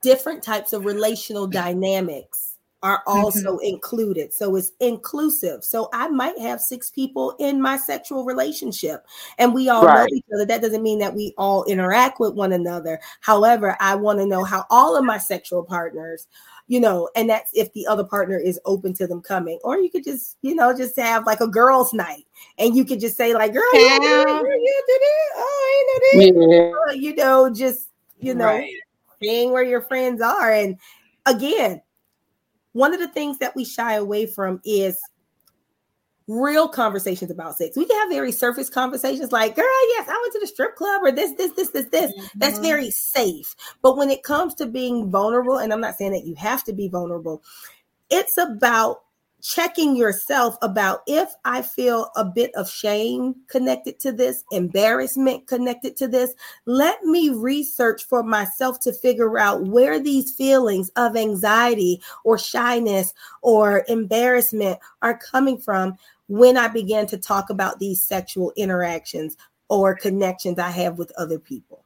different 0.02 0.44
types 0.44 0.74
of 0.74 0.84
relational 0.84 1.48
dynamics 1.48 2.53
are 2.84 3.02
also 3.08 3.56
mm-hmm. 3.56 3.66
included. 3.66 4.34
So 4.34 4.56
it's 4.58 4.74
inclusive. 4.82 5.64
So 5.64 5.90
I 5.94 6.10
might 6.10 6.38
have 6.38 6.60
six 6.60 6.92
people 6.92 7.34
in 7.40 7.62
my 7.62 7.78
sexual 7.78 8.26
relationship 8.26 9.06
and 9.38 9.54
we 9.54 9.70
all 9.70 9.86
right. 9.86 10.02
know 10.02 10.08
each 10.16 10.26
other. 10.36 10.46
That 10.46 10.62
doesn't 10.62 10.84
mean 10.84 11.00
that 11.00 11.16
we 11.16 11.34
all 11.38 11.64
interact 11.64 12.20
with 12.20 12.34
one 12.34 12.52
another. 12.52 13.00
However, 13.22 13.78
I 13.80 13.96
want 13.96 14.20
to 14.20 14.26
know 14.26 14.44
how 14.44 14.66
all 14.70 14.98
of 14.98 15.06
my 15.06 15.18
sexual 15.18 15.64
partners, 15.64 16.28
you 16.68 16.82
know, 16.82 17.10
and 17.16 17.30
that's 17.30 17.52
if 17.54 17.72
the 17.72 17.88
other 17.88 18.04
partner 18.04 18.38
is 18.38 18.60
open 18.66 18.94
to 18.96 19.08
them 19.08 19.22
coming. 19.22 19.60
Or 19.64 19.78
you 19.78 19.90
could 19.90 20.04
just, 20.04 20.38
you 20.42 20.54
know, 20.54 20.76
just 20.76 20.98
have 20.98 21.26
like 21.26 21.40
a 21.40 21.48
girls' 21.48 21.94
night 21.94 22.26
and 22.58 22.76
you 22.76 22.84
could 22.84 23.00
just 23.00 23.16
say, 23.16 23.34
like, 23.34 23.54
girl, 23.54 23.64
it. 23.72 24.02
Oh, 25.38 25.56
I 25.56 26.00
did 26.02 26.28
it. 26.36 26.74
Yeah. 26.92 27.10
You 27.10 27.16
know, 27.16 27.50
just, 27.50 27.88
you 28.20 28.36
know, 28.36 28.48
right. 28.48 28.74
being 29.22 29.54
where 29.54 29.64
your 29.64 29.82
friends 29.82 30.22
are. 30.22 30.52
And 30.52 30.78
again, 31.26 31.82
one 32.74 32.94
of 32.94 33.00
the 33.00 33.08
things 33.08 33.40
that 33.40 33.56
we 33.56 33.64
shy 33.66 33.94
away 33.94 34.26
from 34.26 34.60
is 34.66 35.00
real 36.28 36.68
conversations 36.68 37.30
about 37.32 37.58
sex. 37.58 37.76
We 37.76 37.86
can 37.86 38.00
have 38.00 38.10
very 38.10 38.32
surface 38.32 38.70
conversations 38.70 39.32
like, 39.32 39.56
girl, 39.56 39.66
yes, 39.90 40.08
I 40.08 40.20
went 40.22 40.34
to 40.34 40.40
the 40.40 40.48
strip 40.48 40.76
club 40.76 41.02
or 41.04 41.12
this, 41.12 41.34
this, 41.34 41.52
this, 41.54 41.70
this, 41.70 41.88
this. 41.88 42.12
Mm-hmm. 42.12 42.40
That's 42.40 42.60
very 42.60 42.92
safe. 42.92 43.56
But 43.82 43.98
when 43.98 44.10
it 44.10 44.24
comes 44.24 44.56
to 44.56 44.66
being 44.66 45.10
vulnerable, 45.10 45.58
and 45.58 45.74
I'm 45.74 45.82
not 45.82 45.96
saying 45.96 46.14
that 46.14 46.26
you 46.26 46.36
have 46.36 46.64
to 46.66 46.74
be 46.74 46.88
vulnerable, 46.88 47.44
it's 48.10 48.38
about 48.38 49.03
checking 49.44 49.96
yourself 49.96 50.58
about 50.62 51.02
if 51.06 51.30
I 51.44 51.62
feel 51.62 52.10
a 52.16 52.24
bit 52.24 52.56
of 52.56 52.70
shame 52.70 53.36
connected 53.48 54.00
to 54.00 54.14
this, 54.14 54.44
embarrassment 54.52 55.48
connected 55.48 55.98
to 55.98 56.08
this, 56.08 56.34
let 56.66 57.04
me 57.04 57.30
research 57.30 58.06
for 58.06 58.24
myself 58.24 58.80
to 58.82 58.94
figure 58.94 59.38
out 59.38 59.68
where 59.68 60.00
these 60.00 60.34
feelings 60.34 60.90
of 60.96 61.18
anxiety 61.18 62.02
or 62.24 62.38
shyness 62.38 63.14
or 63.42 63.84
embarrassment 63.90 64.80
are 65.02 65.18
coming 65.18 65.58
from 65.58 65.98
when 66.30 66.56
I 66.56 66.70
began 66.70 67.06
to 67.08 67.18
talk 67.18 67.50
about 67.50 67.80
these 67.80 68.02
sexual 68.02 68.54
interactions 68.56 69.36
or 69.68 69.94
connections 69.94 70.58
I 70.58 70.72
have 70.72 70.98
with 70.98 71.12
other 71.18 71.38
people. 71.38 71.84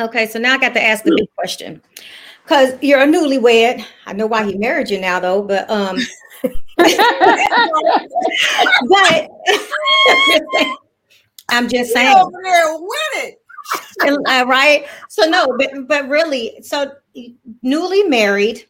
Okay, 0.00 0.26
so 0.26 0.40
now 0.40 0.54
I 0.54 0.58
got 0.58 0.74
to 0.74 0.82
ask 0.82 1.04
the 1.04 1.14
big 1.16 1.28
question. 1.36 1.82
Because 2.42 2.74
you're 2.82 3.00
a 3.00 3.06
newlywed. 3.06 3.84
I 4.06 4.12
know 4.12 4.26
why 4.26 4.44
he 4.44 4.56
married 4.56 4.90
you 4.90 5.00
now, 5.00 5.20
though, 5.20 5.42
but 5.42 5.70
um 5.70 5.96
but 8.88 9.28
I'm 11.50 11.68
just 11.68 11.92
saying. 11.92 12.16
Over 12.16 12.40
there 12.42 12.76
with 12.78 13.14
it. 13.14 13.38
uh, 14.02 14.44
right. 14.46 14.86
So 15.08 15.28
no, 15.28 15.56
but 15.58 15.86
but 15.86 16.08
really, 16.08 16.62
so 16.62 16.92
newly 17.62 18.02
married. 18.04 18.66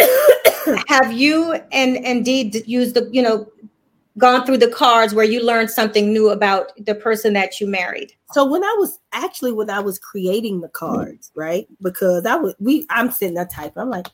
have 0.88 1.12
you 1.12 1.52
and 1.70 1.96
indeed 1.96 2.64
used 2.66 2.94
the 2.94 3.08
you 3.12 3.22
know 3.22 3.46
gone 4.18 4.44
through 4.46 4.58
the 4.58 4.70
cards 4.70 5.14
where 5.14 5.24
you 5.24 5.44
learned 5.44 5.70
something 5.70 6.12
new 6.12 6.30
about 6.30 6.72
the 6.84 6.94
person 6.94 7.32
that 7.34 7.60
you 7.60 7.66
married? 7.66 8.12
So 8.32 8.44
when 8.44 8.64
I 8.64 8.74
was 8.78 8.98
actually 9.12 9.52
when 9.52 9.70
I 9.70 9.80
was 9.80 9.98
creating 9.98 10.60
the 10.60 10.68
cards, 10.68 11.30
right? 11.34 11.66
Because 11.82 12.26
I 12.26 12.34
was 12.34 12.54
we 12.58 12.86
I'm 12.90 13.10
sitting 13.10 13.34
there 13.34 13.46
typing. 13.46 13.82
I'm 13.82 13.90
like, 13.90 14.08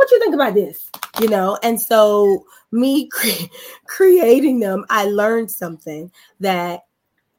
what 0.00 0.10
you 0.10 0.18
think 0.18 0.34
about 0.34 0.54
this? 0.54 0.90
You 1.20 1.28
know, 1.28 1.58
and 1.62 1.78
so 1.78 2.46
me 2.72 3.08
cre- 3.12 3.52
creating 3.84 4.60
them, 4.60 4.86
I 4.88 5.04
learned 5.04 5.50
something 5.50 6.10
that, 6.40 6.84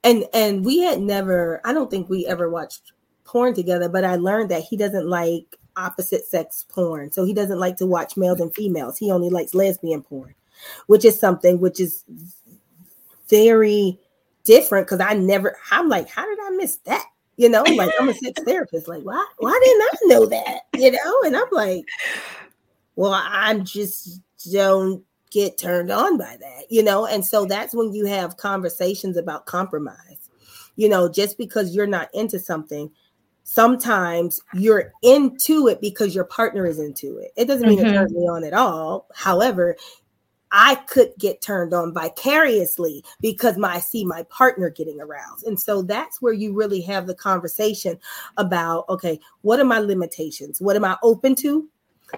and 0.04 0.26
and 0.32 0.64
we 0.64 0.80
had 0.80 1.02
never, 1.02 1.60
I 1.66 1.74
don't 1.74 1.90
think 1.90 2.08
we 2.08 2.28
ever 2.28 2.52
watched 2.52 2.92
porn 3.26 3.56
together, 3.56 3.90
but 3.90 4.06
I 4.06 4.16
learned 4.16 4.52
that 4.52 4.62
he 4.62 4.78
doesn't 4.78 5.08
like 5.08 5.58
opposite 5.76 6.24
sex 6.26 6.64
porn, 6.70 7.12
so 7.12 7.26
he 7.26 7.34
doesn't 7.34 7.60
like 7.60 7.78
to 7.78 7.88
watch 7.88 8.16
males 8.16 8.40
and 8.40 8.54
females. 8.54 8.96
He 8.96 9.10
only 9.10 9.32
likes 9.32 9.56
lesbian 9.56 10.04
porn, 10.04 10.36
which 10.86 11.04
is 11.04 11.20
something 11.20 11.60
which 11.60 11.80
is 11.80 12.04
very 13.28 13.98
different 14.44 14.86
because 14.86 15.00
I 15.00 15.16
never. 15.16 15.58
I'm 15.72 15.90
like, 15.90 16.10
how 16.10 16.28
did 16.28 16.38
I 16.40 16.52
miss 16.52 16.78
that? 16.86 17.06
You 17.38 17.50
know, 17.50 17.64
like 17.64 17.92
I'm 18.00 18.08
a 18.08 18.14
sex 18.14 18.40
therapist. 18.46 18.88
Like, 18.88 19.02
why? 19.02 19.26
Why 19.40 19.60
didn't 19.64 19.82
I 19.82 19.98
know 20.14 20.26
that? 20.28 20.60
You 20.78 20.92
know, 20.92 21.22
and 21.26 21.36
I'm 21.36 21.48
like, 21.52 21.86
well, 23.02 23.20
I'm 23.20 23.66
just 23.66 24.22
don't 24.52 25.04
get 25.32 25.58
turned 25.58 25.90
on 25.90 26.20
by 26.20 26.38
that, 26.40 26.66
you 26.70 26.84
know? 26.84 27.08
And 27.08 27.26
so 27.26 27.46
that's 27.46 27.74
when 27.74 27.96
you 27.96 28.06
have 28.06 28.38
conversations 28.38 29.18
about 29.18 29.48
compromise. 29.48 30.30
You 30.76 30.88
know, 30.88 31.10
just 31.10 31.36
because 31.36 31.74
you're 31.76 31.88
not 31.88 32.10
into 32.14 32.38
something, 32.38 32.92
sometimes 33.42 34.40
you're 34.54 34.94
into 35.02 35.68
it 35.68 35.82
because 35.82 36.14
your 36.14 36.26
partner 36.26 36.68
is 36.68 36.78
into 36.78 37.18
it. 37.18 37.32
It 37.36 37.46
doesn't 37.46 37.68
mean 37.68 37.80
mm-hmm. 37.80 37.88
it 37.88 37.94
turns 37.94 38.14
me 38.14 38.28
on 38.28 38.44
at 38.44 38.54
all. 38.54 39.08
However, 39.16 39.78
I 40.52 40.76
could 40.76 41.14
get 41.18 41.42
turned 41.42 41.74
on 41.74 41.96
vicariously 41.96 43.04
because 43.20 43.58
my 43.58 43.78
I 43.78 43.80
see 43.80 44.06
my 44.06 44.24
partner 44.30 44.70
getting 44.70 45.02
aroused. 45.02 45.48
And 45.48 45.60
so 45.60 45.82
that's 45.82 46.22
where 46.22 46.34
you 46.34 46.54
really 46.54 46.82
have 46.82 47.08
the 47.08 47.16
conversation 47.16 47.98
about 48.38 48.88
okay, 48.90 49.20
what 49.42 49.60
are 49.60 49.66
my 49.66 49.80
limitations? 49.80 50.62
What 50.62 50.76
am 50.76 50.86
I 50.86 50.98
open 51.02 51.34
to? 51.38 51.68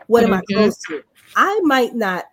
What 0.07 0.23
am 0.23 0.33
I 0.33 0.37
mm-hmm. 0.37 0.55
close 0.55 0.77
to? 0.89 1.03
I 1.35 1.59
might 1.63 1.95
not 1.95 2.25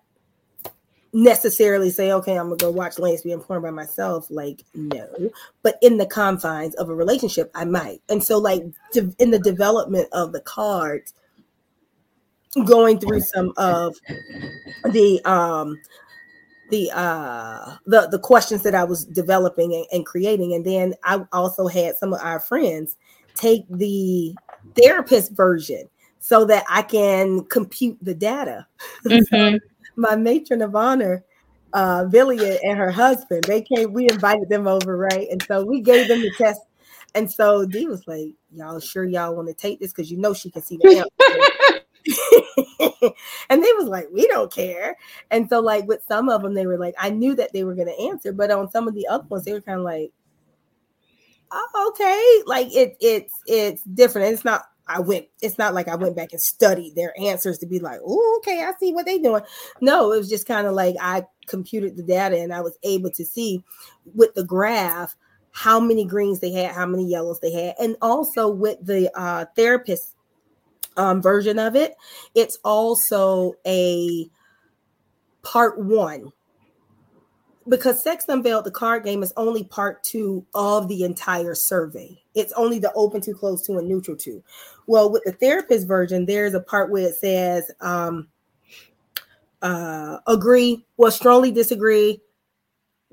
necessarily 1.12 1.90
say, 1.90 2.12
okay, 2.12 2.38
I'm 2.38 2.46
gonna 2.46 2.56
go 2.56 2.70
watch 2.70 2.98
Lance 2.98 3.16
lesbian 3.16 3.40
porn 3.40 3.62
by 3.62 3.70
myself. 3.70 4.30
Like, 4.30 4.64
no, 4.74 5.08
but 5.62 5.76
in 5.82 5.96
the 5.96 6.06
confines 6.06 6.74
of 6.76 6.88
a 6.88 6.94
relationship, 6.94 7.50
I 7.54 7.64
might. 7.64 8.00
And 8.08 8.22
so, 8.22 8.38
like, 8.38 8.62
to, 8.92 9.14
in 9.18 9.30
the 9.30 9.38
development 9.38 10.08
of 10.12 10.32
the 10.32 10.40
cards, 10.40 11.14
going 12.64 12.98
through 12.98 13.20
some 13.20 13.52
of 13.56 13.96
the 14.84 15.20
um 15.24 15.80
the 16.70 16.90
uh 16.92 17.76
the 17.86 18.08
the 18.10 18.18
questions 18.18 18.62
that 18.62 18.74
I 18.74 18.84
was 18.84 19.04
developing 19.04 19.74
and, 19.74 19.86
and 19.92 20.06
creating, 20.06 20.54
and 20.54 20.64
then 20.64 20.94
I 21.04 21.24
also 21.32 21.66
had 21.66 21.96
some 21.96 22.12
of 22.12 22.20
our 22.20 22.40
friends 22.40 22.96
take 23.34 23.64
the 23.68 24.34
therapist 24.74 25.32
version 25.32 25.88
so 26.20 26.44
that 26.44 26.64
I 26.70 26.82
can 26.82 27.44
compute 27.46 27.98
the 28.00 28.14
data. 28.14 28.66
Mm-hmm. 29.04 29.54
so 29.54 29.58
my 29.96 30.14
matron 30.14 30.62
of 30.62 30.76
honor, 30.76 31.24
uh, 31.72 32.04
Villia 32.08 32.58
and 32.62 32.78
her 32.78 32.90
husband, 32.90 33.44
they 33.44 33.62
came, 33.62 33.92
we 33.92 34.08
invited 34.08 34.48
them 34.48 34.66
over, 34.66 34.96
right? 34.96 35.26
And 35.30 35.42
so 35.42 35.64
we 35.64 35.80
gave 35.80 36.08
them 36.08 36.20
the 36.20 36.30
test. 36.36 36.60
And 37.14 37.30
so 37.30 37.64
Dee 37.64 37.86
was 37.86 38.06
like, 38.06 38.34
Y'all 38.52 38.80
sure 38.80 39.04
y'all 39.04 39.34
want 39.34 39.48
to 39.48 39.54
take 39.54 39.80
this? 39.80 39.92
Because 39.92 40.10
you 40.10 40.18
know 40.18 40.34
she 40.34 40.50
can 40.50 40.62
see 40.62 40.76
the 40.76 41.08
and 43.50 43.62
they 43.62 43.72
was 43.74 43.86
like, 43.86 44.08
we 44.12 44.26
don't 44.26 44.52
care. 44.52 44.96
And 45.30 45.48
so, 45.48 45.60
like 45.60 45.86
with 45.86 46.02
some 46.06 46.28
of 46.28 46.42
them, 46.42 46.54
they 46.54 46.66
were 46.66 46.78
like, 46.78 46.94
I 46.98 47.10
knew 47.10 47.34
that 47.36 47.52
they 47.52 47.64
were 47.64 47.74
going 47.74 47.88
to 47.88 48.02
answer, 48.02 48.32
but 48.32 48.50
on 48.50 48.70
some 48.70 48.88
of 48.88 48.94
the 48.94 49.06
other 49.06 49.24
ones, 49.28 49.44
they 49.44 49.52
were 49.52 49.60
kind 49.60 49.78
of 49.78 49.84
like, 49.84 50.12
oh, 51.52 51.92
okay, 51.92 52.42
like 52.46 52.74
it, 52.74 52.96
it's 53.00 53.34
it's 53.46 53.82
different. 53.84 54.32
It's 54.32 54.44
not 54.44 54.62
I 54.90 55.00
went, 55.00 55.26
it's 55.40 55.58
not 55.58 55.74
like 55.74 55.88
I 55.88 55.94
went 55.94 56.16
back 56.16 56.32
and 56.32 56.40
studied 56.40 56.94
their 56.94 57.14
answers 57.18 57.58
to 57.58 57.66
be 57.66 57.78
like, 57.78 58.00
oh, 58.04 58.40
okay, 58.40 58.62
I 58.62 58.72
see 58.78 58.92
what 58.92 59.06
they're 59.06 59.18
doing. 59.18 59.42
No, 59.80 60.12
it 60.12 60.18
was 60.18 60.28
just 60.28 60.46
kind 60.46 60.66
of 60.66 60.74
like 60.74 60.96
I 61.00 61.24
computed 61.46 61.96
the 61.96 62.02
data 62.02 62.38
and 62.38 62.52
I 62.52 62.60
was 62.60 62.76
able 62.82 63.10
to 63.12 63.24
see 63.24 63.62
with 64.14 64.34
the 64.34 64.44
graph 64.44 65.14
how 65.52 65.80
many 65.80 66.04
greens 66.04 66.40
they 66.40 66.52
had, 66.52 66.74
how 66.74 66.86
many 66.86 67.06
yellows 67.06 67.40
they 67.40 67.52
had, 67.52 67.74
and 67.80 67.96
also 68.02 68.48
with 68.48 68.78
the 68.84 69.10
uh, 69.18 69.46
therapist 69.56 70.14
um, 70.96 71.22
version 71.22 71.58
of 71.58 71.76
it, 71.76 71.94
it's 72.34 72.58
also 72.64 73.54
a 73.66 74.28
part 75.42 75.78
one 75.78 76.32
because 77.68 78.02
Sex 78.02 78.24
Unveiled, 78.28 78.64
the 78.64 78.70
card 78.70 79.04
game, 79.04 79.22
is 79.22 79.32
only 79.36 79.64
part 79.64 80.02
two 80.02 80.46
of 80.54 80.88
the 80.88 81.04
entire 81.04 81.54
survey. 81.54 82.19
It's 82.34 82.52
only 82.52 82.78
the 82.78 82.92
open 82.94 83.20
to, 83.22 83.34
close 83.34 83.62
to, 83.66 83.78
and 83.78 83.88
neutral 83.88 84.16
to. 84.18 84.42
Well, 84.86 85.10
with 85.10 85.24
the 85.24 85.32
therapist 85.32 85.86
version, 85.86 86.26
there's 86.26 86.54
a 86.54 86.60
part 86.60 86.90
where 86.90 87.08
it 87.08 87.16
says 87.16 87.70
um, 87.80 88.28
uh, 89.62 90.18
agree, 90.26 90.86
well, 90.96 91.10
strongly 91.10 91.50
disagree, 91.50 92.20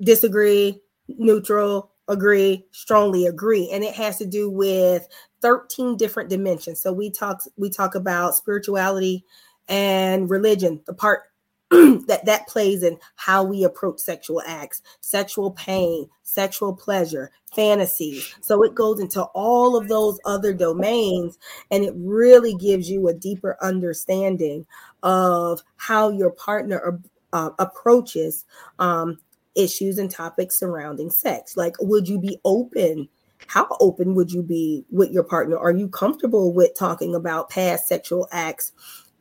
disagree, 0.00 0.80
neutral, 1.08 1.92
agree, 2.08 2.66
strongly 2.70 3.26
agree, 3.26 3.70
and 3.72 3.84
it 3.84 3.94
has 3.94 4.18
to 4.18 4.26
do 4.26 4.50
with 4.50 5.06
13 5.42 5.96
different 5.96 6.30
dimensions. 6.30 6.80
So 6.80 6.92
we 6.92 7.10
talk 7.10 7.42
we 7.56 7.70
talk 7.70 7.94
about 7.94 8.36
spirituality 8.36 9.24
and 9.68 10.30
religion, 10.30 10.80
the 10.86 10.94
part 10.94 11.24
that 12.06 12.24
that 12.24 12.48
plays 12.48 12.82
in 12.82 12.98
how 13.16 13.44
we 13.44 13.62
approach 13.62 14.00
sexual 14.00 14.40
acts, 14.46 14.80
sexual 15.00 15.50
pain, 15.50 16.08
sexual 16.22 16.74
pleasure, 16.74 17.30
fantasy. 17.54 18.22
So 18.40 18.62
it 18.62 18.74
goes 18.74 19.00
into 19.00 19.22
all 19.34 19.76
of 19.76 19.88
those 19.88 20.18
other 20.24 20.54
domains 20.54 21.38
and 21.70 21.84
it 21.84 21.92
really 21.96 22.54
gives 22.54 22.88
you 22.88 23.08
a 23.08 23.14
deeper 23.14 23.58
understanding 23.60 24.64
of 25.02 25.60
how 25.76 26.08
your 26.08 26.30
partner 26.30 27.00
uh, 27.34 27.50
approaches 27.58 28.46
um, 28.78 29.18
issues 29.54 29.98
and 29.98 30.10
topics 30.10 30.58
surrounding 30.58 31.10
sex. 31.10 31.54
Like, 31.54 31.74
would 31.80 32.08
you 32.08 32.18
be 32.18 32.40
open? 32.44 33.08
How 33.46 33.68
open 33.80 34.14
would 34.14 34.32
you 34.32 34.42
be 34.42 34.84
with 34.90 35.10
your 35.10 35.22
partner? 35.22 35.58
Are 35.58 35.72
you 35.72 35.88
comfortable 35.88 36.52
with 36.52 36.76
talking 36.76 37.14
about 37.14 37.50
past 37.50 37.88
sexual 37.88 38.26
acts 38.32 38.72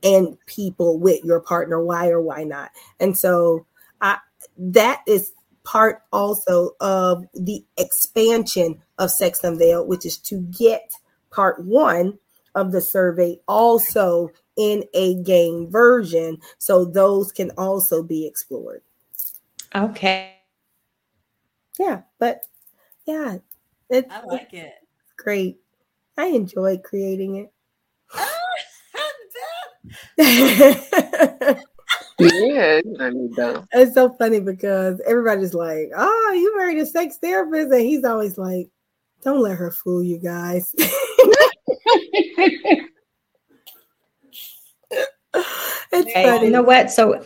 and 0.04 0.38
people 0.46 1.00
with 1.00 1.24
your 1.24 1.40
partner. 1.40 1.84
Why 1.84 2.10
or 2.10 2.22
why 2.22 2.44
not? 2.44 2.72
And 3.00 3.18
so 3.18 3.66
I, 4.02 4.18
that 4.58 5.02
is 5.08 5.34
part 5.64 6.04
also 6.14 6.72
of 6.80 7.26
the 7.34 7.64
expansion 7.78 8.82
of 9.00 9.12
Sex 9.12 9.44
Unveiled, 9.44 9.88
which 9.88 10.06
is 10.06 10.18
to 10.20 10.42
get 10.58 10.92
part 11.30 11.64
one 11.64 12.18
of 12.56 12.72
the 12.72 12.82
survey 12.82 13.40
also 13.48 14.30
in 14.56 14.84
a 14.94 15.16
game 15.24 15.70
version. 15.70 16.38
So 16.58 16.86
those 16.86 17.32
can 17.32 17.52
also 17.58 18.02
be 18.02 18.26
explored. 18.26 18.82
Okay. 19.76 20.34
Yeah, 21.78 22.02
but 22.18 22.46
yeah, 23.06 23.38
it's, 23.90 24.12
I 24.12 24.22
like 24.26 24.54
it. 24.54 24.74
Great. 25.18 25.60
I 26.18 26.28
enjoy 26.28 26.78
creating 26.78 27.36
it. 27.36 27.52
Yeah, 30.18 31.60
it's 33.74 33.94
so 33.94 34.10
funny 34.14 34.40
because 34.40 35.00
everybody's 35.06 35.54
like, 35.54 35.92
"Oh, 35.96 36.34
you 36.36 36.58
married 36.58 36.80
a 36.80 36.86
sex 36.86 37.18
therapist," 37.18 37.72
and 37.72 37.82
he's 37.82 38.04
always 38.04 38.38
like, 38.38 38.70
"Don't 39.24 39.42
let 39.42 39.58
her 39.58 39.72
fool 39.72 40.04
you 40.04 40.18
guys." 40.18 40.74
it's 40.78 40.94
hey, 46.14 46.24
funny. 46.24 46.46
You 46.46 46.52
know 46.52 46.64
what? 46.64 46.92
So 46.92 47.24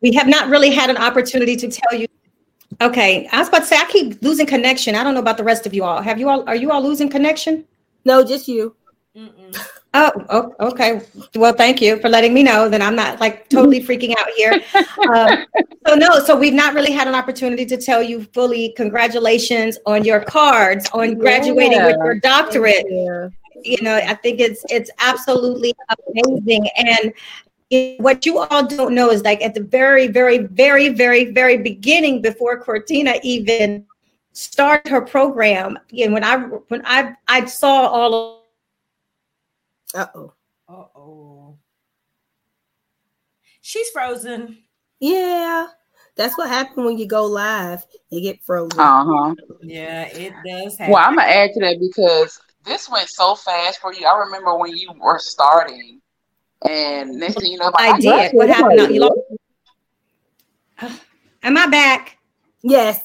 we 0.00 0.12
have 0.12 0.28
not 0.28 0.48
really 0.48 0.70
had 0.70 0.90
an 0.90 0.96
opportunity 0.96 1.56
to 1.56 1.68
tell 1.68 1.98
you. 1.98 2.06
Okay, 2.80 3.28
I 3.32 3.38
was 3.38 3.48
about 3.48 3.60
to 3.60 3.66
say 3.66 3.76
I 3.76 3.84
keep 3.86 4.22
losing 4.22 4.46
connection. 4.46 4.94
I 4.94 5.02
don't 5.02 5.14
know 5.14 5.20
about 5.20 5.36
the 5.36 5.44
rest 5.44 5.66
of 5.66 5.74
you 5.74 5.84
all. 5.84 6.00
Have 6.00 6.18
you 6.18 6.28
all? 6.28 6.48
Are 6.48 6.56
you 6.56 6.70
all 6.70 6.82
losing 6.82 7.08
connection? 7.08 7.64
No, 8.04 8.24
just 8.24 8.48
you. 8.48 8.74
Oh, 9.92 10.12
oh, 10.28 10.68
okay. 10.68 11.00
Well, 11.34 11.52
thank 11.52 11.82
you 11.82 11.98
for 11.98 12.08
letting 12.08 12.32
me 12.32 12.44
know 12.44 12.68
that 12.68 12.80
I'm 12.80 12.94
not 12.94 13.18
like 13.18 13.48
totally 13.48 13.82
freaking 13.86 14.14
out 14.18 14.28
here. 14.36 14.60
Um, 15.08 15.46
so 15.86 15.94
no, 15.94 16.20
so 16.20 16.36
we've 16.36 16.54
not 16.54 16.74
really 16.74 16.92
had 16.92 17.08
an 17.08 17.14
opportunity 17.14 17.66
to 17.66 17.76
tell 17.76 18.00
you 18.02 18.24
fully 18.32 18.72
congratulations 18.76 19.78
on 19.86 20.04
your 20.04 20.20
cards, 20.20 20.88
on 20.92 21.14
graduating 21.14 21.72
yeah. 21.72 21.86
with 21.86 21.96
your 21.96 22.14
doctorate. 22.20 22.84
You. 22.88 23.32
you 23.64 23.82
know, 23.82 23.96
I 23.96 24.14
think 24.14 24.38
it's 24.38 24.64
it's 24.68 24.90
absolutely 24.98 25.74
amazing. 26.08 26.68
And 26.76 27.12
what 27.98 28.26
you 28.26 28.38
all 28.38 28.66
don't 28.66 28.94
know 28.94 29.10
is 29.10 29.22
like 29.22 29.42
at 29.42 29.54
the 29.54 29.62
very, 29.62 30.06
very, 30.06 30.38
very, 30.38 30.90
very, 30.90 31.32
very 31.32 31.56
beginning, 31.56 32.22
before 32.22 32.60
Cortina 32.60 33.14
even 33.24 33.86
started 34.32 34.88
her 34.90 35.00
program, 35.00 35.78
and 35.98 36.12
when 36.12 36.22
I 36.22 36.36
when 36.36 36.82
I 36.84 37.14
I 37.26 37.44
saw 37.46 37.86
all 37.86 38.14
of 38.14 38.39
uh 39.94 40.06
oh. 40.14 40.32
Uh 40.68 40.84
oh. 40.96 41.58
She's 43.60 43.90
frozen. 43.90 44.58
Yeah. 45.00 45.66
That's 46.16 46.36
what 46.36 46.48
happened 46.48 46.86
when 46.86 46.98
you 46.98 47.06
go 47.06 47.24
live. 47.24 47.84
You 48.10 48.20
get 48.20 48.42
frozen. 48.42 48.78
Uh 48.80 49.04
huh. 49.04 49.34
Yeah, 49.62 50.02
it 50.02 50.34
does 50.44 50.76
happen. 50.76 50.92
Well, 50.92 51.02
I'm 51.02 51.16
gonna 51.16 51.28
add 51.28 51.52
to 51.54 51.60
that 51.60 51.78
because 51.80 52.40
this 52.64 52.90
went 52.90 53.08
so 53.08 53.34
fast 53.34 53.80
for 53.80 53.94
you. 53.94 54.06
I 54.06 54.18
remember 54.18 54.56
when 54.56 54.76
you 54.76 54.92
were 55.00 55.18
starting, 55.18 56.00
and 56.68 57.12
next 57.12 57.40
thing 57.40 57.52
you 57.52 57.58
know, 57.58 57.72
I, 57.74 57.92
I 57.92 57.98
did. 57.98 58.32
What 58.32 58.48
happened? 58.48 58.94
You 58.94 59.00
lost. 59.00 59.18
Am 61.42 61.56
I 61.56 61.66
back? 61.68 62.18
Yes. 62.62 63.00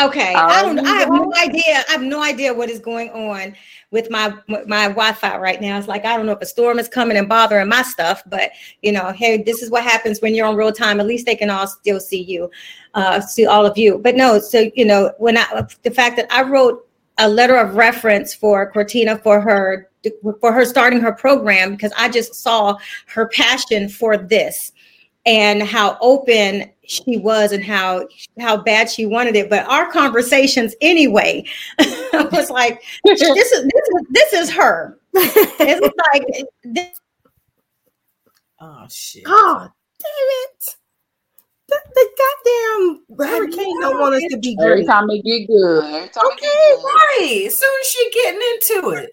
Okay. 0.00 0.34
I 0.34 0.62
don't. 0.62 0.78
I 0.78 0.94
have 0.94 1.08
no 1.08 1.32
idea. 1.36 1.84
I 1.88 1.92
have 1.92 2.02
no 2.02 2.22
idea 2.22 2.54
what 2.54 2.70
is 2.70 2.78
going 2.78 3.10
on 3.10 3.54
with 3.90 4.10
my 4.10 4.32
my 4.48 4.84
Wi-Fi 4.88 5.36
right 5.38 5.60
now. 5.60 5.78
It's 5.78 5.88
like 5.88 6.04
I 6.04 6.16
don't 6.16 6.26
know 6.26 6.32
if 6.32 6.40
a 6.40 6.46
storm 6.46 6.78
is 6.78 6.88
coming 6.88 7.16
and 7.16 7.28
bothering 7.28 7.68
my 7.68 7.82
stuff, 7.82 8.22
but 8.26 8.50
you 8.82 8.92
know, 8.92 9.10
hey, 9.12 9.42
this 9.42 9.62
is 9.62 9.70
what 9.70 9.82
happens 9.82 10.20
when 10.20 10.34
you're 10.34 10.46
on 10.46 10.56
real 10.56 10.72
time. 10.72 11.00
At 11.00 11.06
least 11.06 11.26
they 11.26 11.34
can 11.34 11.50
all 11.50 11.66
still 11.66 11.98
see 11.98 12.22
you, 12.22 12.50
uh, 12.94 13.20
see 13.20 13.46
all 13.46 13.66
of 13.66 13.76
you. 13.76 13.98
But 13.98 14.14
no, 14.14 14.38
so 14.38 14.70
you 14.74 14.84
know, 14.84 15.12
when 15.18 15.36
I 15.36 15.66
the 15.82 15.90
fact 15.90 16.16
that 16.16 16.26
I 16.30 16.42
wrote 16.42 16.86
a 17.18 17.28
letter 17.28 17.56
of 17.56 17.74
reference 17.74 18.34
for 18.34 18.70
Cortina 18.70 19.18
for 19.18 19.40
her 19.40 19.90
for 20.40 20.52
her 20.52 20.64
starting 20.64 21.00
her 21.00 21.12
program 21.12 21.72
because 21.72 21.92
I 21.96 22.08
just 22.08 22.34
saw 22.34 22.76
her 23.06 23.28
passion 23.28 23.88
for 23.88 24.16
this 24.16 24.72
and 25.26 25.62
how 25.62 25.98
open 26.00 26.70
she 26.88 27.18
was 27.18 27.52
and 27.52 27.64
how 27.64 28.06
how 28.40 28.56
bad 28.56 28.90
she 28.90 29.06
wanted 29.06 29.36
it 29.36 29.50
but 29.50 29.66
our 29.66 29.90
conversations 29.90 30.74
anyway 30.80 31.44
was 32.12 32.50
like 32.50 32.82
this 33.04 33.20
is 33.20 33.34
this 33.34 33.52
is 33.52 34.06
this 34.10 34.32
is 34.32 34.50
her 34.50 34.98
it's 35.14 35.96
like 36.12 36.26
this, 36.64 37.00
oh 38.60 38.86
shit 38.88 39.22
oh 39.26 39.68
damn 40.00 40.10
it 40.44 40.76
the, 41.68 41.78
the 41.94 42.08
goddamn 42.18 43.18
hurricane 43.18 43.80
don't 43.80 44.00
want 44.00 44.14
us 44.14 44.22
to 44.30 44.38
be 44.38 44.56
great. 44.56 44.70
Every 44.70 44.84
time 44.86 45.06
they 45.06 45.20
get 45.20 45.46
good. 45.48 45.84
Okay, 45.84 46.06
get 46.06 46.16
good. 46.16 46.82
right. 46.82 47.48
Soon 47.52 47.70
as 47.80 47.86
she 47.86 48.10
getting 48.10 48.40
into 48.40 48.90
it. 48.92 49.10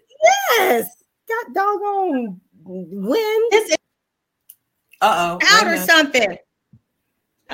Yes. 0.58 0.90
Got 1.28 1.54
doggone 1.54 2.40
wind. 2.64 3.52
This 3.52 3.76
uh 5.02 5.38
oh. 5.42 5.46
Out 5.46 5.68
or 5.68 5.78
something. 5.78 6.38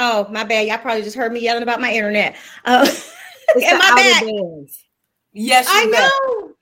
Oh, 0.04 0.28
my 0.32 0.44
bad. 0.44 0.68
Y'all 0.68 0.80
probably 0.80 1.04
just 1.04 1.16
heard 1.16 1.32
me 1.32 1.42
yelling 1.42 1.62
about 1.62 1.80
my 1.80 1.94
internet. 1.94 2.36
Uh, 2.66 2.90
am 3.64 3.80
I 3.80 3.94
back? 3.96 4.24
Yes, 5.32 5.68
I 5.70 5.86
know. 5.86 6.54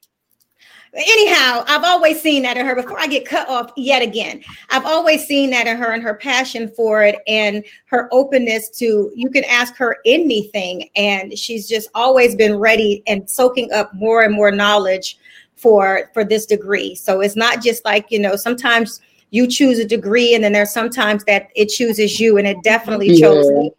Anyhow, 0.93 1.63
I've 1.65 1.85
always 1.85 2.21
seen 2.21 2.41
that 2.41 2.57
in 2.57 2.65
her 2.65 2.75
before 2.75 2.99
I 2.99 3.07
get 3.07 3.25
cut 3.25 3.47
off 3.47 3.71
yet 3.77 4.01
again. 4.01 4.43
I've 4.71 4.85
always 4.85 5.25
seen 5.25 5.51
that 5.51 5.67
in 5.67 5.77
her 5.77 5.93
and 5.93 6.03
her 6.03 6.15
passion 6.15 6.67
for 6.67 7.01
it 7.03 7.19
and 7.27 7.63
her 7.85 8.09
openness 8.11 8.69
to 8.79 9.09
you 9.15 9.29
can 9.29 9.45
ask 9.45 9.73
her 9.77 9.99
anything. 10.05 10.89
And 10.97 11.37
she's 11.37 11.65
just 11.65 11.89
always 11.95 12.35
been 12.35 12.57
ready 12.57 13.03
and 13.07 13.29
soaking 13.29 13.71
up 13.71 13.93
more 13.93 14.23
and 14.23 14.33
more 14.33 14.51
knowledge 14.51 15.17
for 15.55 16.11
for 16.13 16.25
this 16.25 16.45
degree. 16.45 16.93
So 16.93 17.21
it's 17.21 17.37
not 17.37 17.63
just 17.63 17.85
like, 17.85 18.11
you 18.11 18.19
know, 18.19 18.35
sometimes 18.35 18.99
you 19.31 19.47
choose 19.47 19.79
a 19.79 19.85
degree 19.85 20.33
and 20.35 20.43
then 20.43 20.51
there's 20.51 20.73
sometimes 20.73 21.23
that 21.25 21.49
it 21.55 21.67
chooses 21.67 22.19
you 22.19 22.37
and 22.37 22.47
it 22.47 22.57
definitely 22.63 23.11
yeah. 23.11 23.27
chose 23.27 23.45
the 23.47 23.71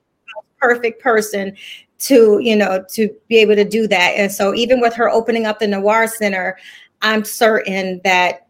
perfect 0.59 1.03
person 1.03 1.57
to 1.99 2.39
you 2.41 2.57
know 2.57 2.85
to 2.89 3.15
be 3.29 3.37
able 3.37 3.55
to 3.55 3.65
do 3.65 3.87
that 3.87 4.13
and 4.17 4.31
so 4.33 4.55
even 4.55 4.81
with 4.81 4.95
her 4.95 5.11
opening 5.11 5.47
up 5.47 5.59
the 5.59 5.67
noir 5.67 6.07
center 6.07 6.59
i'm 7.03 7.25
certain 7.25 8.01
that 8.05 8.47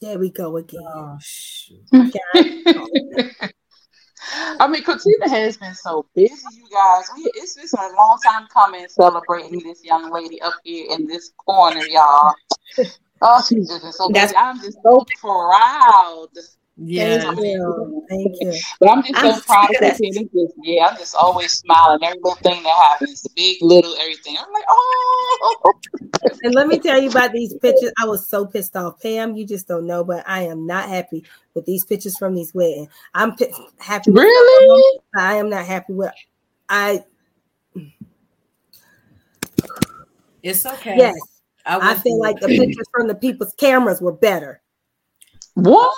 there 0.00 0.18
we 0.18 0.30
go 0.30 0.56
again 0.56 0.82
oh, 0.84 1.18
I 4.58 4.66
mean, 4.66 4.82
Katina 4.82 5.28
has 5.28 5.56
been 5.56 5.74
so 5.74 6.06
busy, 6.14 6.34
you 6.52 6.66
guys. 6.72 7.04
It's 7.16 7.54
been 7.54 7.66
a 7.80 7.94
long 7.94 8.18
time 8.24 8.48
coming 8.52 8.86
celebrating 8.88 9.60
this 9.60 9.84
young 9.84 10.10
lady 10.10 10.40
up 10.42 10.54
here 10.64 10.86
in 10.90 11.06
this 11.06 11.32
corner, 11.36 11.82
y'all. 11.86 12.34
Oh, 13.22 13.42
she's 13.48 13.68
just 13.68 13.96
so 13.96 14.08
That's, 14.12 14.32
I'm 14.36 14.60
just 14.60 14.78
so 14.82 15.04
proud. 15.20 16.28
Yeah, 16.76 17.24
thank 17.24 17.40
you. 17.40 18.04
Thank 18.08 18.36
you. 18.40 18.52
But 18.80 18.90
I'm 18.90 19.02
just 19.02 19.20
so 19.20 19.32
I'm 19.32 19.40
proud 19.40 19.70
of 19.70 19.82
her. 19.82 19.90
Just, 19.90 20.54
yeah, 20.62 20.86
I'm 20.86 20.96
just 20.98 21.14
always 21.14 21.52
smiling. 21.52 22.02
Every 22.02 22.18
little 22.18 22.34
thing 22.36 22.62
that 22.62 22.76
happens, 22.90 23.26
big, 23.34 23.62
little, 23.62 23.96
everything. 23.96 24.36
I'm 24.38 24.52
like, 24.52 24.64
oh. 24.68 25.56
And 26.42 26.54
let 26.54 26.66
me 26.66 26.78
tell 26.78 27.00
you 27.00 27.08
about 27.08 27.32
these 27.32 27.54
pictures. 27.54 27.92
I 27.98 28.04
was 28.04 28.28
so 28.28 28.44
pissed 28.44 28.76
off, 28.76 29.00
Pam. 29.00 29.36
You 29.36 29.46
just 29.46 29.66
don't 29.66 29.86
know, 29.86 30.04
but 30.04 30.22
I 30.28 30.42
am 30.42 30.66
not 30.66 30.88
happy 30.88 31.24
with 31.54 31.64
these 31.64 31.84
pictures 31.84 32.18
from 32.18 32.34
these 32.34 32.54
weddings. 32.54 32.88
I'm 33.14 33.34
p- 33.34 33.52
happy. 33.78 34.10
Really? 34.10 34.98
I 35.16 35.36
am 35.36 35.48
not 35.48 35.64
happy 35.64 35.94
with. 35.94 36.12
I. 36.68 37.04
It's 40.42 40.66
okay. 40.66 40.96
Yes. 40.98 41.35
I, 41.66 41.92
I 41.92 41.94
feel 41.94 42.18
like 42.18 42.40
the 42.40 42.48
pictures 42.48 42.86
from 42.92 43.08
the 43.08 43.14
people's 43.14 43.52
cameras 43.54 44.00
were 44.00 44.12
better. 44.12 44.62
What? 45.54 45.96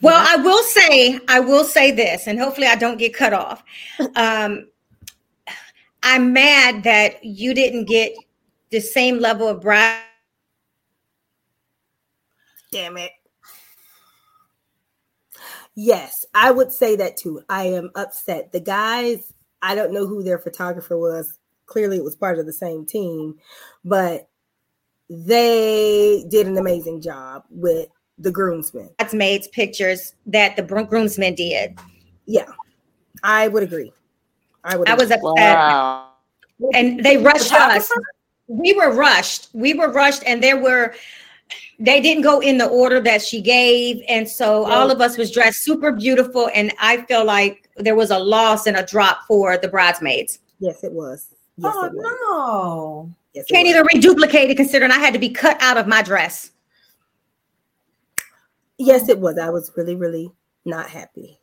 Well, 0.00 0.16
I 0.16 0.42
will 0.42 0.62
say, 0.64 1.20
I 1.28 1.40
will 1.40 1.64
say 1.64 1.92
this, 1.92 2.26
and 2.26 2.38
hopefully 2.38 2.66
I 2.66 2.74
don't 2.74 2.98
get 2.98 3.14
cut 3.14 3.32
off. 3.32 3.62
Um, 4.16 4.68
I'm 6.02 6.32
mad 6.32 6.82
that 6.84 7.24
you 7.24 7.54
didn't 7.54 7.84
get 7.84 8.14
the 8.70 8.80
same 8.80 9.18
level 9.18 9.46
of 9.46 9.60
bride. 9.60 10.02
Damn 12.72 12.96
it. 12.96 13.12
Yes, 15.74 16.26
I 16.34 16.50
would 16.50 16.72
say 16.72 16.96
that 16.96 17.16
too. 17.16 17.40
I 17.48 17.64
am 17.64 17.90
upset. 17.94 18.50
The 18.50 18.60
guys, 18.60 19.32
I 19.62 19.74
don't 19.74 19.92
know 19.92 20.06
who 20.06 20.22
their 20.22 20.38
photographer 20.38 20.98
was 20.98 21.37
clearly 21.68 21.98
it 21.98 22.04
was 22.04 22.16
part 22.16 22.38
of 22.38 22.46
the 22.46 22.52
same 22.52 22.84
team, 22.84 23.36
but 23.84 24.28
they 25.08 26.24
did 26.28 26.46
an 26.46 26.58
amazing 26.58 27.00
job 27.00 27.44
with 27.50 27.88
the 28.18 28.30
groomsmen. 28.30 28.90
That's 28.98 29.12
Bridesmaids 29.12 29.48
pictures 29.48 30.14
that 30.26 30.56
the 30.56 30.62
groomsmen 30.62 31.34
did. 31.34 31.78
Yeah, 32.26 32.46
I 33.22 33.48
would 33.48 33.62
agree. 33.62 33.92
I 34.64 34.76
would. 34.76 34.88
I 34.88 34.94
was 34.94 35.10
upset, 35.10 35.22
wow. 35.22 36.10
and 36.74 37.02
they 37.04 37.16
rushed 37.16 37.52
us. 37.52 37.90
We 38.48 38.72
were 38.72 38.92
rushed. 38.92 39.48
We 39.52 39.74
were 39.74 39.92
rushed, 39.92 40.22
and 40.26 40.42
there 40.42 40.56
were 40.56 40.94
they 41.78 42.00
didn't 42.00 42.22
go 42.22 42.40
in 42.40 42.58
the 42.58 42.66
order 42.66 43.00
that 43.00 43.22
she 43.22 43.40
gave 43.40 44.02
and 44.08 44.28
so 44.28 44.64
all 44.66 44.90
of 44.90 45.00
us 45.00 45.16
was 45.16 45.30
dressed 45.30 45.62
super 45.62 45.92
beautiful 45.92 46.50
and 46.54 46.72
i 46.78 46.98
feel 47.02 47.24
like 47.24 47.70
there 47.76 47.94
was 47.94 48.10
a 48.10 48.18
loss 48.18 48.66
and 48.66 48.76
a 48.76 48.84
drop 48.84 49.20
for 49.26 49.56
the 49.56 49.68
bridesmaids 49.68 50.40
yes 50.58 50.84
it 50.84 50.92
was 50.92 51.34
yes, 51.58 51.74
oh 51.76 51.90
no 51.92 53.14
yes, 53.34 53.44
can't 53.46 53.66
even 53.66 53.84
reduplicate 53.92 54.50
it 54.50 54.56
considering 54.56 54.90
i 54.90 54.98
had 54.98 55.12
to 55.12 55.18
be 55.18 55.28
cut 55.28 55.60
out 55.60 55.76
of 55.76 55.86
my 55.86 56.02
dress 56.02 56.52
yes 58.78 59.08
it 59.08 59.18
was 59.18 59.38
i 59.38 59.50
was 59.50 59.70
really 59.76 59.96
really 59.96 60.30
not 60.64 60.88
happy 60.88 61.38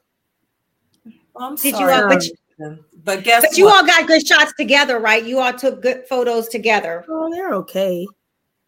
well, 1.35 1.49
I'm 1.49 1.55
Did 1.55 1.75
sorry. 1.75 1.93
you 1.93 2.01
all, 2.01 2.07
but, 2.07 2.65
um, 2.65 2.79
but 3.03 3.23
guess 3.23 3.41
but 3.41 3.57
you 3.57 3.67
all 3.67 3.85
got 3.85 4.07
good 4.07 4.25
shots 4.25 4.53
together, 4.57 4.99
right? 4.99 5.23
You 5.23 5.39
all 5.39 5.53
took 5.53 5.81
good 5.81 6.07
photos 6.07 6.47
together. 6.47 7.05
Oh, 7.09 7.29
they're 7.31 7.53
okay. 7.55 8.07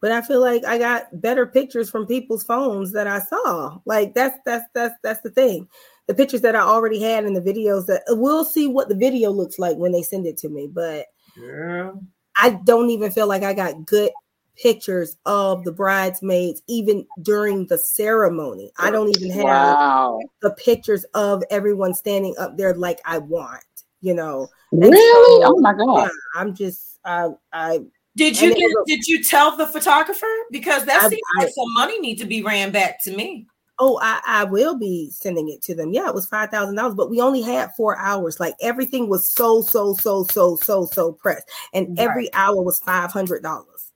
But 0.01 0.11
I 0.11 0.21
feel 0.21 0.41
like 0.41 0.63
I 0.65 0.77
got 0.77 1.21
better 1.21 1.45
pictures 1.45 1.89
from 1.89 2.05
people's 2.05 2.43
phones 2.43 2.91
that 2.91 3.07
I 3.07 3.19
saw. 3.19 3.79
Like 3.85 4.13
that's 4.13 4.37
that's 4.45 4.65
that's 4.73 4.95
that's 5.01 5.21
the 5.21 5.31
thing. 5.31 5.67
The 6.07 6.13
pictures 6.13 6.41
that 6.41 6.55
I 6.55 6.59
already 6.59 7.01
had 7.01 7.25
in 7.25 7.33
the 7.33 7.41
videos 7.41 7.85
that 7.87 8.03
we'll 8.09 8.45
see 8.45 8.67
what 8.67 8.89
the 8.89 8.95
video 8.95 9.31
looks 9.31 9.57
like 9.57 9.77
when 9.77 9.91
they 9.91 10.03
send 10.03 10.25
it 10.27 10.37
to 10.39 10.49
me. 10.49 10.69
But 10.71 11.05
yeah. 11.37 11.91
I 12.37 12.51
don't 12.65 12.89
even 12.89 13.11
feel 13.11 13.27
like 13.27 13.43
I 13.43 13.53
got 13.53 13.85
good 13.85 14.11
pictures 14.55 15.17
of 15.25 15.63
the 15.63 15.71
bridesmaids 15.71 16.61
even 16.67 17.05
during 17.21 17.65
the 17.67 17.77
ceremony. 17.77 18.71
I 18.79 18.91
don't 18.91 19.09
even 19.09 19.31
have 19.31 19.45
wow. 19.45 20.19
the 20.41 20.51
pictures 20.51 21.05
of 21.13 21.43
everyone 21.49 21.93
standing 21.93 22.35
up 22.37 22.57
there 22.57 22.73
like 22.73 22.99
I 23.05 23.19
want, 23.19 23.63
you 24.01 24.13
know. 24.13 24.47
really? 24.71 25.43
So, 25.43 25.53
oh 25.55 25.59
my 25.59 25.73
god. 25.73 26.03
Yeah, 26.03 26.09
I'm 26.35 26.55
just 26.55 26.99
I 27.05 27.29
I 27.53 27.79
did 28.15 28.39
you 28.41 28.53
get, 28.55 28.65
was, 28.65 28.83
did 28.87 29.05
you 29.05 29.23
tell 29.23 29.55
the 29.55 29.67
photographer? 29.67 30.25
Because 30.51 30.85
that 30.85 31.03
I, 31.03 31.09
seems 31.09 31.21
I, 31.37 31.43
like 31.43 31.53
some 31.53 31.73
money 31.75 31.99
need 31.99 32.17
to 32.17 32.25
be 32.25 32.41
ran 32.41 32.71
back 32.71 33.03
to 33.03 33.15
me. 33.15 33.45
Oh, 33.79 33.99
I, 34.01 34.19
I 34.25 34.43
will 34.43 34.75
be 34.75 35.11
sending 35.11 35.49
it 35.49 35.61
to 35.63 35.75
them. 35.75 35.93
Yeah, 35.93 36.07
it 36.07 36.15
was 36.15 36.25
five 36.25 36.49
thousand 36.49 36.75
dollars, 36.75 36.95
but 36.95 37.09
we 37.09 37.21
only 37.21 37.41
had 37.41 37.75
four 37.75 37.97
hours. 37.97 38.39
Like 38.39 38.55
everything 38.61 39.07
was 39.07 39.29
so, 39.29 39.61
so, 39.61 39.93
so, 39.93 40.23
so, 40.23 40.55
so, 40.57 40.85
so 40.85 41.11
pressed. 41.11 41.49
And 41.73 41.99
every 41.99 42.23
right. 42.23 42.29
hour 42.33 42.61
was 42.61 42.79
five 42.79 43.11
hundred 43.11 43.43
dollars. 43.43 43.91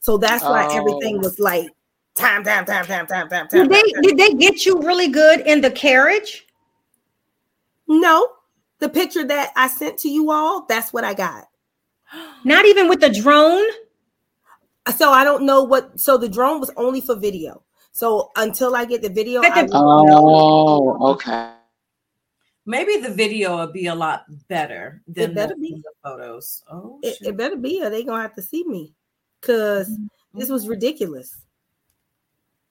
So 0.00 0.18
that's 0.18 0.44
why 0.44 0.66
oh. 0.68 0.76
everything 0.76 1.20
was 1.20 1.38
like 1.38 1.68
time, 2.14 2.44
time, 2.44 2.66
time, 2.66 2.84
time, 2.84 3.06
time, 3.06 3.28
time, 3.28 3.48
time. 3.48 3.68
Did 3.68 3.70
they 3.70 3.92
time. 3.92 4.02
did 4.02 4.18
they 4.18 4.34
get 4.34 4.66
you 4.66 4.80
really 4.82 5.08
good 5.08 5.40
in 5.40 5.60
the 5.60 5.70
carriage? 5.70 6.46
No. 7.88 8.28
The 8.80 8.88
picture 8.88 9.24
that 9.24 9.52
I 9.54 9.68
sent 9.68 9.98
to 9.98 10.08
you 10.08 10.32
all, 10.32 10.66
that's 10.68 10.92
what 10.92 11.04
I 11.04 11.14
got. 11.14 11.48
Not 12.44 12.64
even 12.66 12.88
with 12.88 13.00
the 13.00 13.08
drone? 13.08 13.64
So 14.96 15.10
I 15.10 15.22
don't 15.22 15.44
know 15.44 15.62
what 15.62 16.00
so 16.00 16.18
the 16.18 16.28
drone 16.28 16.58
was 16.58 16.70
only 16.76 17.00
for 17.00 17.14
video. 17.14 17.62
So 17.92 18.30
until 18.36 18.74
I 18.74 18.86
get 18.86 19.02
the 19.02 19.10
video, 19.10 19.42
I 19.42 19.68
oh, 19.72 20.04
know. 20.04 21.06
okay. 21.12 21.52
Maybe 22.64 22.96
the 22.98 23.10
video 23.10 23.56
will 23.56 23.72
be 23.72 23.86
a 23.86 23.94
lot 23.94 24.24
better 24.48 25.02
than 25.06 25.30
it 25.30 25.34
better 25.34 25.54
the, 25.54 25.60
be. 25.60 25.82
the 25.82 25.92
photos. 26.02 26.64
Oh, 26.70 26.98
it, 27.02 27.18
it, 27.20 27.36
better 27.36 27.56
be, 27.56 27.82
or 27.82 27.90
they 27.90 28.02
gonna 28.02 28.22
have 28.22 28.34
to 28.36 28.42
see 28.42 28.64
me 28.64 28.94
because 29.40 29.90
mm-hmm. 29.90 30.38
this 30.38 30.48
was 30.48 30.68
ridiculous. 30.68 31.42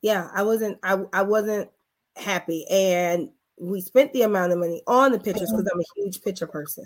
Yeah, 0.02 0.30
I 0.34 0.44
wasn't 0.44 0.80
I, 0.82 1.04
I 1.14 1.22
wasn't 1.22 1.70
happy. 2.16 2.66
And 2.72 3.30
we 3.60 3.82
spent 3.82 4.14
the 4.14 4.24
amount 4.24 4.54
of 4.54 4.60
money 4.60 4.82
on 4.88 5.12
the 5.12 5.20
pictures 5.20 5.52
because 5.52 5.70
I'm 5.72 5.80
a 5.80 6.02
huge 6.02 6.24
picture 6.24 6.48
person. 6.48 6.86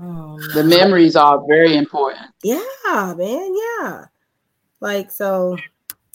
Oh, 0.00 0.38
the 0.54 0.64
memories 0.64 1.16
are 1.16 1.42
very 1.46 1.76
important. 1.76 2.26
Yeah, 2.42 3.14
man. 3.16 3.54
Yeah. 3.56 4.04
Like, 4.80 5.10
so. 5.10 5.56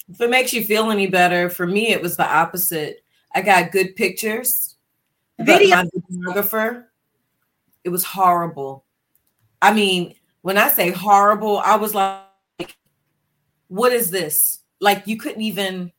If 0.09 0.19
it 0.21 0.29
makes 0.29 0.53
you 0.53 0.63
feel 0.63 0.91
any 0.91 1.07
better, 1.07 1.49
for 1.49 1.67
me, 1.67 1.89
it 1.89 2.01
was 2.01 2.17
the 2.17 2.25
opposite. 2.25 3.03
I 3.33 3.41
got 3.41 3.71
good 3.71 3.95
pictures. 3.95 4.75
Video. 5.37 5.75
my 5.75 5.89
photographer, 6.09 6.91
it 7.83 7.89
was 7.89 8.03
horrible. 8.03 8.83
I 9.61 9.73
mean, 9.73 10.15
when 10.41 10.57
I 10.57 10.69
say 10.69 10.91
horrible, 10.91 11.59
I 11.59 11.75
was 11.75 11.95
like, 11.95 12.77
what 13.67 13.93
is 13.93 14.09
this? 14.09 14.59
Like 14.81 15.07
you 15.07 15.17
couldn't 15.17 15.41
even 15.41 15.91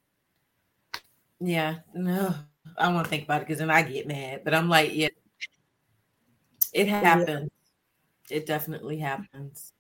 yeah, 1.40 1.76
no. 1.94 2.34
I 2.76 2.84
don't 2.84 2.94
want 2.94 3.06
to 3.06 3.10
think 3.10 3.24
about 3.24 3.42
it 3.42 3.48
because 3.48 3.58
then 3.58 3.70
I 3.70 3.82
get 3.82 4.06
mad. 4.06 4.42
But 4.44 4.54
I'm 4.54 4.68
like, 4.68 4.94
yeah, 4.94 5.08
it 6.72 6.86
happens. 6.86 7.50
It 8.28 8.46
definitely 8.46 8.98
happens. 8.98 9.72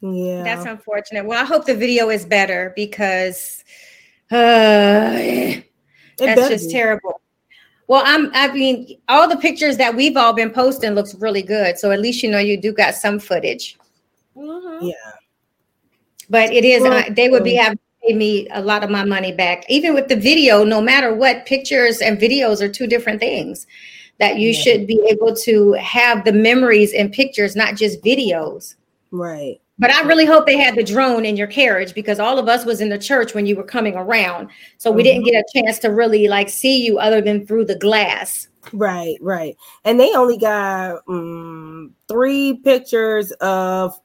Yeah. 0.00 0.42
That's 0.42 0.64
unfortunate. 0.64 1.24
Well, 1.24 1.40
I 1.40 1.44
hope 1.44 1.66
the 1.66 1.74
video 1.74 2.10
is 2.10 2.24
better 2.24 2.72
because 2.76 3.64
uh, 4.30 5.12
that's 6.18 6.48
just 6.48 6.66
be. 6.66 6.72
terrible. 6.72 7.20
Well, 7.88 8.02
I'm 8.04 8.30
I 8.34 8.52
mean, 8.52 8.98
all 9.08 9.28
the 9.28 9.38
pictures 9.38 9.76
that 9.78 9.94
we've 9.94 10.16
all 10.16 10.34
been 10.34 10.50
posting 10.50 10.92
looks 10.92 11.14
really 11.14 11.42
good. 11.42 11.78
So 11.78 11.90
at 11.90 12.00
least 12.00 12.22
you 12.22 12.30
know 12.30 12.38
you 12.38 12.60
do 12.60 12.72
got 12.72 12.94
some 12.94 13.18
footage. 13.18 13.76
Mm-hmm. 14.36 14.86
Yeah. 14.86 14.94
But 16.30 16.52
it 16.52 16.64
is, 16.64 16.82
well, 16.82 16.92
uh, 16.92 17.04
they 17.10 17.30
would 17.30 17.44
be 17.44 17.54
having 17.54 17.78
pay 18.06 18.14
me 18.14 18.46
a 18.50 18.60
lot 18.60 18.84
of 18.84 18.90
my 18.90 19.04
money 19.04 19.32
back. 19.32 19.64
Even 19.68 19.94
with 19.94 20.08
the 20.08 20.16
video, 20.16 20.62
no 20.62 20.80
matter 20.80 21.14
what, 21.14 21.46
pictures 21.46 22.00
and 22.00 22.18
videos 22.18 22.60
are 22.60 22.68
two 22.68 22.86
different 22.86 23.20
things. 23.20 23.66
That 24.18 24.36
you 24.36 24.50
yeah. 24.50 24.60
should 24.60 24.86
be 24.86 25.00
able 25.08 25.34
to 25.36 25.72
have 25.74 26.24
the 26.24 26.32
memories 26.32 26.92
and 26.92 27.12
pictures, 27.12 27.54
not 27.54 27.76
just 27.76 28.02
videos. 28.02 28.74
Right. 29.12 29.60
But 29.78 29.92
I 29.92 30.02
really 30.02 30.26
hope 30.26 30.46
they 30.46 30.56
had 30.56 30.74
the 30.74 30.82
drone 30.82 31.24
in 31.24 31.36
your 31.36 31.46
carriage 31.46 31.94
because 31.94 32.18
all 32.18 32.38
of 32.38 32.48
us 32.48 32.64
was 32.64 32.80
in 32.80 32.88
the 32.88 32.98
church 32.98 33.34
when 33.34 33.46
you 33.46 33.54
were 33.54 33.64
coming 33.64 33.94
around. 33.94 34.50
So 34.78 34.90
we 34.90 35.02
mm-hmm. 35.02 35.22
didn't 35.22 35.24
get 35.24 35.44
a 35.44 35.60
chance 35.60 35.78
to 35.80 35.88
really 35.88 36.26
like 36.26 36.48
see 36.48 36.84
you 36.84 36.98
other 36.98 37.20
than 37.20 37.46
through 37.46 37.66
the 37.66 37.76
glass. 37.76 38.48
Right, 38.72 39.16
right. 39.20 39.56
And 39.84 39.98
they 40.00 40.12
only 40.14 40.36
got 40.36 41.02
um, 41.08 41.94
three 42.08 42.60
pictures 42.64 43.30
of 43.40 43.98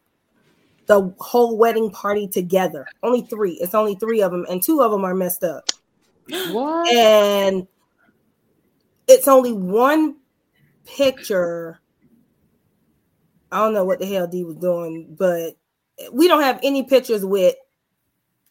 the 0.86 1.14
whole 1.20 1.58
wedding 1.58 1.90
party 1.92 2.28
together. 2.28 2.86
Only 3.02 3.22
three. 3.22 3.54
It's 3.54 3.74
only 3.74 3.96
three 3.96 4.22
of 4.22 4.32
them, 4.32 4.46
and 4.50 4.62
two 4.62 4.82
of 4.82 4.92
them 4.92 5.04
are 5.04 5.16
messed 5.16 5.44
up. 5.44 5.70
What? 6.52 6.94
And 6.94 7.68
it's 9.08 9.28
only 9.28 9.54
one 9.54 10.18
picture. 10.86 11.82
I 13.52 13.58
don't 13.58 13.74
know 13.74 13.86
what 13.86 14.00
the 14.00 14.06
hell 14.06 14.28
D 14.28 14.44
was 14.44 14.56
doing, 14.56 15.16
but 15.18 15.56
we 16.12 16.28
don't 16.28 16.44
have 16.44 16.60
any 16.64 16.84
pictures 16.84 17.26
with 17.26 17.56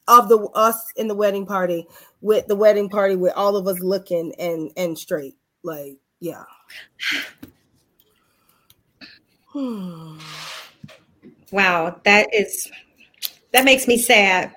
of 0.09 0.29
the 0.29 0.39
us 0.55 0.93
in 0.97 1.09
the 1.09 1.15
wedding 1.15 1.47
party 1.47 1.87
with 2.21 2.47
the 2.47 2.57
wedding 2.57 2.89
party 2.89 3.17
with 3.17 3.33
all 3.35 3.57
of 3.57 3.67
us 3.67 3.79
looking 3.81 4.33
and 4.39 4.71
and 4.77 4.99
straight. 4.99 5.37
Like, 5.63 5.97
yeah. 6.21 6.45
Wow, 11.51 12.01
that 12.05 12.29
is 12.33 12.71
that 13.53 13.67
makes 13.67 13.87
me 13.87 13.99
sad. 13.99 14.57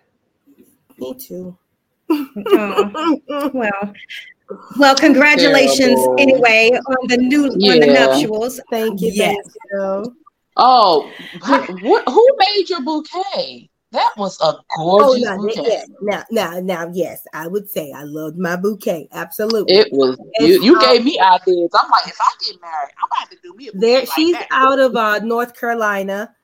Me 0.98 1.14
too. 1.14 1.58
oh, 2.10 3.52
well, 3.54 3.94
well, 4.78 4.96
congratulations 4.96 6.00
Terrible. 6.00 6.16
anyway 6.18 6.72
on 6.72 7.08
the 7.10 7.18
new 7.18 7.54
yeah. 7.58 7.74
on 7.74 7.80
the 7.82 7.88
nuptials. 7.88 8.62
Thank 8.70 9.02
you. 9.02 9.12
Yes. 9.14 9.36
Thank 9.74 10.06
you. 10.06 10.16
Oh, 10.58 11.12
what, 11.82 12.04
who 12.08 12.28
made 12.38 12.70
your 12.70 12.82
bouquet? 12.82 13.70
That 13.92 14.12
was 14.18 14.40
a 14.42 14.54
gorgeous 14.76 15.26
oh, 15.28 15.36
no, 15.36 15.38
bouquet. 15.38 15.64
Yeah, 15.68 15.84
now, 16.02 16.24
now, 16.32 16.60
now, 16.60 16.92
yes, 16.94 17.26
I 17.34 17.48
would 17.48 17.70
say 17.70 17.94
I 17.96 18.04
loved 18.04 18.38
my 18.38 18.56
bouquet. 18.56 19.08
Absolutely. 19.14 19.74
It 19.74 19.88
was 19.92 20.18
you. 20.40 20.62
You 20.62 20.76
um, 20.76 20.82
gave 20.82 21.06
me 21.06 21.18
ideas. 21.20 21.70
I'm 21.74 21.90
like, 21.90 22.08
if 22.08 22.18
I 22.20 22.32
get 22.46 22.62
married, 22.62 22.92
I'm 23.02 23.10
gonna 23.10 23.20
have 23.20 23.30
to 23.30 23.38
do 23.42 23.54
me 23.56 23.70
a 23.70 23.72
bouquet 23.72 23.88
there. 23.88 24.00
Like 24.00 24.10
she's 24.14 24.34
that. 24.34 24.48
out 24.52 24.80
of 24.80 24.96
uh, 24.96 25.20
North 25.20 25.58
Carolina 25.58 26.36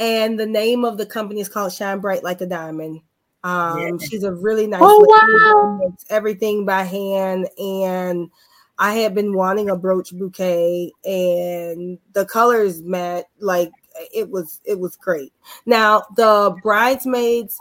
and 0.00 0.40
the 0.40 0.46
name 0.46 0.84
of 0.84 0.96
the 0.96 1.06
company 1.06 1.40
is 1.40 1.48
called 1.48 1.72
Shine 1.72 2.00
Bright 2.00 2.24
Like 2.24 2.40
a 2.40 2.46
Diamond. 2.46 3.02
Um, 3.44 3.78
yeah. 3.78 4.06
She's 4.08 4.24
a 4.24 4.32
really 4.32 4.66
nice. 4.66 4.80
Oh 4.82 5.04
wow! 5.08 5.94
Everything 6.10 6.64
by 6.66 6.82
hand, 6.82 7.48
and 7.58 8.30
I 8.80 8.94
had 8.94 9.14
been 9.14 9.34
wanting 9.34 9.68
a 9.68 9.76
brooch 9.76 10.10
bouquet, 10.10 10.90
and 11.04 11.98
the 12.14 12.24
colors 12.24 12.82
met 12.82 13.28
like 13.38 13.70
it 14.14 14.30
was 14.30 14.58
it 14.64 14.80
was 14.80 14.96
great. 14.96 15.32
Now 15.66 16.04
the 16.16 16.56
bridesmaids 16.62 17.58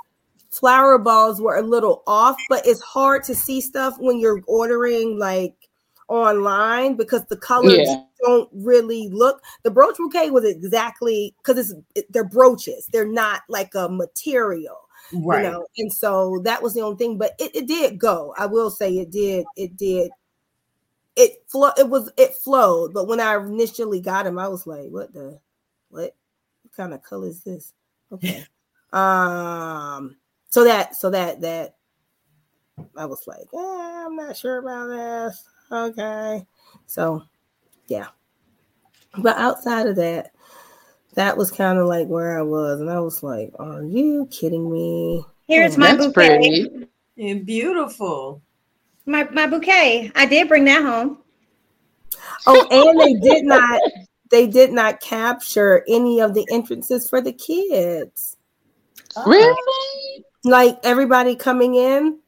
flower 0.50 0.98
balls 0.98 1.42
were 1.42 1.58
a 1.58 1.62
little 1.62 2.04
off, 2.08 2.38
but 2.48 2.66
it's 2.66 2.82
hard 2.82 3.24
to 3.26 3.36
see 3.36 3.60
stuff 3.60 3.96
when 4.00 4.18
you're 4.20 4.42
ordering 4.48 5.20
like 5.20 5.54
online 6.08 6.96
because 6.96 7.26
the 7.26 7.38
colors 7.38 7.78
yeah. 7.86 8.02
don't 8.24 8.50
really 8.54 9.10
look. 9.10 9.42
The 9.64 9.72
brooch 9.72 9.98
bouquet 9.98 10.32
was 10.32 10.46
exactly 10.46 11.36
because 11.44 11.58
it's 11.58 11.82
it, 11.96 12.12
they're 12.14 12.24
brooches. 12.24 12.88
They're 12.94 13.06
not 13.06 13.42
like 13.50 13.76
a 13.76 13.90
material, 13.90 14.78
right? 15.14 15.44
You 15.44 15.52
know, 15.52 15.68
and 15.78 15.92
so 15.92 16.40
that 16.46 16.64
was 16.64 16.74
the 16.74 16.82
only 16.82 16.98
thing. 16.98 17.18
But 17.18 17.34
it, 17.40 17.54
it 17.54 17.68
did 17.68 18.00
go. 18.00 18.34
I 18.38 18.46
will 18.46 18.70
say 18.70 18.98
it 19.00 19.12
did. 19.12 19.46
It 19.58 19.76
did. 19.76 20.12
It 21.20 21.44
flow. 21.48 21.72
It 21.78 21.90
was 21.90 22.10
it 22.18 22.34
flowed. 22.34 22.94
But 22.94 23.08
when 23.08 23.20
I 23.20 23.36
initially 23.36 24.00
got 24.00 24.26
him, 24.26 24.40
I 24.40 24.48
was 24.48 24.66
like, 24.66 24.90
"What 24.90 25.14
the 25.14 25.40
what? 25.90 26.16
What 26.64 26.74
kind 26.76 26.94
of 26.94 27.04
color 27.04 27.28
is 27.28 27.44
this?" 27.44 27.74
Okay. 28.12 28.46
um. 28.94 30.16
So 30.50 30.64
that 30.64 30.96
so 30.96 31.10
that 31.12 31.42
that 31.42 31.76
I 32.96 33.06
was 33.06 33.28
like, 33.28 33.48
eh, 33.54 34.04
I'm 34.06 34.16
not 34.16 34.38
sure 34.38 34.60
about 34.60 34.88
this. 34.88 35.44
Okay. 35.72 36.46
So, 36.86 37.24
yeah. 37.88 38.08
But 39.18 39.38
outside 39.38 39.88
of 39.88 39.96
that, 39.98 40.32
that 41.16 41.38
was 41.38 41.52
kind 41.52 41.80
of 41.80 41.88
like 41.88 42.08
where 42.08 42.38
I 42.38 42.42
was. 42.42 42.80
And 42.80 42.90
I 42.90 43.00
was 43.00 43.24
like, 43.24 43.52
are 43.60 43.84
you 43.84 44.28
kidding 44.32 44.72
me? 44.72 45.26
Here's 45.48 45.78
my 45.78 45.94
That's 45.94 46.08
bouquet. 46.08 46.38
Pretty. 46.38 46.88
And 47.18 47.46
beautiful. 47.46 48.42
My, 49.10 49.24
my 49.32 49.48
bouquet. 49.48 50.12
I 50.14 50.28
did 50.28 50.48
bring 50.48 50.66
that 50.66 50.84
home. 50.84 51.18
Oh, 52.46 52.68
and 52.70 53.00
they 53.00 53.14
did 53.16 53.44
not 53.44 53.82
they 54.30 54.46
did 54.46 54.72
not 54.72 55.02
capture 55.02 55.84
any 55.88 56.22
of 56.22 56.36
the 56.36 56.46
entrances 56.52 57.10
for 57.10 57.20
the 57.20 57.34
kids. 57.34 58.38
Really? 59.26 60.24
Like 60.44 60.78
everybody 60.84 61.36
coming 61.36 61.74
in, 61.74 62.20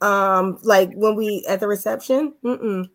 um, 0.00 0.58
like 0.64 0.90
when 0.94 1.14
we 1.14 1.44
at 1.48 1.60
the 1.60 1.68
reception. 1.68 2.34
Mm-mm. 2.44 2.90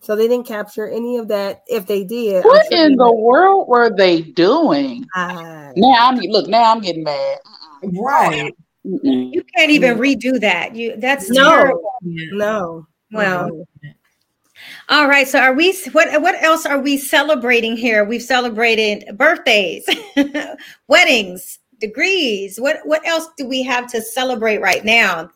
So 0.00 0.16
they 0.16 0.26
didn't 0.26 0.46
capture 0.46 0.88
any 0.88 1.18
of 1.18 1.28
that. 1.28 1.62
If 1.66 1.86
they 1.86 2.04
did, 2.04 2.42
what 2.44 2.66
sure 2.72 2.86
in 2.86 2.96
the 2.96 3.12
world 3.12 3.68
were 3.68 3.94
they 3.94 4.22
doing? 4.22 5.04
now 5.76 6.08
I'm 6.08 6.16
look. 6.16 6.48
Now 6.48 6.72
I'm 6.72 6.80
getting 6.80 7.04
mad. 7.04 7.38
Right. 7.82 8.54
You 9.02 9.42
can't 9.56 9.70
even 9.70 9.96
mm. 9.96 10.00
redo 10.00 10.40
that. 10.40 10.76
You 10.76 10.96
that's 10.96 11.28
no, 11.28 11.50
terrible. 11.50 11.92
no. 12.02 12.86
Well, 13.10 13.66
all 14.88 15.08
right. 15.08 15.26
So 15.26 15.40
are 15.40 15.54
we 15.54 15.76
what 15.92 16.20
what 16.22 16.40
else 16.42 16.66
are 16.66 16.78
we 16.78 16.96
celebrating 16.96 17.76
here? 17.76 18.04
We've 18.04 18.22
celebrated 18.22 19.16
birthdays, 19.16 19.88
weddings, 20.88 21.58
degrees. 21.80 22.60
What 22.60 22.78
what 22.84 23.06
else 23.06 23.28
do 23.36 23.46
we 23.46 23.62
have 23.64 23.90
to 23.92 24.00
celebrate 24.00 24.58
right 24.58 24.84
now 24.84 25.30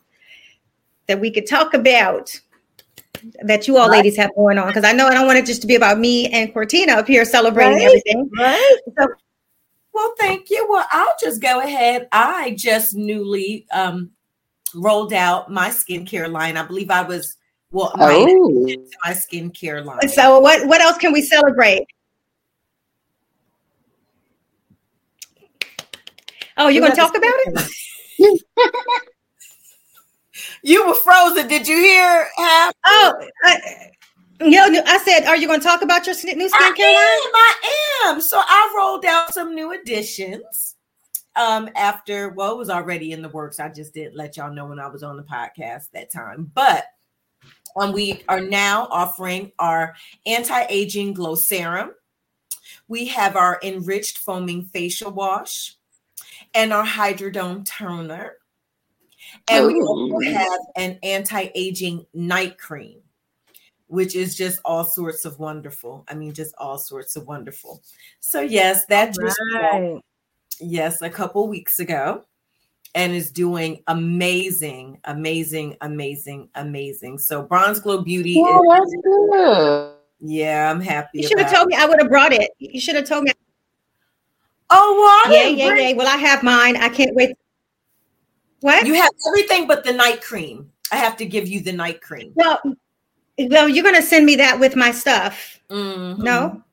that 1.07 1.19
we 1.19 1.31
could 1.31 1.47
talk 1.47 1.73
about? 1.73 2.39
that 3.43 3.67
you 3.67 3.77
all 3.77 3.87
right. 3.87 3.97
ladies 3.97 4.17
have 4.17 4.33
going 4.35 4.57
on 4.57 4.67
because 4.67 4.83
I 4.83 4.93
know 4.93 5.05
I 5.07 5.13
don't 5.13 5.27
want 5.27 5.37
it 5.37 5.45
just 5.45 5.61
to 5.61 5.67
be 5.67 5.75
about 5.75 5.99
me 5.99 6.27
and 6.29 6.51
Cortina 6.51 6.93
up 6.93 7.07
here 7.07 7.23
celebrating 7.23 7.77
right. 7.77 7.85
everything. 7.85 8.29
Right. 8.35 8.77
So, 8.97 9.07
well, 9.93 10.13
thank 10.19 10.49
you. 10.49 10.67
Well, 10.69 10.85
I'll 10.91 11.15
just 11.21 11.41
go 11.41 11.59
ahead. 11.61 12.07
I 12.11 12.55
just 12.57 12.95
newly 12.95 13.65
um, 13.71 14.11
rolled 14.75 15.13
out 15.13 15.51
my 15.51 15.69
skincare 15.69 16.31
line. 16.31 16.57
I 16.57 16.63
believe 16.63 16.89
I 16.89 17.01
was 17.01 17.37
well 17.71 17.93
my, 17.95 18.25
oh. 18.27 18.67
my 19.05 19.11
skincare 19.11 19.83
line. 19.83 20.09
So 20.09 20.39
what 20.39 20.67
what 20.67 20.81
else 20.81 20.97
can 20.97 21.13
we 21.13 21.21
celebrate? 21.21 21.85
Oh, 26.57 26.67
you're 26.67 26.81
going 26.81 26.91
to 26.91 26.97
talk 26.97 27.15
about 27.15 27.33
it? 28.19 28.41
You 30.63 30.87
were 30.87 30.95
frozen. 30.95 31.47
Did 31.47 31.67
you 31.67 31.77
hear? 31.77 32.27
Half? 32.37 32.73
Oh, 32.85 33.13
I, 33.43 33.89
you 34.43 34.71
know, 34.71 34.83
I 34.85 34.97
said, 34.99 35.25
are 35.25 35.37
you 35.37 35.47
going 35.47 35.59
to 35.59 35.65
talk 35.65 35.81
about 35.81 36.05
your 36.05 36.15
new 36.15 36.49
skincare 36.49 36.53
I 36.53 37.21
am, 37.25 37.31
I 37.35 38.09
am. 38.11 38.21
So 38.21 38.39
I 38.39 38.73
rolled 38.77 39.05
out 39.05 39.33
some 39.33 39.55
new 39.55 39.71
additions 39.73 40.75
um 41.37 41.69
after 41.77 42.27
well 42.27 42.51
it 42.51 42.57
was 42.57 42.69
already 42.69 43.13
in 43.13 43.21
the 43.21 43.29
works. 43.29 43.59
I 43.59 43.69
just 43.69 43.93
didn't 43.93 44.17
let 44.17 44.35
y'all 44.35 44.53
know 44.53 44.65
when 44.65 44.79
i 44.79 44.87
was 44.87 45.01
on 45.01 45.15
the 45.15 45.23
podcast 45.23 45.89
that 45.93 46.11
time. 46.11 46.51
But 46.53 46.85
um, 47.75 47.93
we 47.93 48.23
are 48.27 48.41
now 48.41 48.87
offering 48.91 49.51
our 49.59 49.95
anti-aging 50.25 51.13
glow 51.13 51.35
serum. 51.35 51.91
We 52.87 53.07
have 53.07 53.35
our 53.35 53.59
enriched 53.63 54.17
foaming 54.17 54.63
facial 54.65 55.11
wash 55.11 55.75
and 56.53 56.73
our 56.73 56.85
hydrodome 56.85 57.65
toner. 57.65 58.33
And 59.49 59.67
we 59.67 59.81
also 59.81 60.19
have 60.31 60.59
an 60.75 60.99
anti-aging 61.03 62.05
night 62.13 62.57
cream, 62.57 63.00
which 63.91 64.15
is 64.15 64.35
just 64.35 64.61
all 64.63 64.85
sorts 64.85 65.25
of 65.25 65.37
wonderful. 65.37 66.05
I 66.07 66.13
mean, 66.13 66.31
just 66.31 66.55
all 66.57 66.77
sorts 66.77 67.17
of 67.17 67.27
wonderful. 67.27 67.83
So 68.21 68.39
yes, 68.39 68.85
that 68.85 69.13
just 69.13 69.37
right. 69.53 69.99
yes, 70.61 71.01
a 71.01 71.09
couple 71.09 71.45
weeks 71.49 71.79
ago 71.79 72.23
and 72.95 73.11
is 73.11 73.31
doing 73.31 73.83
amazing, 73.87 74.97
amazing, 75.03 75.75
amazing, 75.81 76.47
amazing. 76.55 77.17
So 77.17 77.43
Bronze 77.43 77.81
Glow 77.81 78.01
Beauty. 78.01 78.35
Oh, 78.37 78.73
is, 78.73 78.79
that's 78.79 78.95
good. 79.03 79.93
Yeah, 80.21 80.71
I'm 80.71 80.79
happy. 80.79 81.19
You 81.19 81.27
should 81.27 81.39
have 81.39 81.51
told 81.51 81.67
me. 81.67 81.75
I 81.75 81.85
would 81.85 81.99
have 81.99 82.09
brought 82.09 82.31
it. 82.31 82.51
You 82.59 82.79
should 82.79 82.95
have 82.95 83.05
told 83.05 83.25
me. 83.25 83.33
Oh, 84.69 85.25
well, 85.27 85.35
yeah, 85.35 85.47
yeah, 85.49 85.69
bring- 85.69 85.89
yeah. 85.89 85.95
Well, 85.97 86.07
I 86.07 86.15
have 86.15 86.43
mine. 86.43 86.77
I 86.77 86.87
can't 86.87 87.13
wait. 87.13 87.35
What? 88.61 88.85
You 88.85 88.93
have 88.93 89.11
everything 89.27 89.67
but 89.67 89.83
the 89.83 89.91
night 89.91 90.21
cream. 90.21 90.71
I 90.93 90.95
have 90.95 91.17
to 91.17 91.25
give 91.25 91.49
you 91.49 91.59
the 91.59 91.73
night 91.73 92.01
cream. 92.01 92.31
Well, 92.35 92.61
well, 93.37 93.67
you're 93.67 93.83
gonna 93.83 94.01
send 94.01 94.25
me 94.25 94.35
that 94.37 94.59
with 94.59 94.75
my 94.75 94.91
stuff. 94.91 95.59
Mm-hmm. 95.69 96.23
No. 96.23 96.63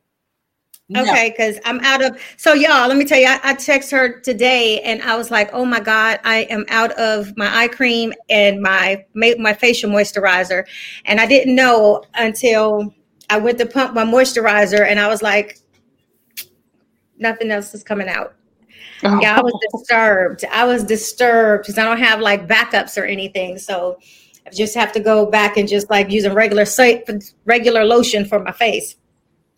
Okay, 0.96 1.34
because 1.36 1.58
I'm 1.66 1.80
out 1.80 2.02
of 2.02 2.18
so 2.38 2.54
y'all. 2.54 2.88
Let 2.88 2.96
me 2.96 3.04
tell 3.04 3.18
you, 3.18 3.26
I, 3.26 3.38
I 3.42 3.54
text 3.54 3.90
her 3.90 4.20
today, 4.20 4.80
and 4.80 5.02
I 5.02 5.16
was 5.16 5.30
like, 5.30 5.50
"Oh 5.52 5.66
my 5.66 5.80
god, 5.80 6.18
I 6.24 6.46
am 6.48 6.64
out 6.70 6.92
of 6.92 7.36
my 7.36 7.54
eye 7.54 7.68
cream 7.68 8.14
and 8.30 8.62
my 8.62 9.04
my 9.14 9.52
facial 9.52 9.90
moisturizer," 9.90 10.64
and 11.04 11.20
I 11.20 11.26
didn't 11.26 11.54
know 11.54 12.04
until 12.14 12.94
I 13.28 13.36
went 13.36 13.58
to 13.58 13.66
pump 13.66 13.92
my 13.92 14.04
moisturizer, 14.04 14.86
and 14.86 14.98
I 14.98 15.08
was 15.08 15.20
like, 15.20 15.58
"Nothing 17.18 17.50
else 17.50 17.74
is 17.74 17.84
coming 17.84 18.08
out." 18.08 18.34
Oh. 19.04 19.20
Yeah, 19.20 19.36
I 19.36 19.42
was 19.42 19.54
disturbed. 19.70 20.46
I 20.50 20.64
was 20.64 20.84
disturbed 20.84 21.64
because 21.64 21.76
I 21.76 21.84
don't 21.84 21.98
have 21.98 22.20
like 22.20 22.48
backups 22.48 23.00
or 23.00 23.04
anything. 23.04 23.58
So 23.58 23.98
I 24.48 24.54
just 24.54 24.74
have 24.74 24.92
to 24.92 25.00
go 25.00 25.26
back 25.26 25.56
and 25.56 25.68
just 25.68 25.90
like 25.90 26.10
using 26.10 26.32
regular 26.32 26.64
soap, 26.64 27.08
regular 27.44 27.84
lotion 27.84 28.24
for 28.24 28.38
my 28.40 28.52
face. 28.52 28.96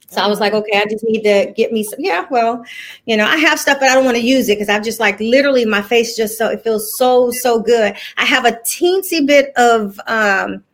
So 0.08 0.20
I 0.20 0.26
was 0.26 0.40
like, 0.40 0.52
okay, 0.52 0.76
I 0.76 0.86
just 0.86 1.04
need 1.04 1.22
to 1.22 1.52
get 1.56 1.72
me 1.72 1.84
some. 1.84 2.00
Yeah, 2.00 2.26
well, 2.30 2.64
you 3.06 3.16
know, 3.16 3.24
I 3.24 3.36
have 3.36 3.60
stuff, 3.60 3.78
but 3.78 3.88
I 3.88 3.94
don't 3.94 4.04
want 4.04 4.16
to 4.16 4.22
use 4.22 4.48
it 4.48 4.56
because 4.56 4.68
I've 4.68 4.82
just 4.82 4.98
like 4.98 5.20
literally 5.20 5.64
my 5.64 5.82
face 5.82 6.16
just 6.16 6.36
so 6.36 6.48
it 6.48 6.64
feels 6.64 6.98
so 6.98 7.30
so 7.30 7.60
good. 7.60 7.94
I 8.16 8.24
have 8.24 8.44
a 8.44 8.52
teensy 8.64 9.24
bit 9.24 9.52
of 9.56 10.00
um, 10.08 10.64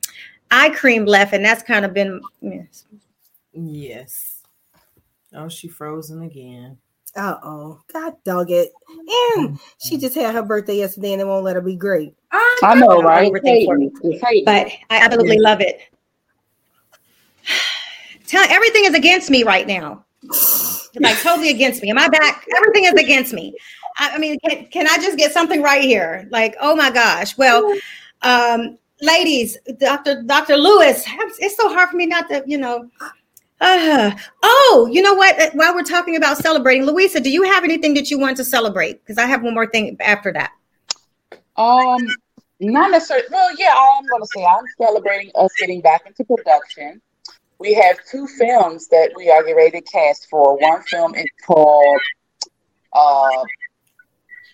eye 0.51 0.71
cream 0.71 1.05
left, 1.05 1.35
and 1.35 1.45
that's 1.45 1.63
kind 1.63 1.85
of 1.85 1.93
been 1.93 2.23
yes. 2.41 2.87
yes. 3.53 4.43
Oh, 5.35 5.51
she 5.51 5.69
frozen 5.69 6.23
again. 6.23 6.79
Uh 7.17 7.39
oh, 7.43 7.81
God 7.93 8.15
dog 8.25 8.51
it. 8.51 8.73
And 9.37 9.59
she 9.79 9.97
just 9.97 10.15
had 10.15 10.35
her 10.35 10.43
birthday 10.43 10.77
yesterday 10.77 11.13
and 11.13 11.23
it 11.23 11.27
won't 11.27 11.45
let 11.45 11.57
her 11.57 11.63
be 11.63 11.75
great. 11.75 12.15
I, 12.31 12.59
I 12.63 12.75
know, 12.75 13.01
right? 13.01 13.33
But 14.45 14.69
I 14.91 14.99
absolutely 14.99 15.39
love 15.39 15.61
it. 15.61 15.81
Tell 18.27 18.45
everything 18.51 18.85
is 18.85 18.95
against 18.95 19.31
me 19.31 19.45
right 19.45 19.67
now. 19.67 20.05
like 21.01 21.19
totally 21.23 21.51
against 21.51 21.83
me. 21.83 21.91
Am 21.91 21.99
I 21.99 22.09
back? 22.09 22.47
Everything 22.57 22.85
is 22.85 22.95
against 22.95 23.33
me. 23.33 23.55
I, 23.99 24.15
I 24.15 24.19
mean, 24.19 24.39
can, 24.41 24.67
can 24.67 24.87
I 24.87 24.97
just 24.97 25.17
get 25.17 25.33
something 25.33 25.63
right 25.63 25.83
here? 25.83 26.29
Like, 26.31 26.55
oh 26.61 26.77
my 26.77 26.91
gosh. 26.91 27.37
Well, 27.39 27.79
um, 28.23 28.79
ladies, 29.01 29.57
Dr. 29.79 30.23
Dr. 30.23 30.57
Lewis, 30.57 31.05
it's 31.39 31.57
so 31.57 31.73
hard 31.73 31.91
for 31.91 31.97
me 31.97 32.07
not 32.07 32.29
to, 32.29 32.43
you 32.47 32.59
know, 32.59 32.91
uh, 33.61 34.11
oh, 34.43 34.89
you 34.93 35.03
know 35.03 35.15
what? 35.15 35.55
While 35.55 35.75
we're 35.75 35.83
talking 35.83 36.17
about 36.17 36.39
celebrating, 36.39 36.85
Louisa, 36.85 37.21
do 37.21 37.31
you 37.31 37.43
have 37.43 37.65
anything 37.65 37.95
that 37.95 38.11
you 38.11 38.19
want 38.19 38.37
to 38.37 38.45
celebrate? 38.45 39.01
Because 39.01 39.19
I 39.19 39.27
have 39.27 39.43
one 39.43 39.55
more 39.55 39.67
thing 39.67 39.97
after 40.01 40.33
that. 40.33 40.53
Um, 41.57 42.07
not 42.61 42.91
necessarily. 42.91 43.27
Well, 43.31 43.51
yeah, 43.59 43.75
I'm 43.77 44.07
going 44.07 44.23
to 44.23 44.29
say 44.35 44.45
I'm 44.45 44.65
celebrating 44.79 45.31
us 45.35 45.51
getting 45.59 45.81
back 45.81 46.07
into 46.07 46.25
production. 46.25 47.01
We 47.59 47.73
have 47.75 47.97
two 48.11 48.27
films 48.27 48.89
that 48.89 49.13
we 49.17 49.31
are 49.31 49.43
getting 49.43 49.57
ready 49.57 49.81
to 49.81 49.83
cast 49.83 50.29
for. 50.29 50.59
One 50.59 50.83
film 50.83 51.15
is 51.15 51.25
called, 51.47 52.01
uh, 52.93 53.45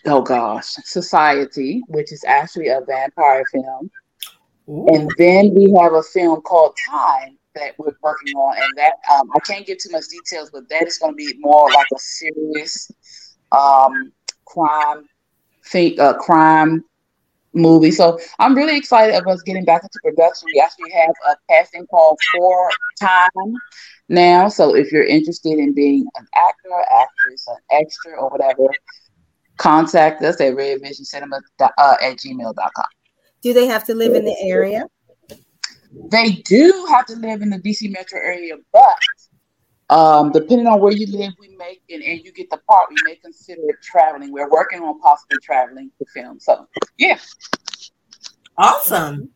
oh 0.07 0.22
gosh, 0.22 0.66
Society, 0.84 1.82
which 1.88 2.12
is 2.12 2.24
actually 2.24 2.68
a 2.68 2.80
vampire 2.86 3.44
film. 3.53 3.90
Ooh. 4.68 4.86
And 4.92 5.11
then 5.18 5.53
we 5.55 5.74
have 5.80 5.94
a 5.94 6.03
film 6.03 6.40
called 6.42 6.76
Time, 6.88 7.36
that 7.55 7.74
we're 7.78 7.94
working 8.03 8.34
on, 8.34 8.57
and 8.57 8.76
that 8.76 8.94
um, 9.12 9.30
I 9.34 9.40
can't 9.40 9.66
give 9.66 9.78
too 9.78 9.90
much 9.90 10.09
details, 10.09 10.50
but 10.50 10.68
that 10.68 10.86
is 10.86 10.98
going 10.98 11.12
to 11.12 11.16
be 11.16 11.34
more 11.38 11.70
like 11.70 11.86
a 11.94 11.98
serious 11.98 12.90
um, 13.53 14.12
crime, 14.44 15.07
fake 15.62 15.98
uh, 15.98 16.14
crime 16.14 16.84
movie. 17.55 17.90
So 17.90 18.18
I'm 18.38 18.55
really 18.55 18.76
excited 18.76 19.14
of 19.14 19.26
us 19.26 19.42
getting 19.42 19.64
back 19.64 19.82
into 19.82 19.98
production. 20.03 20.48
We 20.55 20.61
actually 20.61 20.90
have 20.92 21.14
a 21.28 21.36
casting 21.50 21.86
call 21.86 22.16
for 22.34 22.70
time 23.00 23.55
now. 24.09 24.48
So 24.48 24.74
if 24.74 24.90
you're 24.92 25.05
interested 25.05 25.59
in 25.59 25.74
being 25.74 26.07
an 26.16 26.26
actor, 26.34 26.70
actress, 26.90 27.46
an 27.48 27.57
extra, 27.70 28.20
or 28.20 28.30
whatever, 28.30 28.68
contact 29.59 30.22
us 30.22 30.40
at 30.40 30.55
redvisioncinema 30.55 31.40
uh, 31.61 31.96
at 32.03 32.16
gmail.com. 32.18 32.86
Do 33.42 33.53
they 33.53 33.66
have 33.66 33.84
to 33.84 33.94
live 33.94 34.14
in 34.14 34.24
the 34.24 34.36
area? 34.40 34.86
They 36.11 36.32
do 36.32 36.86
have 36.90 37.07
to 37.07 37.16
live 37.16 37.43
in 37.43 37.51
the 37.51 37.59
DC 37.59 37.90
metro 37.93 38.18
area, 38.18 38.57
but 38.72 38.97
um, 39.90 40.32
depending 40.32 40.66
on 40.66 40.80
where 40.80 40.93
you 40.93 41.07
live, 41.07 41.32
we 41.38 41.55
may 41.57 41.78
and, 41.90 42.03
and 42.03 42.20
you 42.24 42.32
get 42.32 42.49
the 42.51 42.59
part, 42.68 42.88
we 42.88 42.97
may 43.05 43.16
consider 43.16 43.61
traveling. 43.82 44.32
We're 44.32 44.51
working 44.51 44.80
on 44.82 44.99
possibly 45.01 45.38
traveling 45.43 45.90
to 45.99 46.07
film. 46.14 46.40
So 46.40 46.66
yeah. 46.99 47.18
Awesome. 48.57 49.30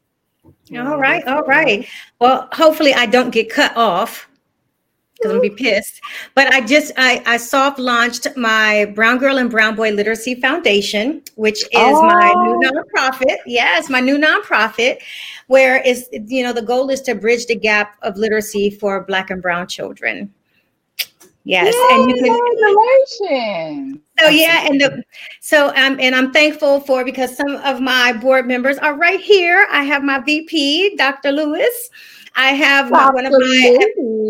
All 0.76 0.98
right, 0.98 1.26
all 1.26 1.42
right. 1.42 1.86
Well, 2.20 2.48
hopefully 2.52 2.94
I 2.94 3.06
don't 3.06 3.30
get 3.30 3.50
cut 3.50 3.76
off 3.76 4.28
because 5.16 5.32
I'm 5.32 5.38
gonna 5.38 5.50
be 5.50 5.62
pissed. 5.64 6.00
But 6.34 6.52
I 6.52 6.60
just 6.60 6.92
I, 6.96 7.22
I 7.26 7.36
soft 7.36 7.78
launched 7.78 8.26
my 8.36 8.86
Brown 8.94 9.18
Girl 9.18 9.38
and 9.38 9.50
Brown 9.50 9.74
Boy 9.74 9.90
Literacy 9.90 10.36
Foundation, 10.36 11.22
which 11.34 11.62
is 11.62 11.68
oh. 11.74 12.02
my 12.02 12.32
new 12.32 12.60
oh. 12.64 12.70
nonprofit. 12.70 13.36
Yes, 13.46 13.88
my 13.88 14.00
new 14.00 14.18
nonprofit, 14.18 14.98
where 15.46 15.80
is 15.82 16.08
you 16.12 16.42
know 16.42 16.52
the 16.52 16.62
goal 16.62 16.90
is 16.90 17.00
to 17.02 17.14
bridge 17.14 17.46
the 17.46 17.56
gap 17.56 17.96
of 18.02 18.16
literacy 18.16 18.70
for 18.70 19.04
Black 19.04 19.30
and 19.30 19.42
Brown 19.42 19.66
children. 19.66 20.32
Yes, 21.44 21.74
Yay, 21.74 21.94
and 21.94 22.10
you 22.10 22.22
can. 22.22 24.02
So 24.18 24.28
yeah, 24.28 24.66
and 24.66 24.80
the 24.80 25.04
so 25.40 25.68
um 25.68 25.98
and 26.00 26.14
I'm 26.14 26.32
thankful 26.32 26.80
for 26.80 27.04
because 27.04 27.36
some 27.36 27.56
of 27.56 27.80
my 27.80 28.12
board 28.12 28.46
members 28.46 28.78
are 28.78 28.94
right 28.94 29.20
here. 29.20 29.66
I 29.70 29.84
have 29.84 30.02
my 30.02 30.18
VP, 30.18 30.96
Dr. 30.96 31.30
Lewis. 31.30 31.90
I 32.36 32.48
have 32.48 32.90
one 32.90 33.24
of 33.24 33.32
my 33.32 33.78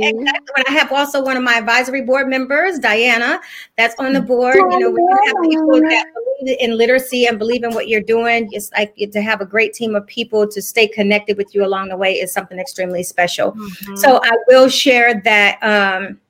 exactly, 0.01 0.65
I 0.69 0.71
have 0.71 0.93
also 0.93 1.23
one 1.23 1.37
of 1.37 1.43
my 1.43 1.55
advisory 1.55 2.03
board 2.03 2.29
members, 2.29 2.79
Diana, 2.79 3.41
that's 3.77 3.97
on 3.99 4.13
the 4.13 4.21
board. 4.21 4.55
You 4.55 4.79
know, 4.79 4.91
when 4.91 5.05
you 5.05 5.19
have 5.27 5.37
people 5.43 5.81
that 5.81 6.07
believe 6.15 6.57
in 6.61 6.77
literacy 6.77 7.27
and 7.27 7.37
believe 7.39 7.65
in 7.65 7.75
what 7.75 7.89
you're 7.89 8.01
doing, 8.01 8.49
it's 8.53 8.71
like 8.73 8.95
to 8.97 9.21
have 9.21 9.41
a 9.41 9.47
great 9.47 9.75
team 9.75 9.97
of 9.97 10.07
people 10.07 10.47
to 10.47 10.63
stay 10.63 10.87
connected 10.87 11.37
with 11.37 11.53
you 11.53 11.65
along 11.65 11.89
the 11.89 11.97
way 11.97 12.15
is 12.15 12.33
something 12.33 12.61
extremely 12.61 13.03
special. 13.03 13.53
Mm-hmm. 13.53 13.97
So 13.97 14.21
I 14.23 14.37
will 14.47 14.69
share 14.69 15.21
that. 15.23 15.59
Um, 15.63 16.21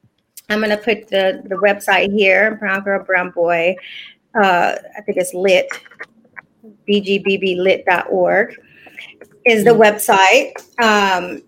I'm 0.49 0.61
going 0.61 0.71
to 0.71 0.77
put 0.79 1.09
the 1.09 1.43
the 1.45 1.57
website 1.57 2.13
here, 2.13 2.55
Brown 2.55 2.83
Girl 2.85 3.05
Brown 3.05 3.31
Boy. 3.31 3.77
Uh, 4.35 4.77
I 4.97 5.01
think 5.03 5.19
it's 5.19 5.35
lit, 5.35 5.69
bgbblit.org 6.89 8.57
is 9.47 9.65
the 9.65 9.71
mm-hmm. 9.71 9.83
website. 9.83 10.53
Um, 10.83 11.43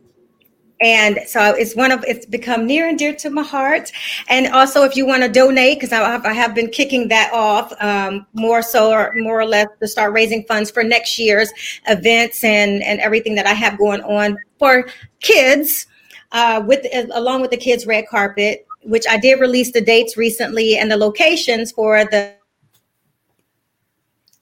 and 0.81 1.19
so 1.27 1.55
it's 1.55 1.75
one 1.75 1.91
of 1.91 2.05
it's 2.07 2.25
become 2.27 2.67
near 2.67 2.89
and 2.89 2.99
dear 2.99 3.15
to 3.17 3.31
my 3.31 3.43
heart. 3.43 3.91
And 4.29 4.47
also 4.49 4.85
if 4.85 4.97
you 4.97 5.07
want 5.07 5.23
to 5.23 5.29
donate 5.29 5.81
because 5.81 5.93
I, 5.93 6.17
I, 6.25 6.33
have 6.33 6.55
been 6.55 6.71
kicking 6.71 7.09
that 7.09 7.33
off 7.33 7.73
um, 7.81 8.27
more 8.33 8.63
so 8.63 8.93
or 8.93 9.13
more 9.17 9.41
or 9.41 9.45
less 9.45 9.67
to 9.81 9.89
start 9.89 10.13
raising 10.13 10.45
funds 10.45 10.71
for 10.71 10.85
next 10.85 11.19
year's 11.19 11.53
events 11.87 12.45
and 12.45 12.83
and 12.83 13.01
everything 13.01 13.35
that 13.35 13.47
i 13.47 13.53
have 13.53 13.79
going 13.79 14.03
on 14.03 14.37
for 14.59 14.89
kids 15.21 15.87
uh, 16.33 16.63
with 16.67 16.87
along 17.15 17.41
with 17.41 17.51
the 17.51 17.57
kids 17.57 17.87
red 17.87 18.05
carpet 18.11 18.67
which 18.83 19.05
i 19.09 19.17
did 19.17 19.41
release 19.41 19.73
the 19.73 19.81
dates 19.81 20.17
recently 20.17 20.77
and 20.77 20.91
the 20.91 20.97
locations 20.97 21.73
for 21.73 22.05
the 22.05 22.33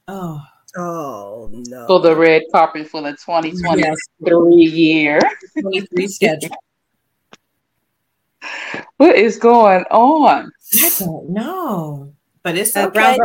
oh 0.07 0.41
Oh 0.77 1.49
no! 1.51 1.87
For 1.87 1.99
the 1.99 2.15
red 2.15 2.43
carpet 2.51 2.87
for 2.87 3.01
the 3.01 3.11
2023 3.11 3.79
yes. 3.79 3.97
year. 4.73 5.19
23 5.59 6.07
schedule. 6.07 6.49
What 8.97 9.15
is 9.15 9.37
going 9.37 9.83
on? 9.91 10.51
I 10.81 10.91
don't 10.99 11.29
know, 11.29 12.13
but 12.43 12.55
it's 12.55 12.77
okay. 12.77 13.17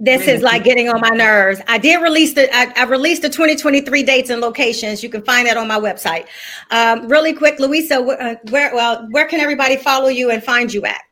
This 0.00 0.28
is 0.28 0.42
like 0.42 0.62
getting 0.62 0.88
on 0.88 1.00
my 1.00 1.08
nerves. 1.08 1.60
I 1.66 1.78
did 1.78 2.00
release 2.00 2.32
the 2.32 2.48
I, 2.54 2.72
I, 2.76 2.84
released 2.84 3.22
the 3.22 3.28
2023 3.28 4.02
dates 4.04 4.30
and 4.30 4.40
locations. 4.40 5.02
You 5.02 5.08
can 5.08 5.22
find 5.22 5.48
that 5.48 5.56
on 5.56 5.66
my 5.66 5.78
website. 5.78 6.26
Um, 6.70 7.08
really 7.08 7.32
quick, 7.32 7.58
Louisa, 7.58 8.00
uh, 8.00 8.36
where 8.50 8.72
well 8.74 9.08
where 9.10 9.26
can 9.26 9.40
everybody 9.40 9.76
follow 9.76 10.08
you 10.08 10.30
and 10.30 10.42
find 10.42 10.72
you 10.72 10.84
at? 10.84 11.02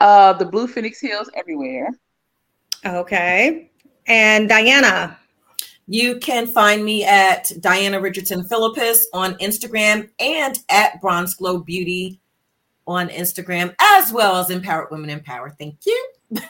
Uh, 0.00 0.32
the 0.32 0.44
Blue 0.44 0.66
Phoenix 0.66 1.00
Hills 1.00 1.30
everywhere. 1.36 1.90
Okay. 2.84 3.70
And 4.06 4.48
Diana. 4.48 5.18
You 5.86 6.18
can 6.18 6.46
find 6.46 6.82
me 6.82 7.04
at 7.04 7.52
Diana 7.60 8.00
Richardson 8.00 8.44
Philippus 8.44 9.06
on 9.12 9.34
Instagram 9.34 10.08
and 10.18 10.58
at 10.70 10.98
Bronze 11.00 11.34
Glow 11.34 11.58
Beauty 11.58 12.20
on 12.86 13.08
Instagram, 13.08 13.74
as 13.80 14.10
well 14.12 14.36
as 14.36 14.48
Empowered 14.50 14.90
Women 14.90 15.10
Empower. 15.10 15.50
Thank 15.50 15.76
you. 15.84 16.08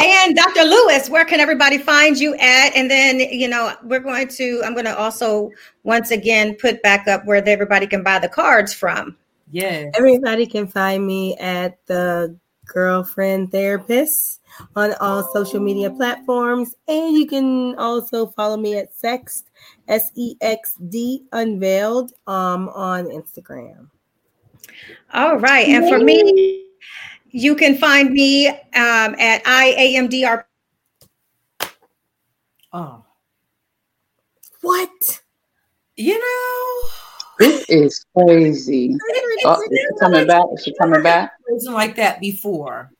and 0.00 0.36
Dr. 0.36 0.62
Lewis, 0.62 1.08
where 1.08 1.24
can 1.24 1.40
everybody 1.40 1.78
find 1.78 2.18
you 2.18 2.34
at? 2.36 2.74
And 2.74 2.90
then, 2.90 3.20
you 3.20 3.48
know, 3.48 3.74
we're 3.84 4.00
going 4.00 4.28
to, 4.28 4.62
I'm 4.64 4.72
going 4.72 4.86
to 4.86 4.96
also 4.96 5.50
once 5.84 6.10
again 6.10 6.56
put 6.56 6.82
back 6.82 7.06
up 7.06 7.24
where 7.24 7.46
everybody 7.46 7.86
can 7.86 8.02
buy 8.02 8.18
the 8.18 8.28
cards 8.28 8.72
from. 8.72 9.16
Yeah. 9.50 9.90
Everybody 9.94 10.46
can 10.46 10.66
find 10.66 11.06
me 11.06 11.36
at 11.36 11.78
the 11.86 12.36
girlfriend 12.66 13.52
therapist 13.52 14.40
on 14.76 14.94
all 15.00 15.22
social 15.32 15.60
media 15.60 15.90
platforms. 15.90 16.74
And 16.88 17.16
you 17.16 17.26
can 17.26 17.74
also 17.76 18.26
follow 18.26 18.56
me 18.56 18.76
at 18.78 18.94
Sext, 18.94 19.44
S 19.88 20.10
E 20.14 20.36
X 20.40 20.74
D 20.88 21.24
Unveiled 21.32 22.12
um, 22.26 22.68
on 22.70 23.06
Instagram. 23.06 23.88
All 25.12 25.38
right. 25.38 25.68
And 25.68 25.88
for 25.88 25.98
me, 25.98 26.66
you 27.28 27.54
can 27.54 27.76
find 27.76 28.10
me 28.10 28.48
um, 28.48 28.56
at 29.18 29.42
IAMDR. 29.44 30.44
Oh. 32.72 33.04
What? 34.62 35.20
You 35.96 36.18
know, 36.18 36.88
this 37.38 37.64
is 37.68 38.06
crazy. 38.16 38.96
Oh, 39.44 39.60
is 39.62 39.78
she 39.78 39.98
coming 40.00 40.26
back? 40.26 40.44
Is 40.54 40.64
she 40.64 40.74
coming 40.74 41.02
back? 41.02 41.32
Wasn't 41.48 41.74
like 41.74 41.96
that 41.96 42.20
before. 42.20 42.90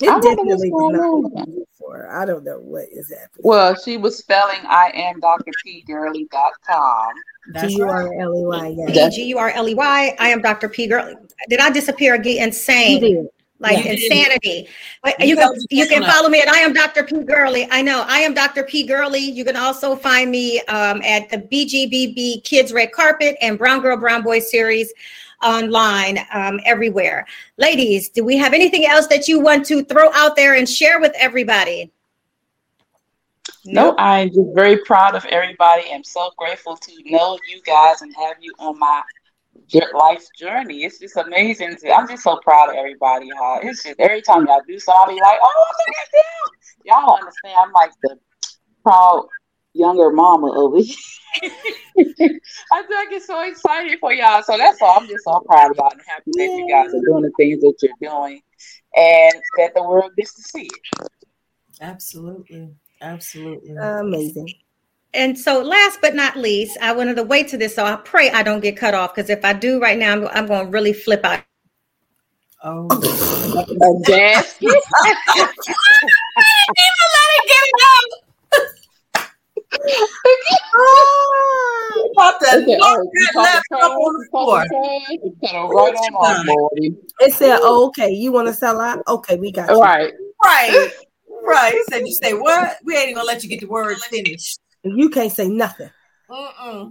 It 0.00 0.08
I 0.08 0.18
definitely 0.18 0.70
was 0.70 1.32
not 1.36 1.46
before. 1.46 2.10
I 2.10 2.24
don't 2.24 2.44
know 2.44 2.58
what 2.58 2.86
is 2.90 3.10
happening. 3.10 3.42
Well, 3.44 3.76
she 3.76 3.96
was 3.96 4.18
spelling 4.18 4.58
I 4.66 4.90
am 4.94 5.20
Dr. 5.20 5.52
P 5.62 5.84
Gurley.com. 5.86 7.12
G 7.60 7.76
U 7.76 7.84
R 7.84 8.20
L 8.20 8.34
E 8.34 8.76
Y. 8.86 9.10
G 9.10 9.24
U 9.24 9.38
R 9.38 9.50
L 9.50 9.68
E 9.68 9.74
Y. 9.74 10.16
I 10.18 10.28
am 10.28 10.42
Dr. 10.42 10.68
P 10.68 10.88
Gurley. 10.88 11.14
Did 11.48 11.60
I 11.60 11.70
disappear 11.70 12.14
again? 12.14 12.48
Insane 12.48 13.28
like 13.64 13.84
yeah. 13.84 13.92
insanity. 13.92 14.68
But 15.02 15.18
you 15.20 15.36
can 15.36 15.50
you 15.70 15.88
can 15.88 16.04
follow 16.04 16.28
me 16.28 16.40
at 16.40 16.48
I 16.48 16.58
am 16.58 16.72
Dr. 16.72 17.02
P 17.02 17.24
Gurley. 17.24 17.66
I 17.70 17.82
know 17.82 18.04
I 18.06 18.18
am 18.18 18.34
Dr. 18.34 18.62
P 18.62 18.86
Gurley. 18.86 19.18
You 19.18 19.44
can 19.44 19.56
also 19.56 19.96
find 19.96 20.30
me 20.30 20.60
um, 20.62 21.02
at 21.02 21.28
the 21.30 21.38
BGBB 21.38 22.44
Kids 22.44 22.72
Red 22.72 22.92
Carpet 22.92 23.36
and 23.40 23.58
Brown 23.58 23.80
Girl 23.80 23.96
Brown 23.96 24.22
Boy 24.22 24.38
series 24.38 24.92
online 25.42 26.18
um, 26.32 26.60
everywhere. 26.64 27.26
Ladies, 27.56 28.08
do 28.08 28.24
we 28.24 28.36
have 28.36 28.52
anything 28.52 28.86
else 28.86 29.06
that 29.08 29.26
you 29.26 29.40
want 29.40 29.66
to 29.66 29.84
throw 29.84 30.12
out 30.12 30.36
there 30.36 30.54
and 30.54 30.68
share 30.68 31.00
with 31.00 31.12
everybody? 31.16 31.90
No, 33.66 33.86
nope. 33.86 33.96
I'm 33.98 34.28
just 34.28 34.54
very 34.54 34.78
proud 34.84 35.14
of 35.14 35.24
everybody. 35.26 35.84
I'm 35.92 36.04
so 36.04 36.30
grateful 36.36 36.76
to 36.76 36.92
know 37.06 37.38
you 37.50 37.62
guys 37.62 38.02
and 38.02 38.14
have 38.16 38.36
you 38.40 38.52
on 38.58 38.78
my 38.78 39.02
life's 39.94 40.30
journey. 40.38 40.84
It's 40.84 40.98
just 40.98 41.16
amazing. 41.16 41.76
To, 41.76 41.92
I'm 41.92 42.08
just 42.08 42.22
so 42.22 42.38
proud 42.42 42.70
of 42.70 42.76
everybody. 42.76 43.28
How 43.36 43.60
it's 43.62 43.82
just 43.82 43.98
every 43.98 44.22
time 44.22 44.46
y'all 44.46 44.62
do 44.66 44.78
something, 44.78 45.00
I'll 45.00 45.14
be 45.14 45.20
like, 45.20 45.38
oh, 45.42 45.66
look 45.86 45.96
at 46.02 46.12
them. 46.12 46.56
Y'all 46.84 47.16
understand? 47.16 47.54
I'm 47.58 47.72
like 47.72 47.90
the 48.02 48.18
proud 48.82 49.26
younger 49.72 50.10
mama 50.10 50.52
over 50.52 50.78
here. 50.78 50.96
I 51.42 52.82
just 52.88 53.10
get 53.10 53.22
so 53.22 53.42
excited 53.42 53.98
for 53.98 54.12
y'all. 54.12 54.42
So 54.42 54.56
that's 54.56 54.80
all. 54.80 54.98
I'm 55.00 55.08
just 55.08 55.24
so 55.24 55.40
proud 55.40 55.72
of 55.72 55.76
y'all 55.76 55.90
and 55.90 56.00
happy 56.06 56.30
that 56.34 56.44
you 56.44 56.68
guys 56.70 56.94
are 56.94 57.04
doing 57.04 57.22
the 57.22 57.32
things 57.36 57.60
that 57.60 57.74
you're 57.82 58.10
doing 58.10 58.40
and 58.94 59.34
that 59.58 59.74
the 59.74 59.82
world 59.82 60.12
gets 60.16 60.34
to 60.34 60.42
see 60.42 60.68
it. 60.68 61.08
Absolutely. 61.80 62.74
Absolutely. 63.00 63.76
Amazing 63.76 64.54
and 65.14 65.38
so 65.38 65.62
last 65.62 66.00
but 66.00 66.14
not 66.14 66.36
least, 66.36 66.76
I 66.82 66.92
wanted 66.92 67.14
to 67.16 67.22
wait 67.22 67.48
to 67.48 67.56
this, 67.56 67.74
so 67.74 67.84
I 67.84 67.96
pray 67.96 68.30
I 68.30 68.42
don't 68.42 68.60
get 68.60 68.76
cut 68.76 68.94
off 68.94 69.14
because 69.14 69.30
if 69.30 69.44
I 69.44 69.52
do 69.52 69.80
right 69.80 69.96
now, 69.96 70.12
I'm, 70.12 70.26
I'm 70.28 70.46
going 70.46 70.66
to 70.66 70.70
really 70.70 70.92
flip 70.92 71.24
out. 71.24 71.42
Oh, 72.64 72.88
a 72.90 74.00
gas! 74.06 74.56
even 74.60 74.72
let 74.72 74.82
it 77.30 77.44
get 77.46 77.62
it 77.62 77.80
out. 77.84 78.08
oh, 80.76 82.10
about 82.12 82.34
okay, 82.36 82.78
oh, 82.80 83.10
that 83.34 83.62
on 83.70 84.12
the 84.14 84.26
floor. 84.30 84.58
Right 84.58 85.20
It 87.20 87.34
said, 87.34 87.58
oh, 87.60 87.86
"Okay, 87.88 88.10
you 88.10 88.32
want 88.32 88.48
to 88.48 88.54
sell 88.54 88.80
out? 88.80 89.02
Okay, 89.06 89.36
we 89.36 89.52
got 89.52 89.70
you." 89.70 89.78
Right, 89.80 90.12
right, 90.42 90.90
right. 91.44 91.74
It 91.74 91.86
said, 91.90 92.00
"You 92.06 92.14
say 92.22 92.32
what? 92.32 92.78
We 92.84 92.94
ain't 92.94 93.04
even 93.10 93.16
gonna 93.16 93.26
let 93.26 93.42
you 93.42 93.50
get 93.50 93.60
the 93.60 93.66
words 93.66 94.02
finished." 94.06 94.58
You 94.84 95.08
can't 95.10 95.32
say 95.32 95.48
nothing. 95.48 95.90
Uh-uh. 96.28 96.90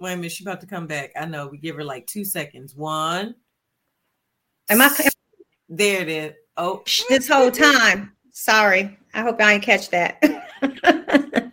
Wait 0.00 0.12
a 0.12 0.16
minute, 0.16 0.32
she 0.32 0.44
about 0.44 0.60
to 0.60 0.66
come 0.66 0.86
back. 0.86 1.12
I 1.16 1.26
know. 1.26 1.48
We 1.48 1.58
give 1.58 1.76
her 1.76 1.84
like 1.84 2.06
two 2.06 2.24
seconds. 2.24 2.74
One. 2.74 3.34
Am 4.68 4.80
I? 4.80 4.90
There 5.68 6.02
it 6.02 6.08
is. 6.08 6.32
Oh, 6.56 6.82
this 7.08 7.28
whole 7.28 7.50
time. 7.50 8.12
Sorry. 8.32 8.98
I 9.14 9.22
hope 9.22 9.40
I 9.40 9.52
didn't 9.52 9.64
catch 9.64 9.90
that. 9.90 10.22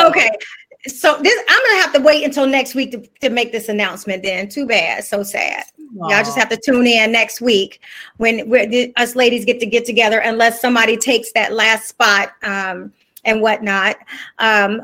Okay. 0.00 0.30
So 0.86 1.18
this, 1.22 1.44
I'm 1.48 1.62
gonna 1.66 1.82
have 1.82 1.92
to 1.94 2.00
wait 2.02 2.24
until 2.24 2.46
next 2.46 2.74
week 2.74 2.92
to, 2.92 3.06
to 3.20 3.30
make 3.30 3.52
this 3.52 3.68
announcement. 3.68 4.22
Then, 4.22 4.48
too 4.48 4.66
bad. 4.66 5.04
So 5.04 5.22
sad. 5.22 5.64
Aww. 5.80 6.10
Y'all 6.10 6.22
just 6.22 6.36
have 6.36 6.48
to 6.50 6.58
tune 6.62 6.86
in 6.86 7.10
next 7.10 7.40
week 7.40 7.80
when 8.18 8.48
we're, 8.48 8.66
the, 8.66 8.92
us 8.96 9.16
ladies 9.16 9.44
get 9.44 9.60
to 9.60 9.66
get 9.66 9.86
together, 9.86 10.18
unless 10.18 10.60
somebody 10.60 10.96
takes 10.96 11.32
that 11.32 11.52
last 11.52 11.88
spot 11.88 12.32
um, 12.42 12.92
and 13.24 13.40
whatnot. 13.40 13.96
Um, 14.38 14.82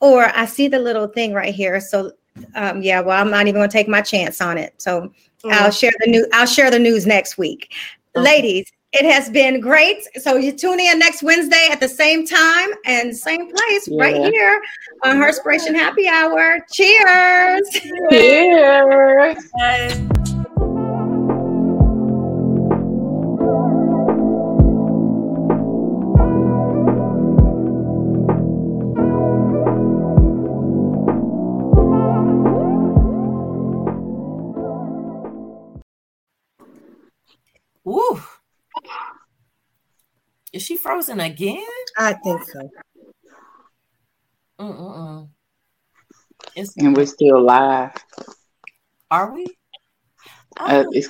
or 0.00 0.32
I 0.34 0.46
see 0.46 0.68
the 0.68 0.78
little 0.78 1.06
thing 1.06 1.32
right 1.32 1.54
here. 1.54 1.80
So 1.80 2.12
um, 2.54 2.82
yeah, 2.82 3.00
well, 3.00 3.20
I'm 3.20 3.30
not 3.30 3.46
even 3.46 3.60
going 3.60 3.68
to 3.68 3.72
take 3.72 3.88
my 3.88 4.00
chance 4.00 4.40
on 4.40 4.58
it. 4.58 4.74
So 4.80 5.02
mm-hmm. 5.02 5.50
I'll 5.52 5.70
share 5.70 5.92
the 6.00 6.10
new. 6.10 6.26
I'll 6.32 6.46
share 6.46 6.70
the 6.70 6.78
news 6.78 7.06
next 7.06 7.38
week, 7.38 7.72
okay. 8.16 8.24
ladies. 8.24 8.70
It 8.92 9.08
has 9.08 9.30
been 9.30 9.60
great. 9.60 10.02
So 10.20 10.36
you 10.36 10.50
tune 10.50 10.80
in 10.80 10.98
next 10.98 11.22
Wednesday 11.22 11.68
at 11.70 11.78
the 11.78 11.88
same 11.88 12.26
time 12.26 12.70
and 12.84 13.16
same 13.16 13.48
place 13.48 13.86
yeah. 13.86 14.02
right 14.02 14.32
here 14.32 14.60
on 15.04 15.16
Herspiration 15.16 15.74
Happy 15.76 16.08
Hour. 16.08 16.58
Cheers. 16.72 17.70
Cheers. 18.10 19.50
Bye. 19.56 20.10
Ooh. 37.86 38.22
Is 40.52 40.62
she 40.62 40.76
frozen 40.76 41.20
again? 41.20 41.64
I 41.96 42.14
think 42.14 42.42
so. 42.44 42.70
Mm-mm. 44.60 45.28
and 46.78 46.96
we're 46.96 47.06
still 47.06 47.42
live. 47.42 47.92
Are 49.10 49.32
we? 49.32 49.46
Uh, 50.58 50.84
it's 50.90 51.08